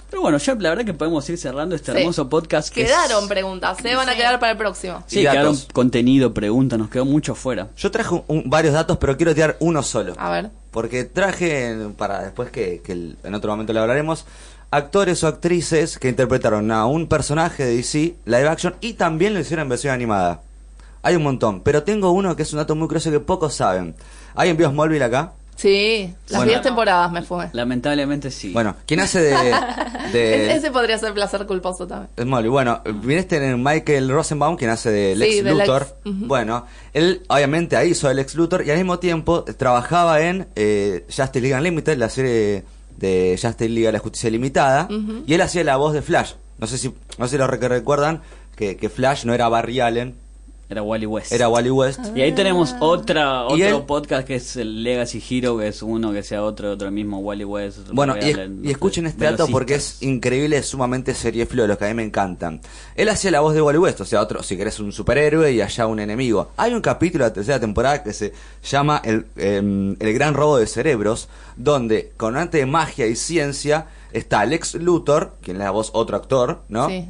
[0.08, 1.98] Pero bueno, ya la verdad que podemos ir cerrando este Sí.
[1.98, 2.72] hermoso podcast.
[2.74, 5.02] que es- Quedaron preguntas, se van a quedar para el próximo.
[5.06, 7.68] Sí, quedaron contenido, preguntas, nos quedó mucho fuera.
[7.76, 10.14] Yo traje un- un- varios datos, pero quiero tirar uno solo.
[10.18, 10.50] A ver.
[10.72, 14.24] Porque traje, para después que, que el- en otro momento le hablaremos,
[14.72, 19.40] actores o actrices que interpretaron a un personaje de DC live action y también lo
[19.40, 20.42] hicieron en versión animada.
[21.02, 23.94] Hay un montón, pero tengo uno que es un dato muy curioso que pocos saben.
[24.34, 25.32] ¿Alguien vio Smallville acá?
[25.56, 26.52] Sí, las Bueno.
[26.52, 27.50] 10 temporadas me fue.
[27.52, 28.50] Lamentablemente sí.
[28.52, 29.34] Bueno, ¿quién hace de,
[30.12, 32.08] de Ese podría ser placer culposo también.
[32.18, 32.50] Smallville?
[32.50, 35.68] Bueno, viene este en Michael Rosenbaum, quien hace de Lex Sí, de Lex.
[35.68, 35.86] Luthor.
[36.06, 36.26] Ujú.
[36.26, 36.64] Bueno,
[36.94, 41.40] él obviamente ahí hizo de Lex Luthor y al mismo tiempo trabajaba en eh, Justice
[41.40, 42.64] League Unlimited, la serie
[42.96, 44.88] de Justice League de la Justicia Limitada,
[45.26, 46.32] y él hacía la voz de Flash.
[46.58, 48.20] No sé si, no sé si lo rec- recuerdan
[48.56, 50.14] que, que Flash no era Barry Allen,
[50.70, 51.32] Era Wally West.
[51.32, 51.98] era Wally West.
[52.14, 55.82] Y ahí tenemos otra Y otro él- podcast que es el Legacy Hero, que es
[55.82, 57.88] uno que sea otro, otro mismo Wally West.
[57.92, 61.86] Bueno, y, Allen, escuchen este dato porque es increíble, es sumamente seriefilo de los que
[61.86, 62.60] a mí me encantan.
[62.94, 65.60] Él hacía la voz de Wally West, o sea, otro, si querés un superhéroe y
[65.60, 66.50] allá un enemigo.
[66.56, 68.32] Hay un capítulo de la tercera temporada que se
[68.62, 73.86] llama El, em, el Gran Robo de Cerebros, donde con arte de magia y ciencia
[74.12, 76.88] está Lex Luthor, quien es la voz otro actor, ¿no?
[76.88, 77.08] Sí.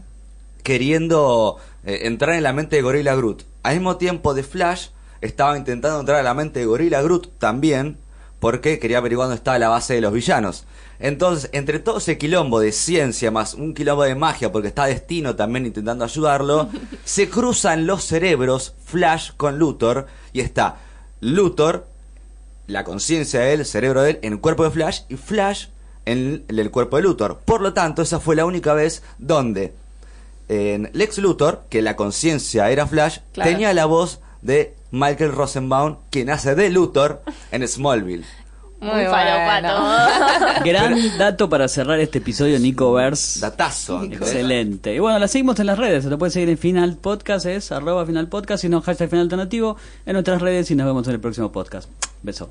[0.62, 3.44] queriendo eh, entrar en la mente de Gorilla Groot.
[3.62, 4.88] Al mismo tiempo, The Flash
[5.20, 7.98] estaba intentando entrar a la mente de Gorilla Groot también,
[8.38, 10.64] porque quería averiguar dónde estaba la base de los villanos.
[10.98, 15.36] Entonces, entre todo ese quilombo de ciencia más un quilombo de magia, porque está Destino
[15.36, 16.68] también intentando ayudarlo,
[17.04, 20.76] se cruzan los cerebros Flash con Luthor y está
[21.20, 21.86] Luthor,
[22.66, 25.66] la conciencia de él, el cerebro de él, en el cuerpo de Flash y Flash
[26.04, 27.40] en el cuerpo de Luthor.
[27.44, 29.74] Por lo tanto, esa fue la única vez donde
[30.52, 33.50] en Lex Luthor, que la conciencia era Flash, Claro.
[33.50, 37.22] tenía la voz de Michael Rosenbaum, quien hace de Luthor
[37.52, 38.24] en Smallville.
[38.80, 40.64] Muy Muy falopato.
[40.64, 43.38] Gran dato para cerrar este episodio Nico Verse.
[43.38, 44.02] Datazo.
[44.04, 44.94] Excelente.
[44.94, 46.04] Y bueno, la seguimos en las redes.
[46.04, 49.24] Se lo puede seguir en Final Podcast, es arroba Final Podcast, y no hashtag Final
[49.24, 51.90] Alternativo en nuestras redes y nos vemos en el próximo podcast.
[52.22, 52.50] Beso.